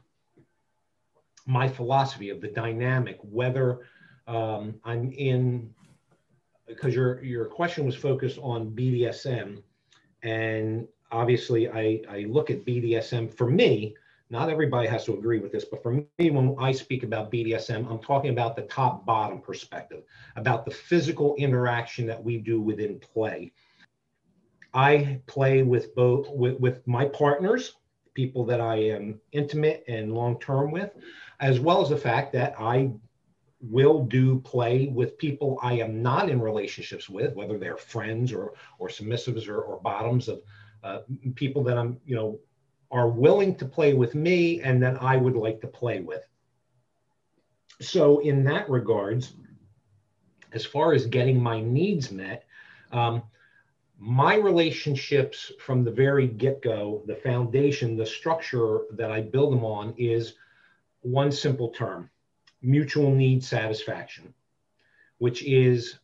my 1.47 1.67
philosophy 1.67 2.29
of 2.29 2.41
the 2.41 2.47
dynamic, 2.47 3.17
whether 3.23 3.87
um, 4.27 4.75
I'm 4.85 5.11
in, 5.11 5.73
because 6.67 6.93
your 6.93 7.23
your 7.23 7.45
question 7.45 7.87
was 7.87 7.95
focused 7.95 8.37
on 8.37 8.69
BDSM, 8.69 9.63
and 10.21 10.87
obviously 11.11 11.67
I 11.67 12.01
I 12.07 12.25
look 12.29 12.51
at 12.51 12.63
BDSM 12.63 13.33
for 13.33 13.49
me 13.49 13.95
not 14.33 14.49
everybody 14.49 14.87
has 14.87 15.05
to 15.05 15.13
agree 15.13 15.37
with 15.37 15.51
this, 15.51 15.63
but 15.63 15.83
for 15.83 15.91
me, 15.91 16.31
when 16.31 16.55
I 16.57 16.71
speak 16.71 17.03
about 17.03 17.31
BDSM, 17.31 17.87
I'm 17.87 17.99
talking 17.99 18.31
about 18.31 18.55
the 18.55 18.63
top 18.63 19.05
bottom 19.05 19.39
perspective, 19.39 20.01
about 20.35 20.65
the 20.65 20.71
physical 20.71 21.35
interaction 21.35 22.07
that 22.07 22.21
we 22.21 22.39
do 22.39 22.59
within 22.59 22.97
play. 22.97 23.53
I 24.73 25.21
play 25.27 25.61
with 25.61 25.93
both 25.93 26.31
with, 26.31 26.59
with 26.59 26.85
my 26.87 27.05
partners, 27.05 27.75
people 28.15 28.43
that 28.45 28.59
I 28.59 28.77
am 28.77 29.21
intimate 29.33 29.83
and 29.87 30.15
long 30.15 30.39
term 30.39 30.71
with, 30.71 30.89
as 31.39 31.59
well 31.59 31.83
as 31.83 31.89
the 31.89 31.97
fact 31.97 32.33
that 32.33 32.55
I 32.59 32.89
will 33.61 34.03
do 34.03 34.39
play 34.39 34.87
with 34.87 35.19
people 35.19 35.59
I 35.61 35.73
am 35.73 36.01
not 36.01 36.27
in 36.29 36.41
relationships 36.41 37.07
with, 37.07 37.35
whether 37.35 37.59
they're 37.59 37.77
friends 37.77 38.33
or 38.33 38.55
or 38.79 38.87
submissives 38.87 39.47
or, 39.47 39.61
or 39.61 39.79
bottoms 39.79 40.27
of 40.27 40.41
uh, 40.83 41.01
people 41.35 41.63
that 41.65 41.77
I'm, 41.77 41.99
you 42.03 42.15
know, 42.15 42.39
are 42.93 43.09
willing 43.09 43.55
to 43.55 43.65
play 43.65 43.93
with 43.93 44.15
me 44.15 44.61
and 44.61 44.81
that 44.83 45.01
I 45.01 45.17
would 45.17 45.35
like 45.35 45.59
to 45.61 45.67
play 45.67 45.99
with. 45.99 46.25
So, 47.81 48.19
in 48.19 48.43
that 48.45 48.69
regards, 48.69 49.33
as 50.53 50.63
far 50.65 50.93
as 50.93 51.07
getting 51.07 51.41
my 51.41 51.59
needs 51.59 52.11
met, 52.11 52.45
um, 52.91 53.23
my 53.97 54.35
relationships 54.35 55.51
from 55.59 55.83
the 55.83 55.91
very 55.91 56.27
get 56.27 56.61
go, 56.61 57.03
the 57.07 57.15
foundation, 57.15 57.97
the 57.97 58.05
structure 58.05 58.81
that 58.91 59.11
I 59.11 59.21
build 59.21 59.53
them 59.53 59.65
on 59.65 59.95
is 59.97 60.35
one 61.01 61.31
simple 61.31 61.69
term 61.69 62.09
mutual 62.61 63.11
need 63.11 63.43
satisfaction, 63.43 64.33
which 65.17 65.43
is 65.43 65.99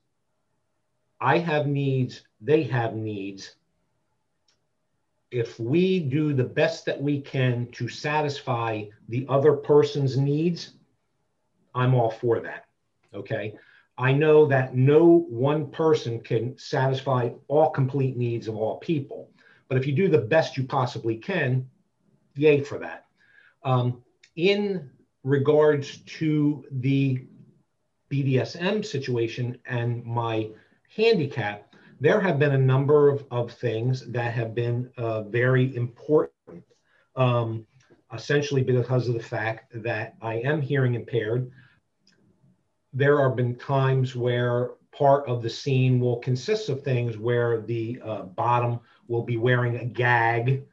I 1.22 1.38
have 1.38 1.68
needs, 1.68 2.24
they 2.42 2.64
have 2.64 2.96
needs, 2.96 3.56
if 5.32 5.60
we 5.60 6.00
do 6.00 6.34
the 6.34 6.44
best 6.44 6.86
that 6.86 7.00
we 7.00 7.22
can 7.22 7.68
to 7.72 7.88
satisfy 7.88 8.86
the 9.10 9.26
other 9.30 9.54
person's 9.54 10.18
needs, 10.18 10.72
I'm 11.76 11.94
all 11.94 12.10
for 12.12 12.40
that. 12.40 12.66
Okay. 13.14 13.56
I 13.98 14.14
know 14.14 14.46
that 14.48 14.76
no 14.76 15.26
one 15.30 15.70
person 15.70 16.22
can 16.22 16.58
satisfy 16.58 17.32
all 17.48 17.70
complete 17.70 18.18
needs 18.18 18.48
of 18.48 18.56
all 18.56 18.78
people. 18.78 19.30
But 19.68 19.78
if 19.78 19.86
you 19.86 19.94
do 19.94 20.08
the 20.08 20.18
best 20.18 20.58
you 20.58 20.64
possibly 20.64 21.18
can, 21.18 21.70
yay 22.36 22.62
for 22.62 22.80
that. 22.80 23.06
Um, 23.64 24.02
in 24.36 24.90
regards 25.24 25.98
to 25.98 26.66
the 26.72 27.26
BDSM 28.10 28.86
situation 28.86 29.58
and 29.66 30.04
my 30.06 30.50
handicap, 30.96 31.69
there 32.00 32.20
have 32.20 32.40
been 32.40 32.54
a 32.54 32.58
number 32.58 33.10
of, 33.10 33.26
of 33.30 33.52
things 33.52 34.06
that 34.12 34.34
have 34.34 34.56
been 34.56 34.90
uh, 34.98 35.24
very 35.24 35.76
important, 35.76 36.32
um, 37.16 37.66
essentially 38.14 38.64
because 38.64 39.08
of 39.08 39.16
the 39.16 39.24
fact 39.24 39.72
that 39.84 40.16
I 40.22 40.36
am 40.36 40.62
hearing 40.62 40.96
impaired. 40.96 41.52
There 42.94 43.22
have 43.22 43.36
been 43.36 43.56
times 43.56 44.16
where 44.16 44.72
part 44.92 45.28
of 45.28 45.42
the 45.42 45.50
scene 45.50 46.00
will 46.00 46.18
consist 46.18 46.70
of 46.70 46.84
things 46.84 47.18
where 47.18 47.62
the 47.62 48.00
uh, 48.04 48.22
bottom 48.24 48.80
will 49.08 49.24
be 49.24 49.38
wearing 49.38 49.78
a 49.78 49.86
gag 49.86 50.64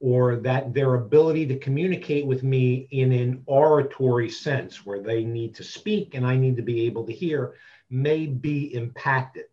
or 0.00 0.36
that 0.36 0.74
their 0.74 0.94
ability 0.94 1.46
to 1.46 1.58
communicate 1.58 2.26
with 2.26 2.42
me 2.42 2.88
in 2.90 3.12
an 3.12 3.40
oratory 3.46 4.28
sense 4.28 4.84
where 4.84 5.00
they 5.00 5.24
need 5.24 5.54
to 5.54 5.62
speak 5.62 6.14
and 6.14 6.26
I 6.26 6.36
need 6.36 6.56
to 6.56 6.62
be 6.62 6.86
able 6.86 7.06
to 7.06 7.12
hear 7.12 7.54
may 7.88 8.26
be 8.26 8.74
impacted 8.74 9.44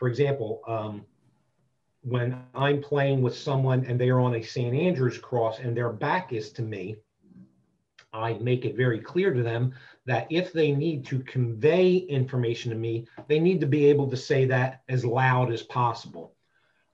for 0.00 0.08
example, 0.08 0.62
um, 0.66 1.04
when 2.00 2.42
I'm 2.54 2.80
playing 2.80 3.20
with 3.20 3.36
someone 3.36 3.84
and 3.84 4.00
they 4.00 4.08
are 4.08 4.18
on 4.18 4.34
a 4.34 4.42
St. 4.42 4.74
Andrew's 4.74 5.18
cross 5.18 5.58
and 5.58 5.76
their 5.76 5.90
back 5.90 6.32
is 6.32 6.52
to 6.52 6.62
me, 6.62 6.96
I 8.10 8.32
make 8.38 8.64
it 8.64 8.78
very 8.78 8.98
clear 8.98 9.34
to 9.34 9.42
them 9.42 9.74
that 10.06 10.26
if 10.30 10.54
they 10.54 10.72
need 10.72 11.04
to 11.06 11.20
convey 11.20 11.96
information 11.96 12.70
to 12.70 12.78
me, 12.78 13.08
they 13.28 13.38
need 13.38 13.60
to 13.60 13.66
be 13.66 13.84
able 13.90 14.08
to 14.10 14.16
say 14.16 14.46
that 14.46 14.80
as 14.88 15.04
loud 15.04 15.52
as 15.52 15.62
possible. 15.64 16.34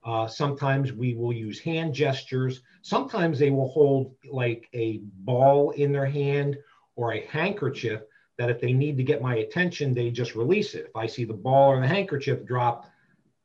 Uh, 0.03 0.27
sometimes 0.27 0.91
we 0.91 1.15
will 1.15 1.33
use 1.33 1.59
hand 1.59 1.93
gestures. 1.93 2.61
Sometimes 2.81 3.39
they 3.39 3.51
will 3.51 3.69
hold 3.69 4.15
like 4.29 4.67
a 4.73 4.97
ball 5.19 5.71
in 5.71 5.93
their 5.93 6.05
hand 6.05 6.57
or 6.97 7.13
a 7.13 7.25
handkerchief 7.27 8.01
that 8.37 8.49
if 8.49 8.59
they 8.59 8.73
need 8.73 8.97
to 8.97 9.03
get 9.03 9.21
my 9.21 9.37
attention, 9.37 9.93
they 9.93 10.11
just 10.11 10.35
release 10.35 10.75
it. 10.75 10.87
If 10.87 10.95
I 10.97 11.07
see 11.07 11.23
the 11.23 11.33
ball 11.33 11.69
or 11.69 11.79
the 11.79 11.87
handkerchief 11.87 12.45
drop, 12.45 12.85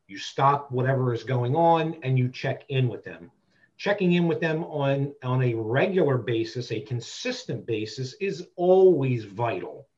you 0.07 0.19
stop 0.19 0.71
whatever 0.71 1.13
is 1.15 1.25
going 1.25 1.55
on 1.57 1.97
and 2.03 2.19
you 2.19 2.29
check 2.29 2.65
in 2.69 2.89
with 2.89 3.05
them. 3.05 3.31
checking 3.79 4.13
in 4.13 4.29
with 4.29 4.41
them 4.41 4.63
on, 4.65 5.13
on 5.25 5.43
a 5.43 5.55
regular 5.55 6.17
basis, 6.17 6.71
a 6.71 6.81
consistent 6.81 7.67
basis, 7.67 8.15
is 8.21 8.47
always 8.55 9.25
vital. 9.25 9.89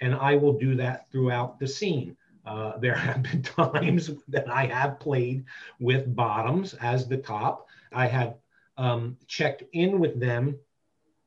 And 0.00 0.14
I 0.14 0.36
will 0.36 0.52
do 0.52 0.76
that 0.76 1.10
throughout 1.10 1.58
the 1.58 1.66
scene. 1.66 2.16
Uh, 2.46 2.78
there 2.78 2.94
have 3.08 3.22
been 3.22 3.42
times 3.42 4.10
that 4.28 4.48
I 4.50 4.66
have 4.66 5.00
played 5.00 5.44
with 5.80 6.14
bottoms 6.14 6.74
as 6.74 7.08
the 7.08 7.16
top. 7.16 7.66
I 7.92 8.06
have 8.06 8.36
um, 8.76 9.16
checked 9.26 9.64
in 9.72 9.98
with 9.98 10.20
them 10.20 10.58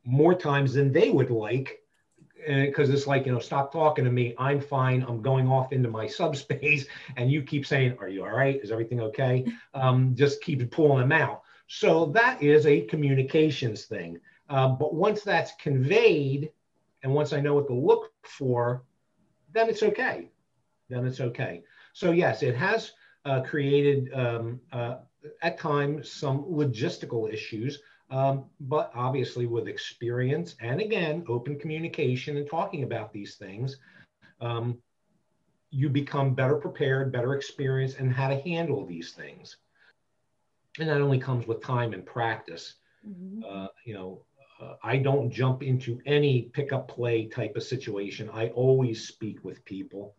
more 0.05 0.35
times 0.35 0.73
than 0.73 0.93
they 0.93 1.09
would 1.09 1.31
like 1.31 1.81
because 2.48 2.89
it's 2.89 3.08
like 3.08 3.26
you 3.26 3.32
know 3.32 3.39
stop 3.39 3.72
talking 3.72 4.06
to 4.06 4.12
me. 4.12 4.34
I'm 4.38 4.62
fine. 4.62 5.04
I'm 5.08 5.22
going 5.22 5.48
off 5.48 5.74
into 5.74 5.89
my 5.89 6.08
subspace. 6.22 6.86
And 7.18 7.32
you 7.32 7.43
keep 7.43 7.66
saying 7.66 7.98
are 8.00 8.10
you 8.10 8.24
all 8.24 8.32
right? 8.32 8.60
Is 8.62 8.72
everything 8.72 9.02
okay? 9.02 9.45
Um, 9.74 10.16
just 10.16 10.41
keep 10.41 10.72
pulling 10.72 11.00
them 11.00 11.12
out. 11.12 11.43
So 11.68 12.08
that 12.08 12.41
is 12.41 12.66
a 12.66 12.82
communications 12.82 13.86
thing. 13.86 14.20
Uh, 14.50 14.70
but 14.70 14.95
once 14.95 15.22
that's 15.22 15.52
conveyed 15.62 16.50
and 17.04 17.14
once 17.14 17.34
i 17.34 17.39
know 17.39 17.54
what 17.54 17.68
to 17.68 17.74
look 17.74 18.12
for 18.24 18.84
then 19.54 19.70
it's 19.70 19.84
okay. 19.84 20.30
Then 20.89 21.06
it's 21.06 21.20
okay. 21.20 21.64
So 21.93 22.12
yes 22.12 22.43
it 22.43 22.56
has 22.56 22.93
uh, 23.26 23.41
created 23.41 24.12
um, 24.14 24.60
uh, 24.72 24.95
at 25.41 25.60
times 25.60 26.12
some 26.12 26.43
logistical 26.45 27.32
issues 27.32 27.80
um, 28.10 28.45
but 28.60 28.91
obviously, 28.95 29.45
with 29.45 29.68
experience 29.68 30.55
and 30.62 30.80
again, 30.80 31.26
open 31.28 31.60
communication 31.60 32.38
and 32.38 32.49
talking 32.49 32.84
about 32.84 33.12
these 33.12 33.36
things, 33.36 33.78
um, 34.39 34.78
you 35.72 35.89
become 35.89 36.34
better 36.34 36.55
prepared, 36.55 37.12
better 37.12 37.36
experienced, 37.36 37.99
and 37.99 38.14
how 38.14 38.30
to 38.30 38.39
handle 38.39 38.86
these 38.86 39.12
things. 39.12 39.58
And 40.80 40.88
that 40.88 41.01
only 41.01 41.20
comes 41.20 41.47
with 41.47 41.62
time 41.62 41.93
and 41.93 42.05
practice. 42.05 42.76
Mm-hmm. 43.05 43.43
Uh, 43.47 43.68
you 43.86 43.93
know, 43.93 44.22
uh, 44.62 44.76
I 44.84 44.97
don't 44.97 45.30
jump 45.30 45.62
into 45.62 45.99
any 46.05 46.43
pick 46.53 46.72
up 46.72 46.88
play 46.88 47.28
type 47.28 47.55
of 47.58 47.64
situation. 47.64 48.30
I 48.34 48.49
always 48.49 49.08
speak 49.08 49.43
with 49.43 49.66
people. 49.66 50.16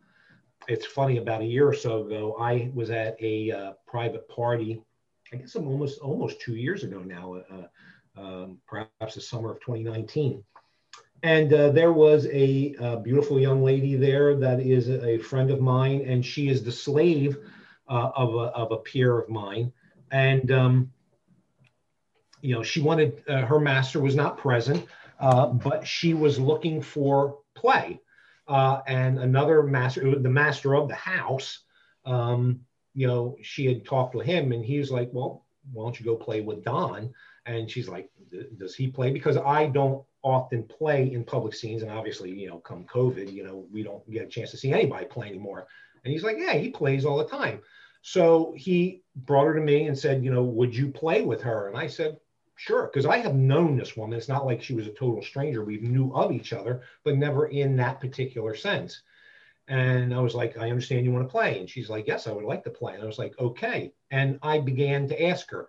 It's 0.66 0.84
funny, 0.84 1.16
about 1.16 1.40
a 1.40 1.46
year 1.46 1.66
or 1.66 1.74
so 1.74 2.04
ago, 2.04 2.36
I 2.38 2.70
was 2.74 2.90
at 2.90 3.16
a 3.22 3.50
uh, 3.50 3.72
private 3.86 4.28
party 4.28 4.82
I 5.32 5.36
guess 5.36 5.54
I'm 5.54 5.68
almost 5.68 6.00
almost 6.00 6.40
two 6.40 6.56
years 6.56 6.84
ago 6.84 7.00
now, 7.00 7.42
uh, 7.50 8.20
um, 8.20 8.58
perhaps 8.66 9.14
the 9.14 9.20
summer 9.20 9.52
of 9.52 9.60
2019. 9.60 10.42
And 11.22 11.52
uh, 11.52 11.70
there 11.70 11.92
was 11.92 12.26
a, 12.26 12.74
a, 12.78 12.96
beautiful 13.00 13.40
young 13.40 13.62
lady 13.62 13.96
there 13.96 14.36
that 14.36 14.60
is 14.60 14.88
a 14.88 15.18
friend 15.18 15.50
of 15.50 15.60
mine, 15.60 16.04
and 16.06 16.24
she 16.24 16.48
is 16.48 16.62
the 16.62 16.70
slave 16.70 17.38
uh, 17.88 18.10
of, 18.14 18.34
a, 18.34 18.52
of 18.54 18.70
a 18.70 18.76
peer 18.76 19.18
of 19.18 19.28
mine. 19.28 19.72
And, 20.12 20.50
um, 20.52 20.92
you 22.40 22.54
know, 22.54 22.62
she 22.62 22.80
wanted, 22.80 23.22
uh, 23.28 23.44
her 23.44 23.58
master 23.58 24.00
was 24.00 24.14
not 24.14 24.38
present, 24.38 24.86
uh, 25.18 25.48
but 25.48 25.86
she 25.86 26.14
was 26.14 26.38
looking 26.38 26.80
for 26.80 27.38
play. 27.56 28.00
Uh, 28.46 28.80
and 28.86 29.18
another 29.18 29.62
master, 29.64 30.18
the 30.18 30.28
master 30.30 30.76
of 30.76 30.88
the 30.88 30.94
house, 30.94 31.64
um, 32.04 32.60
you 32.98 33.06
know, 33.06 33.36
she 33.40 33.64
had 33.64 33.84
talked 33.84 34.12
to 34.12 34.18
him 34.18 34.50
and 34.50 34.64
he 34.64 34.80
was 34.80 34.90
like, 34.90 35.08
well, 35.12 35.44
why 35.72 35.84
don't 35.84 36.00
you 36.00 36.04
go 36.04 36.16
play 36.16 36.40
with 36.40 36.64
Don? 36.64 37.14
And 37.46 37.70
she's 37.70 37.88
like, 37.88 38.10
does 38.58 38.74
he 38.74 38.88
play? 38.88 39.12
Because 39.12 39.36
I 39.36 39.66
don't 39.66 40.04
often 40.24 40.64
play 40.64 41.12
in 41.12 41.22
public 41.22 41.54
scenes. 41.54 41.82
And 41.82 41.92
obviously, 41.92 42.32
you 42.32 42.48
know, 42.48 42.58
come 42.58 42.82
COVID, 42.92 43.32
you 43.32 43.44
know, 43.44 43.64
we 43.72 43.84
don't 43.84 44.02
get 44.10 44.24
a 44.24 44.28
chance 44.28 44.50
to 44.50 44.56
see 44.56 44.72
anybody 44.72 45.06
play 45.06 45.28
anymore. 45.28 45.68
And 46.02 46.12
he's 46.12 46.24
like, 46.24 46.38
yeah, 46.40 46.54
he 46.54 46.70
plays 46.70 47.04
all 47.04 47.18
the 47.18 47.24
time. 47.24 47.60
So 48.02 48.52
he 48.56 49.02
brought 49.14 49.46
her 49.46 49.54
to 49.54 49.60
me 49.60 49.86
and 49.86 49.96
said, 49.96 50.24
you 50.24 50.32
know, 50.32 50.42
would 50.42 50.74
you 50.74 50.88
play 50.88 51.22
with 51.22 51.40
her? 51.42 51.68
And 51.68 51.76
I 51.76 51.86
said, 51.86 52.18
sure, 52.56 52.90
because 52.92 53.06
I 53.06 53.18
have 53.18 53.36
known 53.36 53.76
this 53.76 53.96
woman. 53.96 54.18
It's 54.18 54.28
not 54.28 54.44
like 54.44 54.60
she 54.60 54.74
was 54.74 54.88
a 54.88 54.92
total 54.92 55.22
stranger. 55.22 55.64
We 55.64 55.78
knew 55.78 56.12
of 56.16 56.32
each 56.32 56.52
other, 56.52 56.82
but 57.04 57.16
never 57.16 57.46
in 57.46 57.76
that 57.76 58.00
particular 58.00 58.56
sense. 58.56 59.02
And 59.68 60.14
I 60.14 60.20
was 60.20 60.34
like, 60.34 60.56
I 60.56 60.70
understand 60.70 61.04
you 61.04 61.12
want 61.12 61.28
to 61.28 61.30
play. 61.30 61.58
And 61.58 61.68
she's 61.68 61.90
like, 61.90 62.06
Yes, 62.06 62.26
I 62.26 62.32
would 62.32 62.44
like 62.44 62.64
to 62.64 62.70
play. 62.70 62.94
And 62.94 63.02
I 63.02 63.06
was 63.06 63.18
like, 63.18 63.38
Okay. 63.38 63.92
And 64.10 64.38
I 64.42 64.58
began 64.58 65.06
to 65.08 65.26
ask 65.26 65.50
her, 65.50 65.68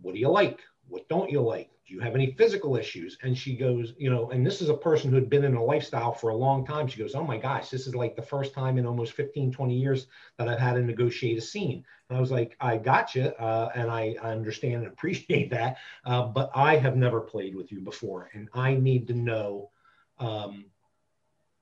What 0.00 0.14
do 0.14 0.20
you 0.20 0.28
like? 0.28 0.60
What 0.88 1.08
don't 1.08 1.30
you 1.30 1.40
like? 1.40 1.70
Do 1.86 1.94
you 1.94 2.00
have 2.00 2.14
any 2.14 2.32
physical 2.32 2.76
issues? 2.76 3.16
And 3.22 3.36
she 3.36 3.56
goes, 3.56 3.94
You 3.96 4.10
know, 4.10 4.30
and 4.30 4.46
this 4.46 4.60
is 4.60 4.68
a 4.68 4.76
person 4.76 5.08
who 5.08 5.16
had 5.16 5.30
been 5.30 5.44
in 5.44 5.54
a 5.54 5.64
lifestyle 5.64 6.12
for 6.12 6.30
a 6.30 6.36
long 6.36 6.66
time. 6.66 6.86
She 6.86 6.98
goes, 7.00 7.14
Oh 7.14 7.24
my 7.24 7.38
gosh, 7.38 7.70
this 7.70 7.86
is 7.86 7.94
like 7.94 8.14
the 8.14 8.22
first 8.22 8.52
time 8.52 8.76
in 8.76 8.86
almost 8.86 9.14
15, 9.14 9.50
20 9.50 9.74
years 9.74 10.06
that 10.36 10.46
I've 10.46 10.58
had 10.58 10.74
to 10.74 10.82
negotiate 10.82 11.38
a 11.38 11.40
scene. 11.40 11.82
And 12.10 12.18
I 12.18 12.20
was 12.20 12.30
like, 12.30 12.56
I 12.60 12.76
gotcha. 12.76 13.40
Uh, 13.40 13.70
and 13.74 13.90
I, 13.90 14.16
I, 14.22 14.32
understand 14.32 14.82
and 14.82 14.86
appreciate 14.92 15.48
that. 15.50 15.78
Uh, 16.04 16.24
but 16.24 16.50
I 16.54 16.76
have 16.76 16.96
never 16.96 17.20
played 17.22 17.54
with 17.54 17.72
you 17.72 17.80
before. 17.80 18.28
And 18.34 18.50
I 18.52 18.74
need 18.74 19.06
to 19.08 19.14
know, 19.14 19.70
um, 20.18 20.66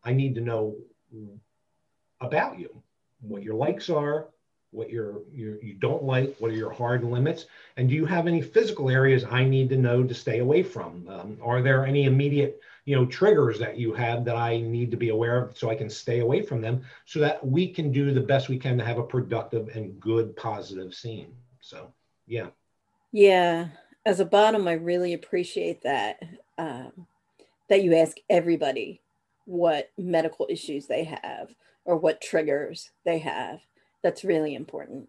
I 0.03 0.13
need 0.13 0.35
to 0.35 0.41
know 0.41 0.75
about 2.21 2.59
you, 2.59 2.83
what 3.21 3.43
your 3.43 3.55
likes 3.55 3.91
are, 3.91 4.29
what 4.71 4.91
you're, 4.91 5.23
you're, 5.33 5.63
you 5.63 5.75
don't 5.75 6.03
like, 6.03 6.37
what 6.39 6.51
are 6.51 6.55
your 6.55 6.71
hard 6.71 7.03
limits, 7.03 7.47
and 7.77 7.89
do 7.89 7.95
you 7.95 8.05
have 8.05 8.27
any 8.27 8.43
physical 8.43 8.91
areas 8.91 9.25
I 9.25 9.45
need 9.45 9.71
to 9.71 9.77
know 9.77 10.05
to 10.05 10.15
stay 10.15 10.41
away 10.41 10.63
from? 10.63 11.09
Um, 11.09 11.39
are 11.43 11.63
there 11.63 11.87
any 11.87 12.05
immediate, 12.05 12.61
you 12.85 12.95
know, 12.95 13.07
triggers 13.07 13.59
that 13.61 13.79
you 13.79 13.95
have 13.95 14.25
that 14.27 14.37
I 14.37 14.61
need 14.61 14.91
to 14.91 14.97
be 14.97 15.09
aware 15.09 15.43
of 15.43 15.57
so 15.57 15.71
I 15.71 15.75
can 15.75 15.89
stay 15.89 16.21
away 16.21 16.43
from 16.43 16.61
them, 16.61 16.83
so 17.07 17.19
that 17.21 17.45
we 17.47 17.69
can 17.69 17.91
do 17.93 18.13
the 18.13 18.21
best 18.21 18.49
we 18.49 18.59
can 18.59 18.77
to 18.79 18.85
have 18.85 18.99
a 18.99 19.03
productive 19.03 19.69
and 19.75 19.99
good, 20.01 20.37
positive 20.37 20.95
scene. 20.95 21.33
So, 21.61 21.93
yeah. 22.27 22.49
Yeah, 23.11 23.69
as 24.05 24.21
a 24.21 24.25
bottom, 24.27 24.69
I 24.69 24.73
really 24.73 25.15
appreciate 25.15 25.83
that. 25.83 26.23
Um, 26.59 27.07
that 27.69 27.83
you 27.85 27.95
ask 27.95 28.17
everybody 28.29 29.01
what 29.49 29.91
medical 29.97 30.47
issues 30.51 30.87
they 30.87 31.05
have 31.05 31.55
or 31.87 31.97
what 31.97 32.21
triggers 32.21 32.91
they 33.07 33.19
have. 33.19 33.61
That's 34.03 34.23
really 34.23 34.55
important. 34.55 35.09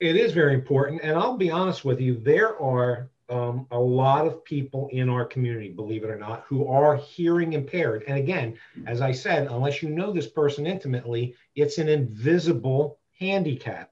It 0.00 0.16
is 0.16 0.32
very 0.32 0.54
important. 0.54 1.02
And 1.02 1.16
I'll 1.16 1.36
be 1.36 1.50
honest 1.50 1.84
with 1.84 2.00
you, 2.00 2.16
there 2.16 2.58
are 2.58 3.10
um, 3.28 3.66
a 3.70 3.78
lot 3.78 4.26
of 4.26 4.44
people 4.46 4.88
in 4.92 5.10
our 5.10 5.26
community, 5.26 5.68
believe 5.68 6.04
it 6.04 6.10
or 6.10 6.18
not, 6.18 6.44
who 6.48 6.66
are 6.66 6.96
hearing 6.96 7.52
impaired. 7.52 8.04
And 8.08 8.18
again, 8.18 8.56
as 8.86 9.02
I 9.02 9.12
said, 9.12 9.48
unless 9.48 9.82
you 9.82 9.90
know 9.90 10.10
this 10.10 10.26
person 10.26 10.66
intimately, 10.66 11.36
it's 11.54 11.76
an 11.76 11.88
invisible 11.88 12.98
handicap. 13.20 13.90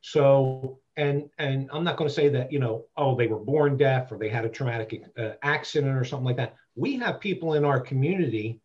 So, 0.00 0.80
and 0.96 1.30
and 1.38 1.70
I'm 1.72 1.84
not 1.84 1.96
going 1.96 2.08
to 2.08 2.14
say 2.14 2.28
that 2.30 2.50
you 2.50 2.58
know, 2.58 2.86
oh, 2.96 3.16
they 3.16 3.28
were 3.28 3.38
born 3.38 3.76
deaf 3.76 4.10
or 4.10 4.18
they 4.18 4.28
had 4.28 4.44
a 4.44 4.48
traumatic 4.48 5.04
uh, 5.16 5.30
accident 5.42 5.96
or 5.96 6.04
something 6.04 6.26
like 6.26 6.36
that. 6.36 6.56
We 6.74 6.98
have 6.98 7.20
people 7.20 7.54
in 7.54 7.64
our 7.64 7.80
community 7.80 8.60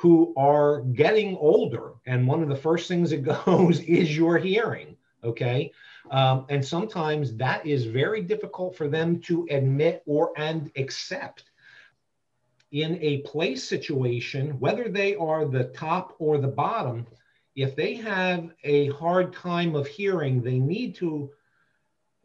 who 0.00 0.32
are 0.34 0.80
getting 0.80 1.36
older. 1.36 1.92
And 2.06 2.26
one 2.26 2.42
of 2.42 2.48
the 2.48 2.56
first 2.56 2.88
things 2.88 3.10
that 3.10 3.18
goes 3.46 3.80
is 3.80 4.16
your 4.16 4.38
hearing. 4.38 4.96
Okay. 5.22 5.72
Um, 6.10 6.46
and 6.48 6.64
sometimes 6.64 7.36
that 7.36 7.66
is 7.66 7.84
very 7.84 8.22
difficult 8.22 8.76
for 8.76 8.88
them 8.88 9.20
to 9.22 9.46
admit 9.50 10.02
or 10.06 10.32
and 10.36 10.70
accept. 10.74 11.44
In 12.72 12.98
a 13.02 13.18
place 13.18 13.62
situation, 13.64 14.58
whether 14.58 14.88
they 14.88 15.16
are 15.16 15.44
the 15.44 15.64
top 15.64 16.14
or 16.18 16.38
the 16.38 16.48
bottom, 16.48 17.06
if 17.54 17.76
they 17.76 17.94
have 17.96 18.48
a 18.64 18.88
hard 18.90 19.34
time 19.34 19.74
of 19.74 19.86
hearing, 19.86 20.40
they 20.40 20.58
need 20.58 20.94
to 20.96 21.30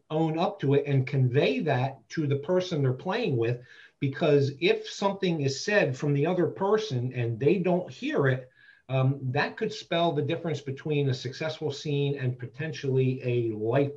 own 0.08 0.38
up 0.38 0.60
to 0.60 0.74
it 0.74 0.84
and 0.86 1.06
convey 1.06 1.60
that 1.60 2.08
to 2.10 2.26
the 2.26 2.36
person 2.36 2.80
they're 2.80 2.92
playing 2.92 3.36
with 3.36 3.60
because 4.08 4.52
if 4.60 4.88
something 4.88 5.40
is 5.40 5.64
said 5.64 5.96
from 5.96 6.14
the 6.14 6.26
other 6.26 6.46
person 6.46 7.12
and 7.12 7.40
they 7.40 7.58
don't 7.58 7.90
hear 7.90 8.28
it, 8.28 8.48
um, 8.88 9.18
that 9.20 9.56
could 9.56 9.72
spell 9.72 10.12
the 10.12 10.22
difference 10.22 10.60
between 10.60 11.08
a 11.08 11.14
successful 11.14 11.72
scene 11.72 12.16
and 12.16 12.38
potentially 12.38 13.20
a 13.24 13.56
life 13.56 13.90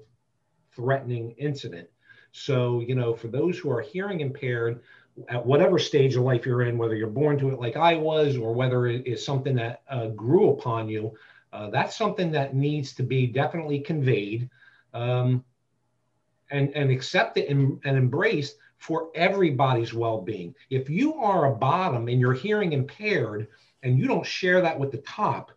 threatening 0.72 1.36
incident. 1.38 1.88
So, 2.32 2.80
you 2.80 2.96
know, 2.96 3.14
for 3.14 3.28
those 3.28 3.60
who 3.60 3.70
are 3.70 3.82
hearing 3.82 4.22
impaired, 4.22 4.82
at 5.28 5.46
whatever 5.46 5.78
stage 5.78 6.16
of 6.16 6.24
life 6.24 6.44
you're 6.44 6.64
in, 6.64 6.80
whether 6.80 6.96
you're 6.96 7.08
born 7.22 7.38
to 7.38 7.50
it 7.52 7.60
like 7.60 7.78
I 7.78 7.96
was, 7.96 8.36
or 8.36 8.52
whether 8.54 8.88
it 8.88 9.06
is 9.06 9.24
something 9.24 9.56
that 9.58 9.84
uh, 9.90 10.08
grew 10.08 10.50
upon 10.50 10.90
you, 10.90 11.14
uh, 11.54 11.70
that's 11.70 11.96
something 11.96 12.32
that 12.32 12.56
needs 12.56 12.94
to 12.94 13.04
be 13.04 13.28
definitely 13.28 13.80
conveyed 13.80 14.50
um, 14.96 15.44
and, 16.50 16.76
and 16.76 16.90
accepted 16.90 17.46
and, 17.46 17.80
and 17.84 17.96
embraced 17.96 18.56
for 18.80 19.10
everybody's 19.14 19.94
well 19.94 20.22
being. 20.22 20.56
If 20.70 20.90
you 20.90 21.16
are 21.16 21.46
a 21.46 21.56
bottom 21.56 22.08
and 22.08 22.20
you're 22.20 22.34
hearing 22.34 22.74
impaired 22.74 23.48
and 23.84 24.00
you 24.00 24.08
don't 24.08 24.26
share 24.26 24.62
that 24.62 24.80
with 24.80 24.92
the 24.92 24.98
top, 25.00 25.52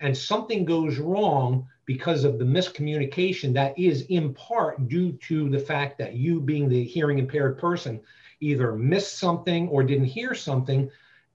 and 0.00 0.16
something 0.16 0.64
goes 0.64 0.98
wrong 0.98 1.66
because 1.86 2.24
of 2.24 2.38
the 2.38 2.44
miscommunication 2.44 3.52
that 3.54 3.78
is 3.78 4.02
in 4.02 4.34
part 4.34 4.88
due 4.88 5.12
to 5.12 5.48
the 5.48 5.58
fact 5.58 5.98
that 5.98 6.14
you, 6.14 6.40
being 6.40 6.68
the 6.68 6.84
hearing 6.84 7.18
impaired 7.18 7.58
person, 7.58 8.00
either 8.40 8.72
missed 8.72 9.18
something 9.18 9.68
or 9.68 9.82
didn't 9.82 10.04
hear 10.04 10.34
something 10.34 10.90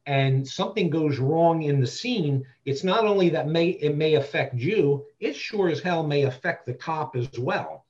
and 0.06 0.48
something 0.48 0.90
goes 0.90 1.20
wrong 1.20 1.64
in 1.64 1.80
the 1.80 1.88
scene 1.88 2.44
it's 2.66 2.84
not 2.84 3.06
only 3.06 3.30
that 3.30 3.48
may 3.48 3.70
it 3.70 3.96
may 3.96 4.16
affect 4.16 4.56
you 4.56 5.06
it 5.20 5.36
sure 5.36 5.70
as 5.70 5.80
hell 5.80 6.02
may 6.02 6.24
affect 6.24 6.66
the 6.66 6.74
top 6.74 7.16
as 7.16 7.30
well 7.38 7.86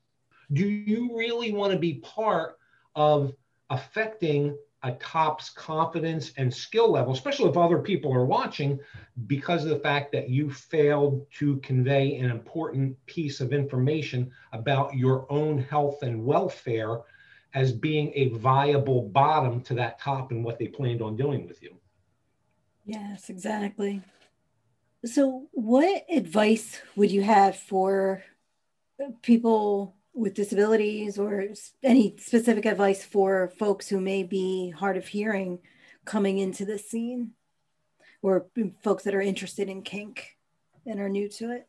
Do 0.52 0.68
you 0.68 1.18
really 1.18 1.54
want 1.54 1.72
to 1.72 1.80
be 1.80 1.96
part 1.96 2.58
of 2.96 3.34
affecting 3.72 4.56
a 4.84 4.92
cop's 4.92 5.50
confidence 5.50 6.34
and 6.38 6.54
skill 6.54 6.92
level, 6.92 7.14
especially 7.14 7.50
if 7.50 7.58
other 7.58 7.80
people 7.80 8.12
are 8.14 8.26
watching, 8.26 8.80
because 9.28 9.64
of 9.64 9.70
the 9.70 9.80
fact 9.80 10.12
that 10.12 10.30
you 10.30 10.52
failed 10.52 11.26
to 11.32 11.58
convey 11.58 12.18
an 12.18 12.30
important 12.30 12.98
piece 13.06 13.42
of 13.42 13.54
information 13.54 14.32
about 14.54 14.96
your 14.96 15.32
own 15.32 15.60
health 15.60 16.02
and 16.04 16.24
welfare 16.24 17.00
as 17.54 17.72
being 17.72 18.12
a 18.16 18.30
viable 18.30 19.04
bottom 19.04 19.62
to 19.62 19.74
that 19.74 20.00
top 20.00 20.32
and 20.32 20.44
what 20.44 20.58
they 20.58 20.68
planned 20.68 21.02
on 21.02 21.16
doing 21.16 21.48
with 21.48 21.62
you. 21.62 21.76
Yes, 22.86 23.30
exactly. 23.30 24.02
So, 25.06 25.48
what 25.52 26.06
advice 26.10 26.82
would 26.96 27.12
you 27.12 27.22
have 27.22 27.56
for 27.56 28.24
people 29.22 29.96
with 30.14 30.34
disabilities 30.34 31.18
or 31.18 31.46
any 31.84 32.16
specific 32.18 32.66
advice 32.66 33.04
for 33.04 33.52
folks 33.58 33.88
who 33.88 34.00
may 34.00 34.24
be 34.24 34.72
hard 34.72 34.98
of 34.98 35.08
hearing 35.08 35.60
coming 36.06 36.38
into 36.38 36.66
this 36.66 36.90
scene 36.90 37.32
or 38.22 38.48
folks 38.84 39.04
that 39.04 39.16
are 39.16 39.22
interested 39.22 39.70
in 39.70 39.82
kink 39.82 40.38
and 40.86 41.00
are 41.00 41.10
new 41.10 41.30
to 41.30 41.52
it? 41.52 41.68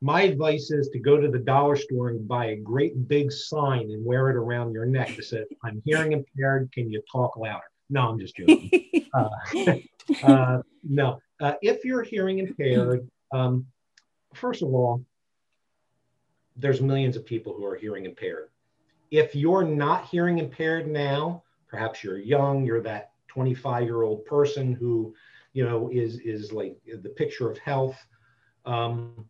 My 0.00 0.22
advice 0.22 0.70
is 0.70 0.90
to 0.90 1.00
go 1.00 1.20
to 1.20 1.28
the 1.28 1.40
dollar 1.40 1.74
store 1.74 2.10
and 2.10 2.28
buy 2.28 2.46
a 2.46 2.56
great 2.56 3.08
big 3.08 3.32
sign 3.32 3.90
and 3.90 4.04
wear 4.04 4.30
it 4.30 4.36
around 4.36 4.72
your 4.72 4.86
neck 4.86 5.16
that 5.16 5.24
says, 5.24 5.46
I'm 5.64 5.82
hearing 5.84 6.12
impaired. 6.12 6.70
Can 6.72 6.90
you 6.90 7.02
talk 7.10 7.36
louder? 7.36 7.64
No, 7.90 8.08
I'm 8.08 8.18
just 8.18 8.36
joking. 8.36 8.70
uh, 9.14 9.28
uh, 10.22 10.62
no, 10.84 11.18
uh, 11.40 11.54
if 11.62 11.84
you're 11.84 12.04
hearing 12.04 12.38
impaired, 12.38 13.08
um, 13.32 13.66
first 14.34 14.62
of 14.62 14.68
all, 14.68 15.04
there's 16.58 16.80
millions 16.80 17.16
of 17.16 17.24
people 17.24 17.54
who 17.54 17.64
are 17.64 17.76
hearing 17.76 18.04
impaired. 18.04 18.48
If 19.10 19.34
you're 19.34 19.64
not 19.64 20.06
hearing 20.06 20.38
impaired 20.38 20.86
now, 20.88 21.42
perhaps 21.68 22.02
you're 22.04 22.18
young, 22.18 22.64
you're 22.64 22.82
that 22.82 23.12
25 23.28 23.84
year 23.84 24.02
old 24.02 24.24
person 24.26 24.72
who, 24.72 25.14
you 25.52 25.64
know, 25.64 25.88
is 25.90 26.18
is 26.20 26.52
like 26.52 26.76
the 26.86 27.08
picture 27.10 27.50
of 27.50 27.58
health. 27.58 27.96
Um, 28.66 29.26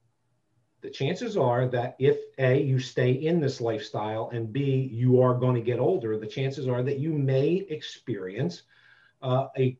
the 0.80 0.90
chances 0.90 1.36
are 1.36 1.66
that 1.68 1.96
if 1.98 2.18
a 2.38 2.62
you 2.62 2.78
stay 2.78 3.10
in 3.10 3.40
this 3.40 3.60
lifestyle 3.60 4.30
and 4.32 4.52
b 4.52 4.88
you 4.92 5.20
are 5.20 5.34
going 5.34 5.54
to 5.54 5.60
get 5.60 5.78
older, 5.78 6.16
the 6.16 6.26
chances 6.26 6.66
are 6.66 6.82
that 6.82 6.98
you 6.98 7.12
may 7.12 7.66
experience 7.68 8.62
uh, 9.22 9.48
a 9.56 9.76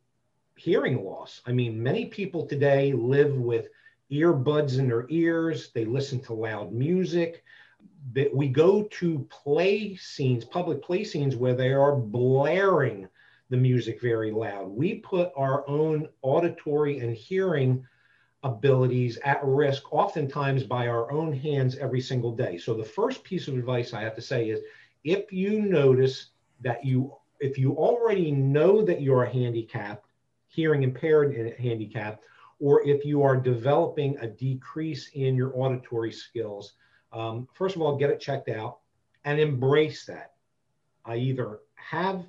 hearing 0.56 1.04
loss. 1.04 1.40
I 1.46 1.52
mean, 1.52 1.80
many 1.80 2.06
people 2.06 2.46
today 2.46 2.92
live 2.92 3.36
with 3.36 3.68
earbuds 4.10 4.78
in 4.78 4.88
their 4.88 5.06
ears, 5.08 5.70
they 5.74 5.84
listen 5.84 6.20
to 6.22 6.34
loud 6.34 6.72
music. 6.72 7.44
That 8.12 8.34
we 8.34 8.48
go 8.48 8.84
to 8.84 9.26
play 9.28 9.96
scenes, 9.96 10.44
public 10.44 10.82
play 10.82 11.04
scenes 11.04 11.36
where 11.36 11.54
they 11.54 11.72
are 11.72 11.94
blaring 11.94 13.08
the 13.50 13.56
music 13.56 14.00
very 14.00 14.30
loud. 14.30 14.68
We 14.68 14.96
put 14.96 15.32
our 15.36 15.68
own 15.68 16.08
auditory 16.22 16.98
and 16.98 17.14
hearing 17.14 17.84
abilities 18.42 19.18
at 19.24 19.44
risk, 19.44 19.92
oftentimes 19.92 20.64
by 20.64 20.86
our 20.86 21.10
own 21.10 21.32
hands 21.32 21.76
every 21.76 22.00
single 22.00 22.32
day. 22.32 22.58
So, 22.58 22.74
the 22.74 22.84
first 22.84 23.24
piece 23.24 23.48
of 23.48 23.54
advice 23.54 23.92
I 23.92 24.02
have 24.02 24.14
to 24.16 24.22
say 24.22 24.50
is 24.50 24.60
if 25.04 25.32
you 25.32 25.62
notice 25.62 26.30
that 26.60 26.84
you, 26.84 27.14
if 27.40 27.58
you 27.58 27.72
already 27.72 28.30
know 28.30 28.82
that 28.84 29.00
you're 29.00 29.24
a 29.24 29.32
handicap, 29.32 30.04
hearing 30.48 30.82
impaired 30.82 31.34
and 31.34 31.52
handicap, 31.54 32.20
or 32.60 32.86
if 32.86 33.04
you 33.04 33.22
are 33.22 33.36
developing 33.36 34.16
a 34.18 34.26
decrease 34.26 35.10
in 35.14 35.36
your 35.36 35.52
auditory 35.54 36.12
skills, 36.12 36.74
um, 37.12 37.48
first 37.54 37.76
of 37.76 37.82
all, 37.82 37.96
get 37.96 38.10
it 38.10 38.20
checked 38.20 38.48
out 38.48 38.78
and 39.24 39.40
embrace 39.40 40.04
that. 40.06 40.32
I 41.04 41.16
either 41.16 41.60
have 41.74 42.24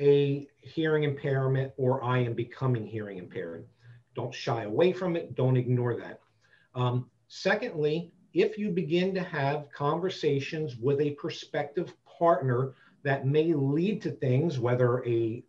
a 0.00 0.48
hearing 0.60 1.04
impairment 1.04 1.72
or 1.76 2.02
I 2.02 2.18
am 2.18 2.34
becoming 2.34 2.86
hearing 2.86 3.18
impaired. 3.18 3.66
Don't 4.14 4.34
shy 4.34 4.62
away 4.64 4.92
from 4.92 5.16
it, 5.16 5.34
don't 5.34 5.56
ignore 5.56 5.96
that. 5.96 6.20
Um, 6.74 7.10
secondly, 7.28 8.12
if 8.32 8.56
you 8.58 8.70
begin 8.70 9.14
to 9.14 9.22
have 9.22 9.70
conversations 9.72 10.76
with 10.76 11.00
a 11.00 11.12
prospective 11.12 11.92
partner 12.06 12.74
that 13.02 13.26
may 13.26 13.52
lead 13.52 14.02
to 14.02 14.10
things, 14.10 14.58
whether 14.58 15.04
a 15.04 15.42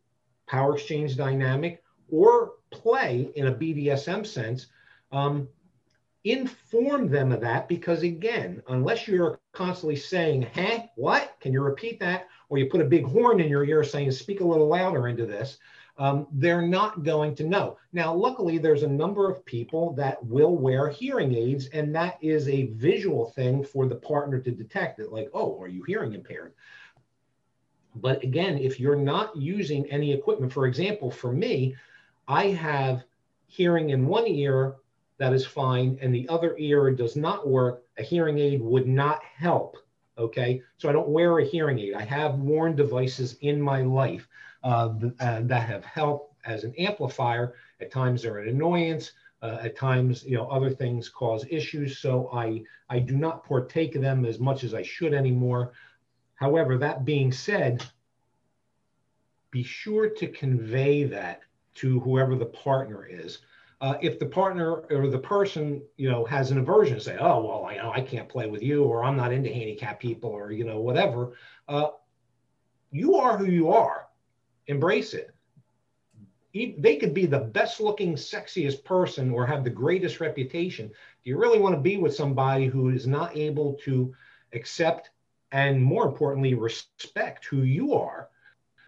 power 0.48 0.76
exchange 0.76 1.16
dynamic 1.16 1.84
or 2.12 2.54
play 2.70 3.32
in 3.36 3.48
a 3.48 3.54
BDSM 3.54 4.26
sense, 4.26 4.68
um, 5.12 5.48
inform 6.24 7.10
them 7.10 7.32
of 7.32 7.42
that 7.42 7.68
because 7.68 8.04
again, 8.04 8.62
unless 8.68 9.08
you're 9.08 9.40
constantly 9.54 9.96
saying, 9.96 10.44
"Hey, 10.44 10.92
what? 10.96 11.36
Can 11.40 11.52
you 11.52 11.62
repeat 11.62 12.00
that?" 12.00 12.28
or 12.50 12.58
you 12.58 12.68
put 12.68 12.82
a 12.82 12.86
big 12.86 13.06
horn 13.06 13.40
in 13.40 13.50
your 13.50 13.64
ear 13.64 13.84
saying, 13.84 14.12
"Speak 14.12 14.42
a 14.42 14.46
little 14.46 14.68
louder 14.68 15.08
into 15.08 15.26
this," 15.26 15.58
um, 15.98 16.28
they're 16.34 16.68
not 16.68 17.04
going 17.04 17.34
to 17.36 17.44
know. 17.44 17.78
Now, 17.94 18.14
luckily, 18.14 18.58
there's 18.58 18.84
a 18.84 18.88
number 18.88 19.30
of 19.30 19.46
people 19.46 19.94
that 19.94 20.24
will 20.26 20.56
wear 20.56 20.90
hearing 20.90 21.34
aids, 21.34 21.68
and 21.70 21.96
that 21.96 22.18
is 22.22 22.48
a 22.50 22.68
visual 22.68 23.26
thing 23.32 23.64
for 23.64 23.88
the 23.88 23.96
partner 23.96 24.40
to 24.40 24.52
detect 24.52 25.00
it. 25.00 25.12
Like, 25.12 25.30
oh, 25.34 25.60
are 25.62 25.68
you 25.68 25.84
hearing 25.84 26.14
impaired? 26.14 26.54
But 27.96 28.24
again, 28.24 28.58
if 28.58 28.80
you're 28.80 28.96
not 28.96 29.36
using 29.36 29.86
any 29.92 30.14
equipment, 30.14 30.54
for 30.54 30.66
example, 30.66 31.12
for 31.12 31.32
me, 31.32 31.76
I 32.32 32.52
have 32.52 33.04
hearing 33.48 33.90
in 33.90 34.08
one 34.08 34.26
ear 34.26 34.78
that 35.18 35.34
is 35.34 35.46
fine 35.46 36.00
and 36.02 36.16
the 36.16 36.30
other 36.30 36.56
ear 36.58 36.90
does 36.90 37.18
not 37.18 37.46
work, 37.46 37.84
a 37.98 38.04
hearing 38.04 38.40
aid 38.40 38.62
would 38.62 38.88
not 38.88 39.22
help. 39.22 39.76
Okay, 40.18 40.62
so 40.78 40.88
I 40.88 40.94
don't 40.94 41.10
wear 41.10 41.40
a 41.40 41.46
hearing 41.46 41.78
aid. 41.78 41.94
I 41.94 42.04
have 42.04 42.36
worn 42.36 42.74
devices 42.74 43.36
in 43.42 43.62
my 43.62 43.82
life 43.82 44.30
uh, 44.64 44.94
uh, 45.20 45.42
that 45.42 45.68
have 45.68 45.84
helped 45.84 46.34
as 46.46 46.64
an 46.64 46.74
amplifier. 46.76 47.56
At 47.82 47.92
times 47.92 48.22
they're 48.22 48.40
an 48.40 48.48
annoyance. 48.48 49.12
Uh, 49.42 49.58
at 49.64 49.76
times, 49.76 50.24
you 50.24 50.38
know, 50.38 50.48
other 50.48 50.70
things 50.70 51.10
cause 51.10 51.46
issues. 51.50 51.98
So 51.98 52.30
I 52.32 52.64
I 52.90 53.00
do 53.00 53.18
not 53.18 53.44
partake 53.44 53.96
of 53.96 54.02
them 54.04 54.24
as 54.24 54.40
much 54.40 54.64
as 54.64 54.74
I 54.74 54.84
should 54.84 55.14
anymore. 55.14 55.74
However, 56.36 56.78
that 56.78 57.04
being 57.04 57.34
said, 57.34 57.84
be 59.50 59.64
sure 59.64 60.10
to 60.10 60.28
convey 60.28 61.04
that 61.06 61.42
to 61.76 62.00
whoever 62.02 62.36
the 62.36 62.46
partner 62.46 63.06
is. 63.06 63.40
Uh, 63.80 63.98
if 64.02 64.20
the 64.20 64.26
partner 64.26 64.84
or 64.92 65.08
the 65.08 65.18
person 65.18 65.82
you 65.98 66.10
know 66.10 66.24
has 66.26 66.52
an 66.52 66.60
aversion, 66.60 67.00
say, 67.00 67.18
"Oh 67.20 67.44
well, 67.44 67.66
I 67.66 67.78
know 67.78 67.92
I 67.92 68.02
can't 68.02 68.30
play 68.30 68.48
with 68.48 68.62
you," 68.62 68.84
or 68.84 69.04
"I'm 69.04 69.18
not 69.18 69.34
into 69.34 69.52
handicap 69.52 70.00
people," 70.00 70.30
or 70.30 70.52
you 70.52 70.66
know 70.66 70.80
whatever, 70.80 71.34
uh, 71.68 71.90
you 72.92 73.16
are 73.16 73.38
who 73.38 73.46
you 73.46 73.72
are. 73.72 74.08
Embrace 74.68 75.14
it. 75.14 75.34
They 76.54 76.98
could 76.98 77.14
be 77.14 77.26
the 77.26 77.40
best 77.40 77.80
looking, 77.80 78.16
sexiest 78.16 78.84
person 78.84 79.32
or 79.32 79.48
have 79.48 79.64
the 79.64 79.70
greatest 79.70 80.20
reputation. 80.20 80.88
Do 80.90 81.30
you 81.30 81.38
really 81.38 81.60
want 81.60 81.76
to 81.76 81.82
be 81.82 81.98
with 81.98 82.14
somebody 82.14 82.66
who 82.66 82.90
is 82.90 83.08
not 83.08 83.36
able 83.38 83.76
to 83.86 84.14
accept 84.54 85.12
and, 85.54 85.82
more 85.82 86.06
importantly, 86.06 86.54
respect 86.54 87.46
who 87.46 87.64
you 87.64 87.94
are? 87.94 88.30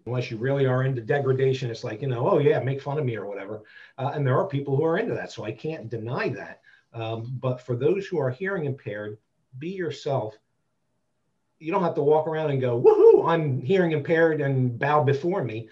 Unless 0.06 0.30
you 0.30 0.36
really 0.36 0.66
are 0.66 0.84
into 0.84 1.00
degradation. 1.00 1.70
It's 1.70 1.84
like, 1.84 2.02
you 2.02 2.08
know, 2.08 2.28
oh 2.28 2.38
yeah, 2.38 2.58
make 2.60 2.82
fun 2.82 2.98
of 2.98 3.04
me 3.04 3.16
or 3.16 3.26
whatever. 3.26 3.62
Uh, 3.96 4.12
and 4.14 4.26
there 4.26 4.38
are 4.38 4.46
people 4.46 4.76
who 4.76 4.84
are 4.84 4.98
into 4.98 5.14
that. 5.14 5.32
So 5.32 5.44
I 5.44 5.52
can't 5.52 5.88
deny 5.88 6.28
that. 6.30 6.60
Um, 6.92 7.36
but 7.40 7.60
for 7.60 7.74
those 7.74 8.06
who 8.06 8.18
are 8.18 8.30
hearing 8.30 8.66
impaired, 8.66 9.18
be 9.58 9.70
yourself. 9.70 10.34
You 11.58 11.72
don't 11.72 11.82
have 11.82 11.94
to 11.94 12.02
walk 12.02 12.26
around 12.26 12.50
and 12.50 12.60
go, 12.60 12.80
woohoo, 12.80 13.28
I'm 13.28 13.62
hearing 13.62 13.92
impaired 13.92 14.40
and 14.40 14.78
bow 14.78 15.02
before 15.02 15.42
me. 15.42 15.68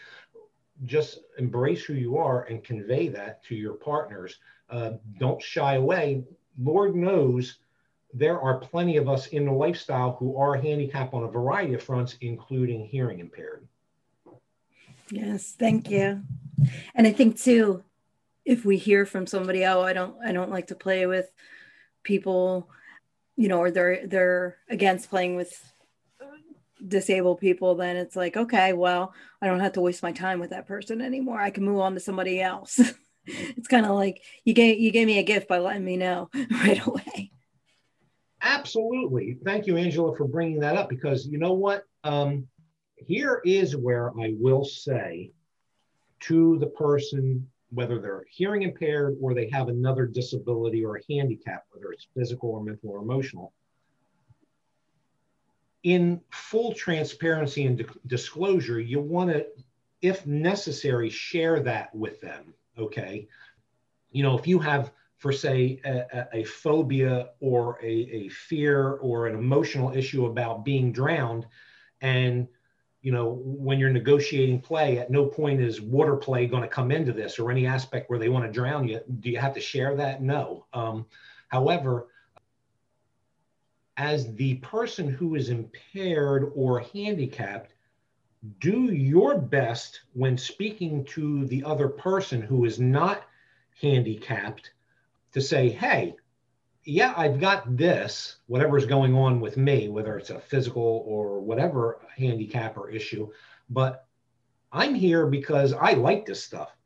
Just 0.85 1.21
embrace 1.39 1.85
who 1.85 1.95
you 1.95 2.17
are 2.17 2.45
and 2.45 2.65
convey 2.65 3.09
that 3.09 3.45
to 3.45 3.55
your 3.55 3.75
partners. 3.75 4.39
Uh, 4.71 4.93
don't 5.19 5.43
shy 5.43 5.75
away. 5.75 6.25
Lord 6.59 6.97
knows 6.97 7.59
there 8.15 8.41
are 8.41 8.59
plenty 8.59 8.97
of 8.97 9.09
us 9.09 9.29
in 9.29 9.45
the 9.45 9.53
lifestyle 9.53 10.17
who 10.19 10.37
are 10.37 10.55
handicapped 10.55 11.15
on 11.15 11.25
a 11.25 11.29
variety 11.29 11.75
of 11.75 11.83
fronts, 11.83 12.17
including 12.21 12.85
hearing 12.85 13.21
impaired. 13.21 13.67
Yes, 15.11 15.55
thank 15.59 15.91
you. 15.91 16.23
And 16.95 17.07
I 17.07 17.13
think 17.13 17.39
too, 17.39 17.83
if 18.45 18.65
we 18.65 18.77
hear 18.77 19.07
from 19.07 19.27
somebody, 19.27 19.65
oh, 19.65 19.83
I 19.83 19.93
don't, 19.93 20.17
I 20.25 20.33
don't 20.33 20.51
like 20.51 20.69
to 20.69 20.75
play 20.75 21.07
with 21.07 21.31
people, 22.03 22.69
you 23.37 23.49
know, 23.49 23.59
or 23.59 23.71
they're 23.71 24.07
they're 24.07 24.57
against 24.69 25.11
playing 25.11 25.37
with 25.37 25.53
disabled 26.87 27.41
people, 27.41 27.75
then 27.75 27.97
it's 27.97 28.17
like, 28.17 28.37
okay, 28.37 28.73
well, 28.73 29.15
I 29.41 29.47
don't 29.47 29.61
have 29.61 29.73
to 29.75 29.81
waste 29.81 30.03
my 30.03 30.13
time 30.13 30.41
with 30.41 30.51
that 30.51 30.67
person 30.67 31.01
anymore. 31.01 31.41
I 31.41 31.51
can 31.51 31.65
move 31.65 31.81
on 31.81 31.95
to 31.95 32.01
somebody 32.01 32.41
else. 32.41 32.81
it's 33.27 33.69
kind 33.69 33.87
of 33.87 33.93
like 33.93 34.23
you 34.45 34.55
gave 34.55 34.81
you 34.81 34.91
gave 34.91 35.07
me 35.07 35.19
a 35.19 35.23
gift 35.23 35.49
by 35.49 35.59
letting 35.59 35.85
me 35.85 35.97
know 35.97 36.29
right 36.51 36.85
away. 36.87 37.31
Absolutely. 38.41 39.39
Thank 39.45 39.67
you, 39.67 39.77
Angela, 39.77 40.17
for 40.17 40.27
bringing 40.27 40.61
that 40.61 40.77
up 40.77 40.89
because 40.89 41.27
you 41.27 41.39
know 41.39 41.53
what? 41.53 41.85
Um, 42.03 42.49
here 43.07 43.41
is 43.45 43.77
where 43.77 44.11
I 44.21 44.35
will 44.39 44.65
say 44.65 45.33
to 46.21 46.59
the 46.59 46.67
person, 46.67 47.49
whether 47.71 47.99
they're 48.01 48.25
hearing 48.29 48.63
impaired 48.63 49.17
or 49.21 49.35
they 49.35 49.49
have 49.51 49.69
another 49.69 50.07
disability 50.07 50.85
or 50.85 50.97
a 50.97 51.03
handicap, 51.09 51.65
whether 51.71 51.91
it's 51.93 52.07
physical 52.15 52.51
or 52.51 52.63
mental 52.63 52.91
or 52.91 52.99
emotional, 52.99 53.53
in 55.83 56.21
full 56.31 56.73
transparency 56.75 57.67
and 57.67 57.85
disclosure, 58.07 58.81
you 58.81 59.01
want 59.01 59.31
to, 59.31 59.47
if 60.01 60.27
necessary, 60.27 61.11
share 61.11 61.61
that 61.61 61.95
with 61.95 62.21
them. 62.21 62.55
Okay. 62.79 63.27
You 64.13 64.23
know, 64.23 64.39
if 64.39 64.47
you 64.47 64.59
have, 64.59 64.93
for 65.19 65.33
say, 65.33 65.81
a, 65.85 66.27
a 66.41 66.45
phobia 66.45 67.31
or 67.41 67.79
a, 67.83 67.87
a 67.87 68.29
fear 68.29 68.93
or 68.95 69.27
an 69.27 69.35
emotional 69.35 69.97
issue 69.97 70.27
about 70.27 70.65
being 70.65 70.93
drowned, 70.93 71.47
and 72.01 72.49
you 73.03 73.11
know, 73.11 73.41
when 73.45 73.81
you're 73.81 73.91
negotiating 73.91 74.61
play, 74.61 74.99
at 74.99 75.11
no 75.11 75.27
point 75.27 75.61
is 75.61 75.81
water 75.81 76.17
play 76.17 76.47
going 76.47 76.63
to 76.63 76.69
come 76.69 76.93
into 76.93 77.13
this 77.13 77.39
or 77.39 77.51
any 77.51 77.67
aspect 77.67 78.09
where 78.09 78.19
they 78.19 78.29
want 78.29 78.45
to 78.45 78.53
drown 78.53 78.87
you. 78.87 79.01
Do 79.21 79.29
you 79.29 79.39
have 79.39 79.55
to 79.55 79.61
share 79.61 79.97
that? 79.97 80.23
No. 80.23 80.67
Um, 80.73 81.07
however, 81.49 82.07
as 83.97 84.33
the 84.35 84.55
person 84.57 85.09
who 85.09 85.35
is 85.35 85.51
impaired 85.51 86.53
or 86.55 86.81
handicapped, 86.81 87.75
do 88.61 88.93
your 88.93 89.37
best 89.37 90.03
when 90.15 90.39
speaking 90.39 91.05
to 91.05 91.45
the 91.47 91.63
other 91.65 91.89
person 91.89 92.41
who 92.41 92.65
is 92.65 92.79
not 92.79 93.25
handicapped 93.81 94.73
to 95.33 95.41
say, 95.41 95.69
hey, 95.69 96.15
yeah, 96.85 97.15
I've 97.17 97.41
got 97.41 97.77
this, 97.77 98.37
whatever's 98.47 98.87
going 98.87 99.15
on 99.15 99.41
with 99.41 99.57
me, 99.57 99.89
whether 99.89 100.19
it's 100.19 100.31
a 100.31 100.41
physical 100.41 101.05
or 101.07 101.41
whatever 101.41 102.01
handicap 102.17 102.77
or 102.77 102.91
issue, 102.91 103.31
but 103.71 104.07
I'm 104.73 104.95
here 104.95 105.27
because 105.27 105.73
I 105.73 105.93
like 105.93 106.27
this 106.27 106.43
stuff. 106.43 106.77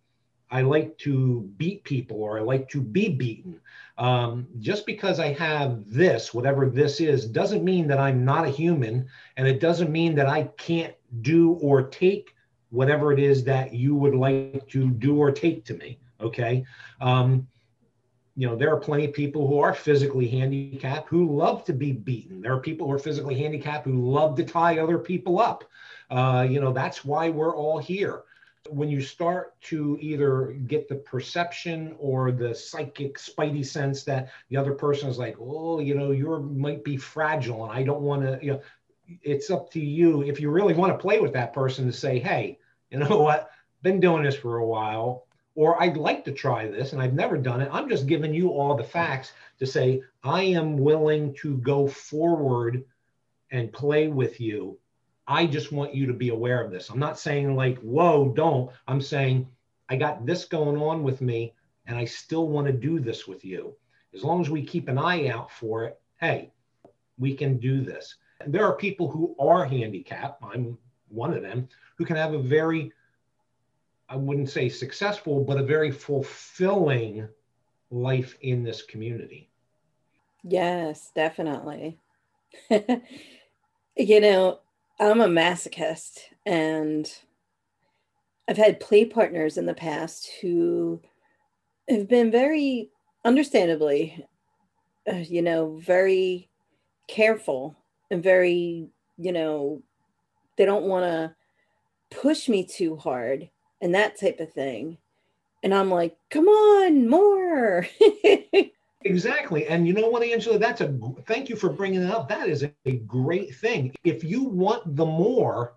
I 0.50 0.62
like 0.62 0.96
to 0.98 1.50
beat 1.56 1.82
people 1.84 2.22
or 2.22 2.38
I 2.38 2.42
like 2.42 2.68
to 2.70 2.80
be 2.80 3.08
beaten. 3.08 3.60
Um, 3.98 4.46
just 4.58 4.86
because 4.86 5.18
I 5.18 5.32
have 5.32 5.90
this, 5.90 6.32
whatever 6.32 6.68
this 6.68 7.00
is, 7.00 7.26
doesn't 7.26 7.64
mean 7.64 7.88
that 7.88 7.98
I'm 7.98 8.24
not 8.24 8.46
a 8.46 8.50
human. 8.50 9.06
And 9.36 9.48
it 9.48 9.60
doesn't 9.60 9.90
mean 9.90 10.14
that 10.16 10.28
I 10.28 10.44
can't 10.56 10.94
do 11.22 11.52
or 11.54 11.82
take 11.88 12.34
whatever 12.70 13.12
it 13.12 13.18
is 13.18 13.44
that 13.44 13.72
you 13.72 13.94
would 13.96 14.14
like 14.14 14.68
to 14.68 14.90
do 14.90 15.16
or 15.16 15.32
take 15.32 15.64
to 15.64 15.74
me. 15.74 15.98
Okay. 16.20 16.64
Um, 17.00 17.48
you 18.36 18.46
know, 18.46 18.54
there 18.54 18.72
are 18.72 18.78
plenty 18.78 19.06
of 19.06 19.14
people 19.14 19.48
who 19.48 19.58
are 19.58 19.72
physically 19.72 20.28
handicapped 20.28 21.08
who 21.08 21.34
love 21.34 21.64
to 21.64 21.72
be 21.72 21.92
beaten. 21.92 22.42
There 22.42 22.52
are 22.52 22.60
people 22.60 22.86
who 22.86 22.92
are 22.92 22.98
physically 22.98 23.34
handicapped 23.34 23.86
who 23.86 24.10
love 24.10 24.36
to 24.36 24.44
tie 24.44 24.78
other 24.78 24.98
people 24.98 25.40
up. 25.40 25.64
Uh, 26.10 26.46
you 26.48 26.60
know, 26.60 26.72
that's 26.72 27.04
why 27.04 27.30
we're 27.30 27.56
all 27.56 27.78
here 27.78 28.22
when 28.70 28.88
you 28.88 29.00
start 29.00 29.60
to 29.60 29.96
either 30.00 30.56
get 30.66 30.88
the 30.88 30.94
perception 30.94 31.94
or 31.98 32.32
the 32.32 32.54
psychic 32.54 33.18
spidey 33.18 33.64
sense 33.64 34.02
that 34.04 34.30
the 34.48 34.56
other 34.56 34.72
person 34.72 35.08
is 35.08 35.18
like 35.18 35.36
oh 35.40 35.78
you 35.78 35.94
know 35.94 36.10
you 36.10 36.38
might 36.40 36.82
be 36.84 36.96
fragile 36.96 37.64
and 37.64 37.72
i 37.72 37.82
don't 37.82 38.00
want 38.00 38.22
to 38.22 38.38
you 38.44 38.52
know 38.52 38.60
it's 39.22 39.50
up 39.50 39.70
to 39.70 39.80
you 39.80 40.22
if 40.22 40.40
you 40.40 40.50
really 40.50 40.74
want 40.74 40.92
to 40.92 40.98
play 40.98 41.20
with 41.20 41.32
that 41.32 41.52
person 41.52 41.86
to 41.86 41.92
say 41.92 42.18
hey 42.18 42.58
you 42.90 42.98
know 42.98 43.18
what 43.22 43.50
been 43.82 44.00
doing 44.00 44.22
this 44.22 44.34
for 44.34 44.58
a 44.58 44.66
while 44.66 45.25
or 45.56 45.82
i'd 45.82 45.96
like 45.96 46.24
to 46.24 46.32
try 46.32 46.68
this 46.68 46.92
and 46.92 47.02
i've 47.02 47.14
never 47.14 47.36
done 47.36 47.60
it 47.60 47.68
i'm 47.72 47.88
just 47.88 48.06
giving 48.06 48.32
you 48.32 48.50
all 48.50 48.76
the 48.76 48.84
facts 48.84 49.32
to 49.58 49.66
say 49.66 50.00
i 50.22 50.42
am 50.42 50.76
willing 50.76 51.34
to 51.34 51.56
go 51.58 51.88
forward 51.88 52.84
and 53.50 53.72
play 53.72 54.06
with 54.06 54.40
you 54.40 54.78
I 55.28 55.46
just 55.46 55.72
want 55.72 55.94
you 55.94 56.06
to 56.06 56.12
be 56.12 56.28
aware 56.28 56.62
of 56.62 56.70
this. 56.70 56.88
I'm 56.88 57.00
not 57.00 57.18
saying 57.18 57.56
like, 57.56 57.78
whoa, 57.78 58.32
don't. 58.34 58.70
I'm 58.86 59.00
saying 59.00 59.48
I 59.88 59.96
got 59.96 60.24
this 60.24 60.44
going 60.44 60.80
on 60.80 61.02
with 61.02 61.20
me 61.20 61.52
and 61.86 61.98
I 61.98 62.04
still 62.04 62.48
want 62.48 62.66
to 62.68 62.72
do 62.72 63.00
this 63.00 63.26
with 63.26 63.44
you. 63.44 63.74
As 64.14 64.22
long 64.22 64.40
as 64.40 64.50
we 64.50 64.64
keep 64.64 64.88
an 64.88 64.98
eye 64.98 65.28
out 65.28 65.50
for 65.50 65.84
it, 65.84 66.00
hey, 66.20 66.52
we 67.18 67.34
can 67.34 67.58
do 67.58 67.80
this. 67.82 68.16
And 68.40 68.52
there 68.52 68.64
are 68.64 68.76
people 68.76 69.10
who 69.10 69.34
are 69.38 69.64
handicapped, 69.64 70.42
I'm 70.44 70.78
one 71.08 71.32
of 71.34 71.42
them, 71.42 71.68
who 71.96 72.04
can 72.04 72.16
have 72.16 72.34
a 72.34 72.38
very, 72.38 72.92
I 74.08 74.16
wouldn't 74.16 74.50
say 74.50 74.68
successful, 74.68 75.44
but 75.44 75.58
a 75.58 75.64
very 75.64 75.90
fulfilling 75.90 77.28
life 77.90 78.36
in 78.40 78.62
this 78.62 78.82
community. 78.82 79.50
Yes, 80.42 81.10
definitely. 81.14 81.98
you 83.96 84.20
know, 84.20 84.60
I'm 85.00 85.20
a 85.20 85.28
masochist 85.28 86.20
and 86.44 87.10
I've 88.48 88.56
had 88.56 88.80
play 88.80 89.04
partners 89.04 89.58
in 89.58 89.66
the 89.66 89.74
past 89.74 90.30
who 90.40 91.00
have 91.88 92.08
been 92.08 92.30
very 92.30 92.90
understandably 93.24 94.24
uh, 95.10 95.16
you 95.16 95.42
know 95.42 95.76
very 95.76 96.48
careful 97.08 97.76
and 98.10 98.22
very 98.22 98.88
you 99.18 99.32
know 99.32 99.82
they 100.56 100.64
don't 100.64 100.84
want 100.84 101.04
to 101.04 101.34
push 102.16 102.48
me 102.48 102.64
too 102.64 102.96
hard 102.96 103.50
and 103.80 103.94
that 103.94 104.18
type 104.18 104.40
of 104.40 104.52
thing 104.52 104.98
and 105.62 105.74
i'm 105.74 105.90
like 105.90 106.16
come 106.30 106.48
on 106.48 107.08
more 107.08 107.86
Exactly. 109.06 109.66
And 109.68 109.86
you 109.86 109.94
know 109.94 110.08
what, 110.08 110.24
Angela, 110.24 110.58
that's 110.58 110.80
a 110.80 110.98
thank 111.26 111.48
you 111.48 111.54
for 111.54 111.70
bringing 111.70 112.02
it 112.02 112.10
up. 112.10 112.28
That 112.28 112.48
is 112.48 112.64
a, 112.64 112.72
a 112.86 112.96
great 112.96 113.54
thing. 113.54 113.94
If 114.02 114.24
you 114.24 114.42
want 114.42 114.96
the 114.96 115.06
more, 115.06 115.74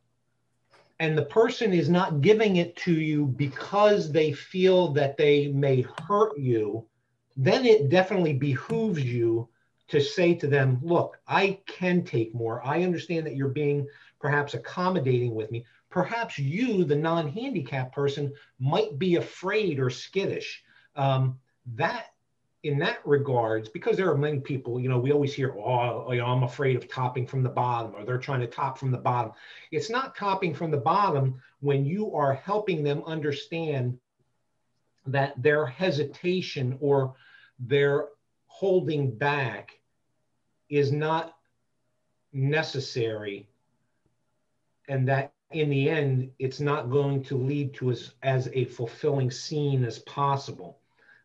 and 1.00 1.18
the 1.18 1.26
person 1.26 1.72
is 1.72 1.90
not 1.90 2.22
giving 2.22 2.58
it 2.58 2.76
to 2.78 2.92
you 2.92 3.26
because 3.26 4.12
they 4.12 4.34
feel 4.34 4.90
that 4.94 5.16
they 5.16 5.48
may 5.48 5.86
hurt 6.08 6.38
you, 6.38 6.86
then 7.38 7.66
it 7.66 7.90
definitely 7.90 8.34
behooves 8.34 9.04
you 9.04 9.48
to 9.88 10.02
say 10.02 10.34
to 10.36 10.48
them, 10.48 10.80
Look, 10.82 11.20
I 11.28 11.60
can 11.68 12.04
take 12.04 12.36
more. 12.36 12.66
I 12.66 12.84
understand 12.84 13.26
that 13.28 13.36
you're 13.36 13.48
being 13.50 13.88
perhaps 14.20 14.56
accommodating 14.56 15.36
with 15.36 15.52
me. 15.52 15.66
Perhaps 15.90 16.38
you, 16.38 16.84
the 16.84 16.96
non 16.96 17.30
handicapped 17.30 17.94
person, 17.94 18.34
might 18.60 19.00
be 19.00 19.16
afraid 19.16 19.80
or 19.80 19.90
skittish. 19.90 20.64
Um, 20.96 21.40
that 21.76 22.08
in 22.64 22.78
that 22.80 23.00
regards, 23.06 23.70
because 23.70 23.96
there 23.96 24.12
are 24.12 24.18
many 24.18 24.40
people, 24.40 24.80
you 24.80 24.90
know, 24.90 25.00
we 25.00 25.14
always 25.14 25.34
hear, 25.34 25.54
oh, 25.54 26.12
you 26.12 26.20
know, 26.20 26.26
I'm 26.26 26.44
afraid 26.44 26.76
of 26.76 26.90
topping 26.90 27.26
from 27.26 27.42
the 27.42 27.50
bottom, 27.50 27.96
or 27.96 28.04
they're 28.04 28.18
trying 28.18 28.42
to 28.42 28.48
top 28.48 28.78
from 28.78 28.92
the 28.92 28.98
bottom. 28.98 29.32
It's 29.72 29.90
not 29.90 30.16
topping 30.16 30.54
from 30.54 30.70
the 30.70 30.78
bottom 30.78 31.42
when 31.62 31.86
you 31.86 32.14
are 32.14 32.34
helping 32.34 32.84
them 32.84 33.02
understand 33.06 33.98
that 35.06 35.42
their 35.42 35.66
hesitation 35.66 36.78
or 36.82 37.16
their 37.60 38.08
holding 38.48 39.18
back 39.18 39.80
is 40.70 40.92
not 40.92 41.36
necessary 42.34 43.48
and 44.90 45.08
that 45.08 45.32
in 45.52 45.70
the 45.70 45.90
end 45.90 46.32
it's 46.40 46.60
not 46.60 46.90
going 46.90 47.24
to 47.24 47.36
lead 47.36 47.74
to 47.74 47.92
as, 47.92 48.12
as 48.24 48.50
a 48.54 48.66
fulfilling 48.66 49.32
scene 49.32 49.84
as 49.84 50.00
possible 50.00 50.80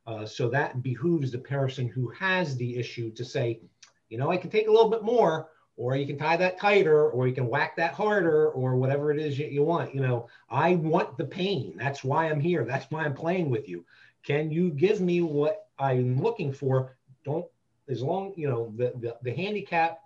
uh, 0.07 0.27
so 0.27 0.49
that 0.49 0.83
behooves 0.83 1.31
the 1.31 1.39
person 1.39 1.89
who 1.89 2.09
has 2.09 2.57
the 2.57 2.77
issue 2.77 3.11
to 3.12 3.25
say, 3.25 3.61
you 4.09 4.18
know, 4.18 4.31
I 4.31 4.37
can 4.37 4.51
take 4.51 4.68
a 4.68 4.70
little 4.70 4.91
bit 4.91 5.03
more, 5.03 5.49
or 5.77 5.97
you 5.97 6.07
can 6.07 6.18
tie 6.18 6.37
that 6.37 6.59
tighter, 6.59 7.11
or 7.11 7.27
you 7.27 7.35
can 7.35 7.49
whack 7.49 7.77
that 7.77 7.95
harder, 7.95 8.51
or 8.51 8.77
whatever 8.77 9.11
it 9.11 9.18
is 9.18 9.39
you 9.39 9.62
want. 9.62 9.95
You 9.95 10.03
know, 10.03 10.29
I 10.51 10.77
want 10.77 11.16
the 11.16 11.25
pain. 11.25 11.75
That's 11.77 12.05
why 12.05 12.29
I'm 12.29 12.39
here. 12.39 12.64
That's 12.64 12.91
why 12.91 13.05
I'm 13.05 13.14
playing 13.14 13.49
with 13.51 13.68
you. 13.68 13.85
Can 14.22 14.51
you 14.51 14.70
give 14.70 15.01
me 15.01 15.22
what 15.22 15.68
I'm 15.79 16.20
looking 16.20 16.53
for? 16.53 16.97
Don't, 17.25 17.47
as 17.89 18.03
long, 18.03 18.35
you 18.37 18.49
know, 18.49 18.72
the, 18.77 18.93
the, 19.01 19.16
the 19.22 19.35
handicap 19.35 20.01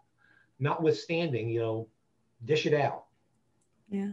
notwithstanding, 0.61 1.49
you 1.49 1.61
know, 1.61 1.89
dish 2.45 2.67
it 2.67 2.75
out. 2.75 3.05
Yeah. 3.89 4.11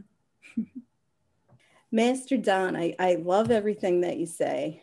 Master 1.91 2.37
Don, 2.37 2.75
I, 2.75 2.95
I 2.99 3.15
love 3.15 3.51
everything 3.51 4.01
that 4.01 4.17
you 4.17 4.25
say. 4.25 4.81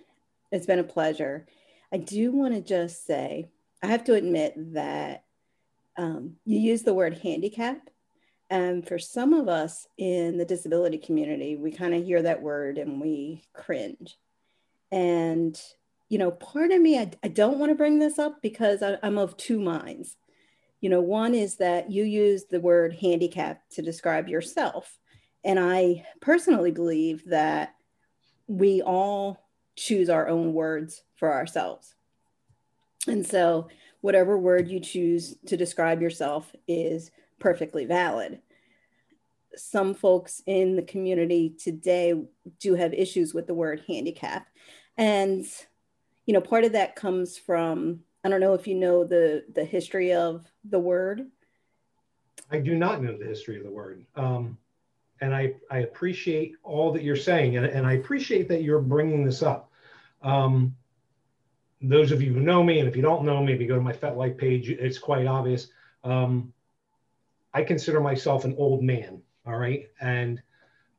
It's 0.51 0.67
been 0.67 0.79
a 0.79 0.85
pleasure. 0.85 1.47
I 1.93 1.99
do 1.99 2.33
want 2.33 2.55
to 2.55 2.61
just 2.61 3.07
say, 3.07 3.51
I 3.83 3.89
have 3.89 4.05
to 4.05 4.15
admit 4.15 4.55
that 4.75 5.25
um, 5.97 6.37
you 6.45 6.59
use 6.59 6.83
the 6.83 6.95
word 6.95 7.19
handicap. 7.19 7.91
And 8.51 8.87
for 8.87 8.99
some 8.99 9.33
of 9.33 9.49
us 9.49 9.87
in 9.99 10.37
the 10.37 10.45
disability 10.45 10.99
community, 10.99 11.57
we 11.57 11.73
kind 11.73 11.95
of 11.95 12.05
hear 12.05 12.23
that 12.23 12.43
word 12.43 12.79
and 12.79 13.01
we 13.01 13.43
cringe. 13.53 14.19
And, 14.91 15.59
you 16.11 16.19
know, 16.19 16.31
part 16.31 16.71
of 16.71 16.81
me, 16.81 16.99
I, 16.99 17.11
I 17.23 17.29
don't 17.29 17.59
want 17.59 17.71
to 17.71 17.77
bring 17.77 17.99
this 17.99 18.19
up 18.19 18.43
because 18.43 18.83
I, 18.83 18.99
I'm 19.03 19.17
of 19.17 19.37
two 19.37 19.59
minds. 19.59 20.17
You 20.83 20.91
know, 20.91 21.01
one 21.01 21.35
is 21.35 21.57
that 21.59 21.91
you 21.93 22.03
use 22.03 22.45
the 22.45 22.61
word 22.61 22.99
handicap 23.01 23.63
to 23.71 23.83
describe 23.83 24.29
yourself. 24.29 24.99
And 25.45 25.59
I 25.59 26.05
personally 26.21 26.73
believe 26.73 27.25
that 27.27 27.77
we 28.49 28.83
all 28.83 29.39
choose 29.77 30.11
our 30.11 30.29
own 30.29 30.53
words 30.53 31.03
for 31.15 31.33
ourselves. 31.33 31.95
And 33.07 33.25
so, 33.25 33.69
whatever 34.01 34.37
word 34.37 34.69
you 34.69 34.81
choose 34.81 35.37
to 35.47 35.57
describe 35.57 36.03
yourself 36.03 36.53
is 36.67 37.13
perfectly 37.39 37.85
valid. 37.85 38.41
Some 39.55 39.95
folks 39.95 40.43
in 40.47 40.75
the 40.75 40.83
community 40.83 41.55
today 41.63 42.15
do 42.59 42.75
have 42.75 42.93
issues 42.93 43.33
with 43.33 43.47
the 43.47 43.55
word 43.55 43.85
handicap. 43.87 44.49
And, 44.97 45.45
you 46.27 46.35
know, 46.35 46.41
part 46.41 46.65
of 46.65 46.73
that 46.73 46.97
comes 46.97 47.39
from, 47.39 48.01
I 48.25 48.29
don't 48.29 48.41
know 48.41 48.55
if 48.55 48.67
you 48.67 48.75
know 48.75 49.05
the, 49.05 49.45
the 49.53 49.65
history 49.65 50.13
of 50.13 50.47
the 50.65 50.79
word. 50.79 51.27
I 52.51 52.59
do 52.59 52.75
not 52.75 53.03
know 53.03 53.17
the 53.17 53.25
history 53.25 53.57
of 53.57 53.65
the 53.65 53.71
word. 53.71 54.05
Um, 54.15 54.59
and 55.21 55.35
I, 55.35 55.55
I 55.71 55.79
appreciate 55.79 56.55
all 56.63 56.93
that 56.93 57.03
you're 57.03 57.17
saying, 57.17 57.57
and, 57.57 57.67
and 57.67 57.87
I 57.87 57.95
appreciate 57.95 58.49
that 58.49 58.63
you're 58.63 58.81
bringing 58.81 59.25
this 59.25 59.43
up. 59.43 59.71
Um, 60.23 60.77
those 61.81 62.13
of 62.13 62.23
you 62.23 62.33
who 62.33 62.41
know 62.41 62.63
me, 62.63 62.79
and 62.79 62.89
if 62.89 62.95
you 62.95 63.03
don't 63.03 63.25
know 63.25 63.43
me, 63.43 63.57
go 63.67 63.75
to 63.75 63.81
my 63.81 63.93
FetLife 63.93 64.39
page, 64.39 64.69
it's 64.69 64.99
quite 64.99 65.27
obvious. 65.27 65.69
Um, 66.05 66.53
I 67.55 67.63
consider 67.63 68.01
myself 68.01 68.45
an 68.45 68.55
old 68.57 68.83
man, 68.83 69.21
all 69.47 69.57
right? 69.57 69.89
And 70.01 70.41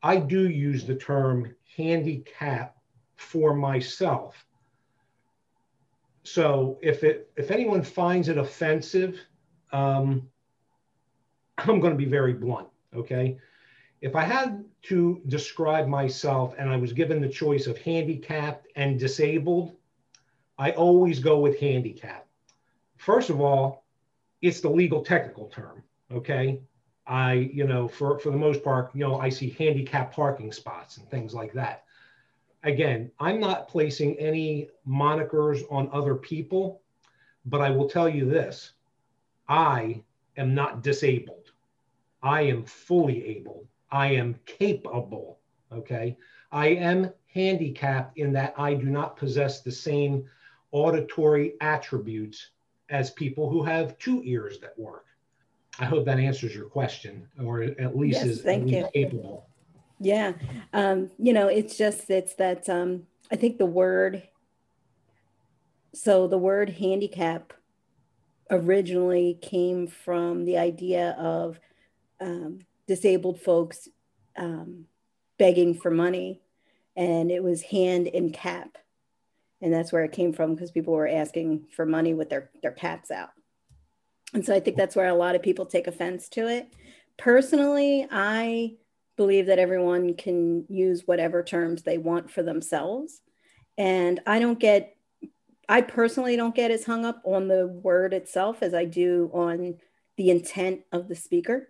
I 0.01 0.17
do 0.17 0.49
use 0.49 0.85
the 0.85 0.95
term 0.95 1.55
handicap 1.77 2.77
for 3.15 3.53
myself. 3.53 4.45
So 6.23 6.79
if 6.81 7.03
it 7.03 7.29
if 7.35 7.51
anyone 7.51 7.83
finds 7.83 8.29
it 8.29 8.37
offensive, 8.37 9.19
um, 9.71 10.29
I'm 11.57 11.79
going 11.79 11.93
to 11.93 11.97
be 11.97 12.05
very 12.05 12.33
blunt. 12.33 12.69
Okay, 12.95 13.37
if 14.01 14.15
I 14.15 14.23
had 14.23 14.63
to 14.83 15.21
describe 15.27 15.87
myself 15.87 16.55
and 16.57 16.69
I 16.69 16.77
was 16.77 16.93
given 16.93 17.21
the 17.21 17.29
choice 17.29 17.67
of 17.67 17.77
handicapped 17.77 18.67
and 18.75 18.99
disabled, 18.99 19.75
I 20.57 20.71
always 20.71 21.19
go 21.19 21.39
with 21.39 21.59
handicapped. 21.59 22.27
First 22.97 23.29
of 23.29 23.41
all, 23.41 23.85
it's 24.41 24.61
the 24.61 24.69
legal 24.69 25.03
technical 25.03 25.47
term. 25.47 25.83
Okay, 26.09 26.61
I 27.05 27.33
you 27.33 27.67
know 27.67 27.89
for 27.89 28.17
for 28.19 28.29
the 28.31 28.37
most 28.37 28.63
part, 28.63 28.91
you 28.95 29.01
know 29.01 29.19
I 29.19 29.27
see 29.27 29.49
handicap 29.49 30.13
parking 30.13 30.53
spots 30.53 30.97
and 30.97 31.09
things 31.09 31.33
like 31.33 31.51
that 31.53 31.83
again, 32.63 33.11
I'm 33.19 33.39
not 33.39 33.67
placing 33.67 34.17
any 34.19 34.69
monikers 34.87 35.63
on 35.69 35.89
other 35.91 36.15
people, 36.15 36.81
but 37.45 37.61
I 37.61 37.69
will 37.69 37.89
tell 37.89 38.09
you 38.09 38.25
this 38.25 38.73
I 39.47 40.03
am 40.37 40.55
not 40.55 40.81
disabled. 40.81 41.51
I 42.21 42.41
am 42.43 42.63
fully 42.63 43.25
able. 43.25 43.67
I 43.91 44.13
am 44.13 44.39
capable. 44.45 45.39
Okay. 45.71 46.17
I 46.51 46.67
am 46.67 47.11
handicapped 47.33 48.17
in 48.17 48.31
that 48.33 48.53
I 48.57 48.75
do 48.75 48.85
not 48.85 49.17
possess 49.17 49.61
the 49.61 49.71
same 49.71 50.25
auditory 50.71 51.55
attributes 51.61 52.49
as 52.89 53.11
people 53.11 53.49
who 53.49 53.63
have 53.63 53.97
two 53.97 54.21
ears 54.23 54.59
that 54.59 54.77
work. 54.77 55.05
I 55.79 55.85
hope 55.85 56.05
that 56.05 56.19
answers 56.19 56.53
your 56.53 56.65
question, 56.65 57.27
or 57.43 57.63
at 57.63 57.97
least 57.97 58.19
yes, 58.19 58.27
is 58.27 58.41
thank 58.43 58.69
you. 58.69 58.87
capable. 58.93 59.47
Yeah. 60.03 60.33
Um, 60.73 61.11
you 61.17 61.33
know, 61.33 61.47
it's 61.47 61.77
just, 61.77 62.09
it's 62.09 62.35
that, 62.35 62.67
um, 62.67 63.03
I 63.31 63.35
think 63.35 63.57
the 63.57 63.65
word, 63.65 64.23
so 65.93 66.27
the 66.27 66.37
word 66.37 66.69
handicap 66.71 67.53
originally 68.51 69.39
came 69.41 69.87
from 69.87 70.45
the 70.45 70.57
idea 70.57 71.11
of 71.17 71.59
um, 72.19 72.59
disabled 72.87 73.39
folks 73.39 73.87
um, 74.37 74.85
begging 75.37 75.73
for 75.73 75.89
money, 75.89 76.41
and 76.95 77.31
it 77.31 77.41
was 77.41 77.61
hand 77.61 78.07
in 78.07 78.31
cap. 78.31 78.77
And 79.61 79.73
that's 79.73 79.93
where 79.93 80.03
it 80.03 80.11
came 80.11 80.33
from 80.33 80.53
because 80.53 80.71
people 80.71 80.93
were 80.93 81.07
asking 81.07 81.67
for 81.73 81.85
money 81.85 82.13
with 82.13 82.29
their, 82.29 82.49
their 82.61 82.71
caps 82.71 83.09
out. 83.09 83.29
And 84.33 84.45
so 84.45 84.53
I 84.53 84.59
think 84.59 84.75
that's 84.75 84.95
where 84.95 85.07
a 85.07 85.15
lot 85.15 85.35
of 85.35 85.41
people 85.41 85.65
take 85.65 85.87
offense 85.87 86.27
to 86.29 86.47
it. 86.47 86.67
Personally, 87.17 88.05
I 88.11 88.73
believe 89.15 89.47
that 89.47 89.59
everyone 89.59 90.15
can 90.15 90.65
use 90.69 91.03
whatever 91.05 91.43
terms 91.43 91.83
they 91.83 91.97
want 91.97 92.31
for 92.31 92.43
themselves. 92.43 93.21
And 93.77 94.19
I 94.25 94.39
don't 94.39 94.59
get, 94.59 94.95
I 95.69 95.81
personally 95.81 96.35
don't 96.35 96.55
get 96.55 96.71
as 96.71 96.85
hung 96.85 97.05
up 97.05 97.21
on 97.25 97.47
the 97.47 97.67
word 97.67 98.13
itself 98.13 98.61
as 98.61 98.73
I 98.73 98.85
do 98.85 99.29
on 99.33 99.75
the 100.17 100.29
intent 100.29 100.81
of 100.91 101.07
the 101.07 101.15
speaker. 101.15 101.69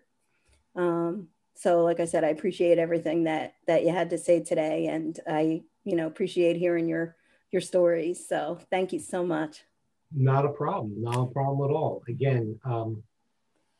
Um, 0.75 1.27
so, 1.55 1.83
like 1.83 1.99
I 1.99 2.05
said, 2.05 2.23
I 2.23 2.29
appreciate 2.29 2.79
everything 2.79 3.25
that 3.25 3.53
that 3.67 3.83
you 3.83 3.91
had 3.91 4.09
to 4.09 4.17
say 4.17 4.39
today, 4.39 4.87
and 4.87 5.17
I, 5.27 5.61
you 5.83 5.95
know, 5.95 6.07
appreciate 6.07 6.57
hearing 6.57 6.87
your 6.87 7.15
your 7.51 7.61
stories. 7.61 8.27
So, 8.27 8.57
thank 8.71 8.91
you 8.91 8.99
so 8.99 9.23
much. 9.23 9.63
Not 10.11 10.45
a 10.45 10.49
problem. 10.49 11.01
Not 11.01 11.21
a 11.21 11.25
problem 11.27 11.69
at 11.69 11.73
all. 11.73 12.03
Again, 12.07 12.59
um, 12.65 13.03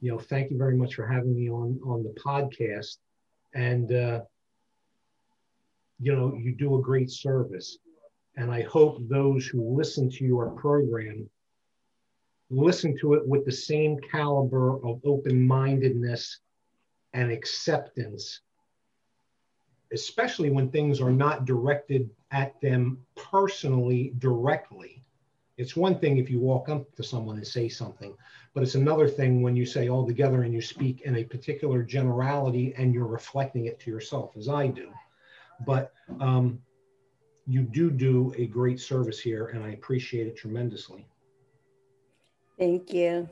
you 0.02 0.12
know, 0.12 0.20
thank 0.20 0.52
you 0.52 0.58
very 0.58 0.78
much 0.78 0.96
for 0.96 1.08
having 1.08 1.36
me 1.36 1.50
on 1.50 1.80
on 1.84 2.04
the 2.04 2.14
podcast 2.22 2.98
and 3.54 3.92
uh, 3.92 4.22
you 6.00 6.16
know 6.16 6.36
you 6.36 6.54
do 6.54 6.78
a 6.78 6.82
great 6.82 7.12
service. 7.12 7.78
And 8.36 8.52
i 8.52 8.64
hope 8.64 8.98
those 9.08 9.46
who 9.46 9.78
listen 9.78 10.10
to 10.10 10.26
your 10.26 10.50
program 10.52 11.30
listen 12.50 12.98
to 13.00 13.14
it 13.14 13.28
with 13.28 13.46
the 13.46 13.52
same 13.52 13.98
caliber 14.12 14.84
of 14.84 15.00
open-mindedness 15.06 16.40
and 17.14 17.32
acceptance 17.32 18.42
especially 19.94 20.50
when 20.50 20.70
things 20.70 21.00
are 21.00 21.12
not 21.12 21.46
directed 21.46 22.10
at 22.32 22.60
them 22.62 22.98
personally 23.16 24.14
directly 24.18 25.03
it's 25.58 25.76
one 25.76 26.00
thing 26.00 26.18
if 26.18 26.30
you 26.30 26.40
walk 26.40 26.70
up 26.70 26.94
to 26.96 27.04
someone 27.04 27.38
and 27.38 27.46
say 27.46 27.70
something, 27.70 28.16
but 28.54 28.64
it's 28.64 28.76
another 28.76 29.08
thing 29.08 29.42
when 29.42 29.56
you 29.56 29.66
say 29.66 29.88
all 29.88 30.06
together 30.06 30.44
and 30.44 30.54
you 30.54 30.62
speak 30.62 31.02
in 31.02 31.18
a 31.18 31.24
particular 31.24 31.84
generality 31.84 32.74
and 32.78 32.94
you're 32.94 33.06
reflecting 33.06 33.66
it 33.66 33.80
to 33.82 33.92
yourself, 33.92 34.36
as 34.36 34.50
I 34.50 34.68
do. 34.68 34.90
But 35.66 35.94
um, 36.20 36.60
you 37.46 37.62
do 37.62 37.92
do 37.92 38.34
a 38.38 38.48
great 38.48 38.80
service 38.80 39.20
here, 39.20 39.48
and 39.48 39.64
I 39.64 39.72
appreciate 39.72 40.28
it 40.28 40.38
tremendously. 40.38 41.06
Thank 42.58 42.94
you. 42.94 43.30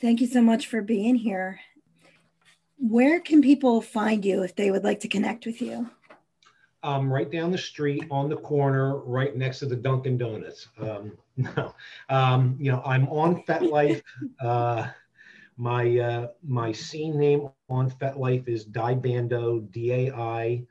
Thank 0.00 0.20
you 0.20 0.26
so 0.26 0.42
much 0.42 0.66
for 0.66 0.80
being 0.82 1.16
here. 1.16 1.60
Where 2.78 3.20
can 3.20 3.42
people 3.42 3.80
find 3.80 4.24
you 4.24 4.42
if 4.42 4.56
they 4.56 4.70
would 4.70 4.84
like 4.84 5.00
to 5.00 5.08
connect 5.08 5.46
with 5.46 5.60
you? 5.60 5.90
Um, 6.84 7.12
right 7.12 7.28
down 7.30 7.50
the 7.50 7.58
street 7.58 8.04
on 8.10 8.28
the 8.28 8.36
corner, 8.36 8.98
right 8.98 9.34
next 9.34 9.60
to 9.60 9.66
the 9.66 9.74
Dunkin' 9.74 10.18
Donuts. 10.18 10.68
Um, 10.78 11.16
no, 11.36 11.74
um, 12.10 12.56
you 12.60 12.70
know, 12.70 12.82
I'm 12.84 13.08
on 13.08 13.42
FetLife. 13.42 14.02
Uh, 14.40 14.88
my 15.56 15.98
uh, 15.98 16.28
my 16.46 16.70
scene 16.72 17.18
name 17.18 17.48
on 17.70 17.90
FetLife 17.90 18.46
is 18.48 18.66
Daibando, 18.66 19.70
D 19.72 19.92
A 19.92 20.14
I 20.14 20.66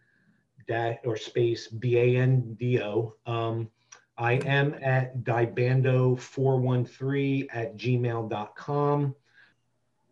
dash 0.67 0.97
or 1.03 1.17
space 1.17 1.67
B 1.67 1.97
A 1.97 2.17
N 2.17 2.55
D 2.59 2.79
O. 2.81 3.15
Um, 3.25 3.69
I 4.17 4.33
am 4.33 4.75
at 4.81 5.23
Daibando413 5.23 7.47
at 7.51 7.75
gmail.com. 7.75 9.15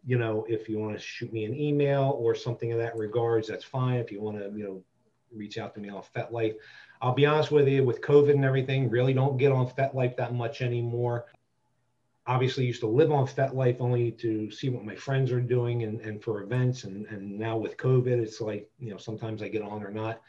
You 0.03 0.17
know, 0.17 0.43
if 0.49 0.67
you 0.67 0.79
want 0.79 0.97
to 0.97 0.99
shoot 0.99 1.31
me 1.31 1.45
an 1.45 1.55
email 1.55 2.17
or 2.19 2.33
something 2.33 2.71
of 2.71 2.79
that 2.79 2.97
regards, 2.97 3.47
that's 3.47 3.63
fine. 3.63 3.99
If 3.99 4.11
you 4.11 4.19
want 4.19 4.39
to, 4.39 4.45
you 4.57 4.63
know, 4.63 4.83
reach 5.33 5.57
out 5.57 5.73
to 5.75 5.81
me 5.81 5.89
on 5.89 6.03
FetLife. 6.15 6.55
I'll 7.01 7.13
be 7.13 7.25
honest 7.25 7.51
with 7.51 7.67
you, 7.67 7.83
with 7.83 8.01
COVID 8.01 8.31
and 8.31 8.45
everything, 8.45 8.89
really 8.89 9.13
don't 9.13 9.37
get 9.37 9.51
on 9.51 9.67
FetLife 9.67 10.15
that 10.17 10.33
much 10.33 10.61
anymore. 10.61 11.25
Obviously, 12.27 12.65
used 12.65 12.81
to 12.81 12.87
live 12.87 13.11
on 13.11 13.25
FetLife 13.25 13.81
only 13.81 14.11
to 14.11 14.51
see 14.51 14.69
what 14.69 14.85
my 14.85 14.95
friends 14.95 15.31
are 15.31 15.41
doing 15.41 15.83
and, 15.83 15.99
and 16.01 16.23
for 16.23 16.43
events. 16.43 16.83
And, 16.83 17.07
and 17.07 17.39
now 17.39 17.57
with 17.57 17.77
COVID, 17.77 18.21
it's 18.21 18.39
like, 18.39 18.69
you 18.79 18.91
know, 18.91 18.97
sometimes 18.97 19.41
I 19.41 19.47
get 19.47 19.63
on 19.63 19.83
or 19.83 19.91
not. 19.91 20.21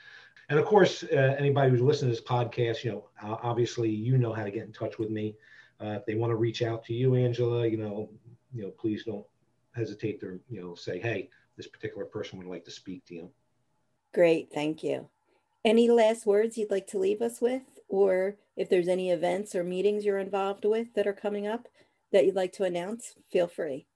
And 0.48 0.58
of 0.58 0.64
course, 0.64 1.04
uh, 1.04 1.36
anybody 1.38 1.70
who's 1.70 1.80
listening 1.80 2.10
to 2.10 2.16
this 2.16 2.26
podcast, 2.26 2.84
you 2.84 2.92
know, 2.92 3.08
obviously, 3.22 3.90
you 3.90 4.16
know 4.16 4.32
how 4.32 4.44
to 4.44 4.50
get 4.50 4.64
in 4.64 4.72
touch 4.72 4.98
with 4.98 5.10
me. 5.10 5.36
Uh, 5.80 5.98
if 5.98 6.06
they 6.06 6.14
want 6.14 6.30
to 6.30 6.36
reach 6.36 6.62
out 6.62 6.84
to 6.84 6.94
you, 6.94 7.14
Angela, 7.14 7.66
you 7.66 7.76
know, 7.76 8.08
you 8.54 8.62
know, 8.62 8.70
please 8.70 9.04
don't 9.04 9.26
hesitate 9.74 10.20
to, 10.20 10.40
you 10.48 10.60
know, 10.60 10.74
say, 10.74 10.98
hey, 10.98 11.28
this 11.56 11.66
particular 11.66 12.04
person 12.04 12.38
would 12.38 12.46
like 12.46 12.64
to 12.64 12.70
speak 12.70 13.04
to 13.06 13.14
you. 13.14 13.30
Great, 14.14 14.50
thank 14.52 14.82
you. 14.82 15.08
Any 15.64 15.88
last 15.88 16.26
words 16.26 16.58
you'd 16.58 16.70
like 16.70 16.86
to 16.88 16.98
leave 16.98 17.22
us 17.22 17.40
with? 17.40 17.62
Or 17.88 18.36
if 18.56 18.68
there's 18.68 18.88
any 18.88 19.10
events 19.10 19.54
or 19.54 19.64
meetings 19.64 20.04
you're 20.04 20.18
involved 20.18 20.64
with 20.64 20.92
that 20.94 21.06
are 21.06 21.12
coming 21.12 21.46
up 21.46 21.68
that 22.12 22.26
you'd 22.26 22.34
like 22.34 22.52
to 22.54 22.64
announce, 22.64 23.14
feel 23.30 23.46
free. 23.46 23.86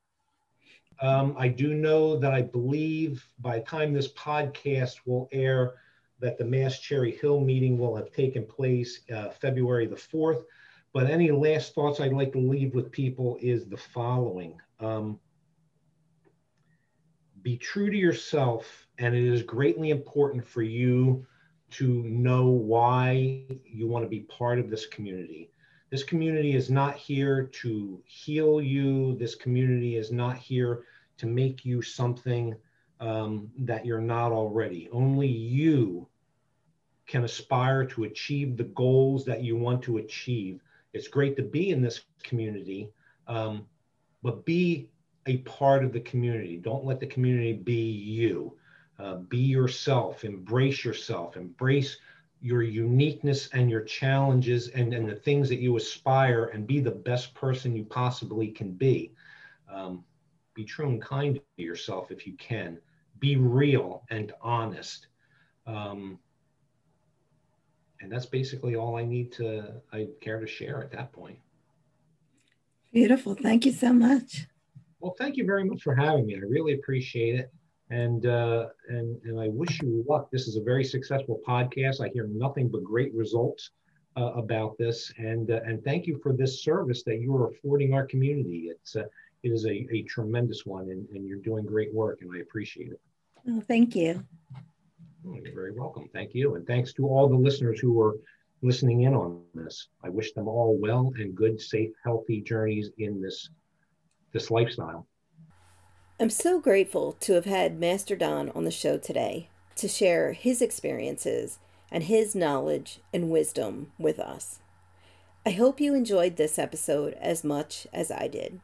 Um, 1.03 1.35
I 1.39 1.49
do 1.49 1.75
know 1.75 2.17
that 2.17 2.33
I 2.33 2.41
believe 2.41 3.27
by 3.41 3.59
the 3.59 3.65
time 3.65 3.93
this 3.93 4.13
podcast 4.13 4.95
will 5.05 5.29
air, 5.33 5.75
that 6.21 6.39
the 6.39 6.45
MAsT 6.45 6.83
Cherry 6.83 7.13
Hill 7.13 7.41
meeting 7.41 7.77
will 7.77 7.95
have 7.95 8.11
taken 8.13 8.47
place 8.47 9.01
uh, 9.15 9.29
February 9.31 9.87
the 9.87 9.97
4th. 9.97 10.45
But 10.95 11.11
any 11.11 11.31
last 11.31 11.75
thoughts 11.75 12.01
I'd 12.01 12.15
like 12.15 12.33
to 12.33 12.39
leave 12.39 12.75
with 12.75 12.91
people 12.91 13.37
is 13.43 13.67
the 13.67 13.77
following 13.77 14.59
um, 14.81 15.21
Be 17.43 17.59
true 17.59 17.91
to 17.91 17.97
yourself 17.97 18.86
and 18.99 19.15
it 19.15 19.25
is 19.25 19.43
greatly 19.43 19.91
important 19.91 20.47
for 20.47 20.63
you 20.63 21.27
to 21.71 22.03
know 22.05 22.47
why 22.47 23.43
you 23.65 23.87
want 23.87 24.05
to 24.05 24.09
be 24.09 24.21
part 24.21 24.59
of 24.59 24.71
this 24.71 24.87
community. 24.87 25.51
This 25.91 26.03
community 26.03 26.55
is 26.55 26.71
not 26.71 26.97
here 26.97 27.45
to 27.45 28.01
heal 28.05 28.61
you. 28.61 29.17
This 29.17 29.35
community 29.35 29.97
is 29.97 30.11
not 30.11 30.37
here 30.37 30.85
to 31.19 31.27
make 31.27 31.65
you 31.65 31.83
something 31.83 32.55
um, 33.01 33.51
that 33.59 33.85
you're 33.85 34.01
not 34.01 34.33
already. 34.33 34.89
Only 34.93 35.29
you 35.29 36.07
can 37.07 37.25
aspire 37.25 37.85
to 37.87 38.05
achieve 38.05 38.57
the 38.57 38.65
goals 38.65 39.25
that 39.27 39.43
you 39.43 39.57
want 39.57 39.83
to 39.83 39.99
achieve. 39.99 40.61
It's 40.93 41.09
great 41.09 41.37
to 41.37 41.43
be 41.43 41.71
in 41.71 41.83
this 41.83 42.01
community, 42.23 42.91
um, 43.29 43.67
but 44.23 44.45
be 44.45 44.89
a 45.27 45.39
part 45.39 45.85
of 45.85 45.93
the 45.93 46.01
community. 46.01 46.57
Don't 46.57 46.85
let 46.85 47.01
the 47.01 47.07
community 47.07 47.53
be 47.53 47.91
you. 47.91 48.57
Uh, 48.99 49.17
be 49.17 49.39
yourself, 49.39 50.25
embrace 50.25 50.85
yourself, 50.85 51.37
embrace 51.37 51.99
your 52.41 52.63
uniqueness 52.63 53.49
and 53.53 53.71
your 53.71 53.83
challenges 53.83 54.69
and, 54.69 54.95
and 54.95 55.09
the 55.09 55.15
things 55.15 55.49
that 55.49 55.59
you 55.59 55.77
aspire 55.77 56.47
and 56.47 56.67
be 56.67 56.81
the 56.81 56.91
best 56.91 57.35
person 57.35 57.77
you 57.77 57.85
possibly 57.85 58.49
can 58.49 58.73
be. 58.73 59.13
Um, 59.71 60.05
be 60.55 60.65
true 60.65 60.89
and 60.89 61.03
kind 61.03 61.35
to 61.35 61.63
yourself 61.63 62.11
if 62.11 62.27
you 62.27 62.35
can. 62.35 62.79
Be 63.19 63.37
real 63.37 64.05
and 64.11 64.33
honest. 64.41 65.09
Um, 65.67 66.19
and 68.01 68.11
that's 68.11 68.27
basically 68.27 68.77
all 68.77 68.97
I 68.97 69.05
need 69.05 69.33
to, 69.33 69.75
I 69.93 70.09
care 70.21 70.41
to 70.41 70.47
share 70.47 70.83
at 70.83 70.91
that 70.93 71.13
point. 71.13 71.39
Beautiful. 72.93 73.35
Thank 73.35 73.67
you 73.67 73.73
so 73.73 73.93
much. 73.93 74.47
Well, 75.01 75.15
thank 75.19 75.37
you 75.37 75.45
very 75.45 75.65
much 75.65 75.83
for 75.83 75.95
having 75.95 76.27
me. 76.27 76.37
I 76.37 76.39
really 76.39 76.75
appreciate 76.75 77.39
it. 77.39 77.53
And, 77.91 78.27
uh, 78.27 78.67
and, 78.89 79.21
and 79.25 79.41
I 79.41 79.49
wish 79.49 79.81
you 79.81 80.05
luck. 80.09 80.29
This 80.33 80.49
is 80.49 80.57
a 80.57 80.63
very 80.63 80.85
successful 80.85 81.41
podcast. 81.47 82.01
I 82.01 82.09
hear 82.09 82.27
nothing 82.27 82.69
but 82.69 82.83
great 82.83 83.15
results 83.15 83.71
uh, 84.17 84.33
about 84.33 84.77
this. 84.77 85.13
And, 85.19 85.51
uh, 85.51 85.61
and 85.65 85.85
thank 85.85 86.07
you 86.07 86.19
for 86.23 86.33
this 86.33 86.63
service 86.63 87.05
that 87.05 87.21
you 87.21 87.37
are 87.37 87.49
affording 87.49 87.95
our 87.95 88.05
community. 88.05 88.71
It's, 88.71 88.97
uh, 88.97 89.05
it 89.43 89.51
is 89.51 89.67
a, 89.67 89.87
a 89.93 90.03
tremendous 90.03 90.67
one, 90.67 90.91
and, 90.91 91.07
and 91.11 91.25
you're 91.25 91.39
doing 91.39 91.65
great 91.65 91.95
work, 91.95 92.23
and 92.23 92.31
I 92.35 92.41
appreciate 92.41 92.91
it. 92.91 93.01
Oh, 93.49 93.61
thank 93.61 93.95
you. 93.95 94.25
Oh, 95.25 95.39
you're 95.41 95.55
very 95.55 95.73
welcome. 95.73 96.09
Thank 96.13 96.35
you. 96.35 96.57
And 96.57 96.67
thanks 96.67 96.93
to 96.95 97.07
all 97.07 97.29
the 97.29 97.37
listeners 97.37 97.79
who 97.79 98.01
are 98.01 98.17
listening 98.63 99.03
in 99.03 99.15
on 99.15 99.43
this. 99.55 99.89
I 100.03 100.09
wish 100.09 100.33
them 100.33 100.49
all 100.49 100.77
well 100.81 101.13
and 101.19 101.35
good, 101.35 101.61
safe, 101.61 101.91
healthy 102.03 102.41
journeys 102.41 102.91
in 102.99 103.21
this, 103.21 103.51
this 104.33 104.51
lifestyle. 104.51 105.07
I'm 106.19 106.31
so 106.31 106.59
grateful 106.61 107.13
to 107.21 107.35
have 107.35 107.45
had 107.45 107.79
Master 107.79 108.17
Don 108.17 108.49
on 108.53 108.65
the 108.65 108.71
show 108.71 108.97
today 108.97 109.51
to 109.75 109.87
share 109.87 110.33
his 110.33 110.63
experiences 110.63 111.59
and 111.93 112.05
his 112.05 112.35
knowledge 112.35 113.01
and 113.13 113.29
wisdom 113.29 113.93
with 113.99 114.19
us. 114.19 114.61
I 115.45 115.51
hope 115.51 115.79
you 115.79 115.95
enjoyed 115.95 116.37
this 116.37 116.59
episode 116.59 117.13
as 117.21 117.45
much 117.45 117.87
as 117.93 118.11
I 118.11 118.29
did. 118.29 118.61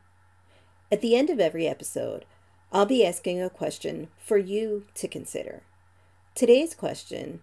At 0.90 1.02
the 1.02 1.14
end 1.14 1.28
of 1.28 1.40
every 1.40 1.68
episode, 1.68 2.24
I'll 2.72 2.86
be 2.86 3.04
asking 3.04 3.42
a 3.42 3.50
question 3.50 4.08
for 4.16 4.38
you 4.38 4.86
to 4.94 5.06
consider. 5.06 5.62
Today's 6.34 6.74
question 6.74 7.42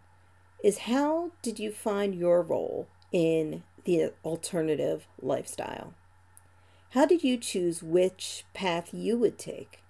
is 0.63 0.79
How 0.79 1.33
did 1.43 1.59
you 1.59 1.71
find 1.71 2.15
your 2.15 2.41
role 2.41 2.87
in 3.11 3.61
the 3.85 4.13
alternative 4.25 5.05
lifestyle? 5.21 5.93
How 6.93 7.05
did 7.05 7.23
you 7.23 7.37
choose 7.37 7.83
which 7.83 8.43
path 8.55 8.91
you 8.91 9.15
would 9.15 9.37
take? 9.37 9.83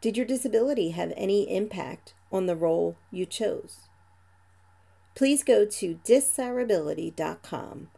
Did 0.00 0.16
your 0.16 0.26
disability 0.26 0.90
have 0.90 1.12
any 1.16 1.54
impact 1.54 2.14
on 2.30 2.46
the 2.46 2.56
role 2.56 2.96
you 3.10 3.26
chose? 3.26 3.88
Please 5.14 5.42
go 5.42 5.64
to 5.64 5.98
disirability.com. 6.04 7.88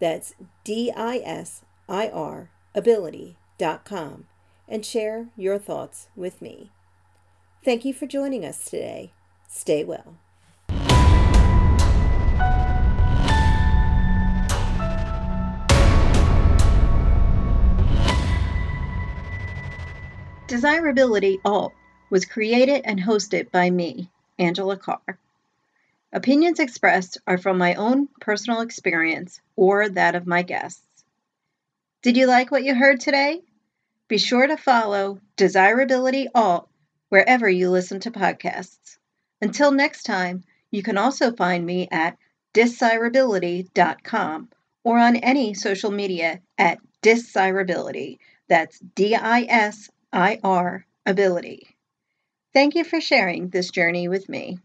That's 0.00 0.34
D 0.62 0.92
I 0.96 1.18
S 1.18 1.64
I 1.88 2.08
R 2.08 2.50
ability.com 2.74 4.26
and 4.68 4.86
share 4.86 5.28
your 5.36 5.58
thoughts 5.58 6.08
with 6.14 6.40
me. 6.40 6.70
Thank 7.64 7.84
you 7.84 7.92
for 7.92 8.06
joining 8.06 8.44
us 8.44 8.64
today. 8.64 9.12
Stay 9.48 9.82
well. 9.82 10.18
DISIRability 20.48 21.38
Alt 21.44 21.74
was 22.08 22.24
created 22.24 22.80
and 22.86 22.98
hosted 22.98 23.50
by 23.50 23.68
me, 23.68 24.08
Angela 24.38 24.78
Carr. 24.78 25.18
Opinions 26.10 26.58
expressed 26.58 27.18
are 27.26 27.36
from 27.36 27.58
my 27.58 27.74
own 27.74 28.08
personal 28.18 28.62
experience 28.62 29.42
or 29.56 29.90
that 29.90 30.14
of 30.14 30.26
my 30.26 30.40
guests. 30.40 31.04
Did 32.00 32.16
you 32.16 32.26
like 32.26 32.50
what 32.50 32.64
you 32.64 32.74
heard 32.74 32.98
today? 32.98 33.42
Be 34.08 34.16
sure 34.16 34.46
to 34.46 34.56
follow 34.56 35.20
DISIRability 35.36 36.28
Alt 36.34 36.70
wherever 37.10 37.46
you 37.46 37.68
listen 37.68 38.00
to 38.00 38.10
podcasts. 38.10 38.96
Until 39.42 39.70
next 39.70 40.04
time, 40.04 40.44
you 40.70 40.82
can 40.82 40.96
also 40.96 41.30
find 41.30 41.66
me 41.66 41.88
at 41.90 42.16
disirability.com 42.54 44.48
or 44.82 44.98
on 44.98 45.16
any 45.16 45.52
social 45.52 45.90
media 45.90 46.40
at 46.56 46.78
disirability. 47.02 48.18
That's 48.48 48.78
D 48.78 49.14
I 49.14 49.42
S 49.42 49.90
IR 50.12 50.86
ability. 51.06 51.68
Thank 52.54 52.74
you 52.74 52.84
for 52.84 53.00
sharing 53.00 53.48
this 53.48 53.70
journey 53.70 54.08
with 54.08 54.28
me. 54.28 54.58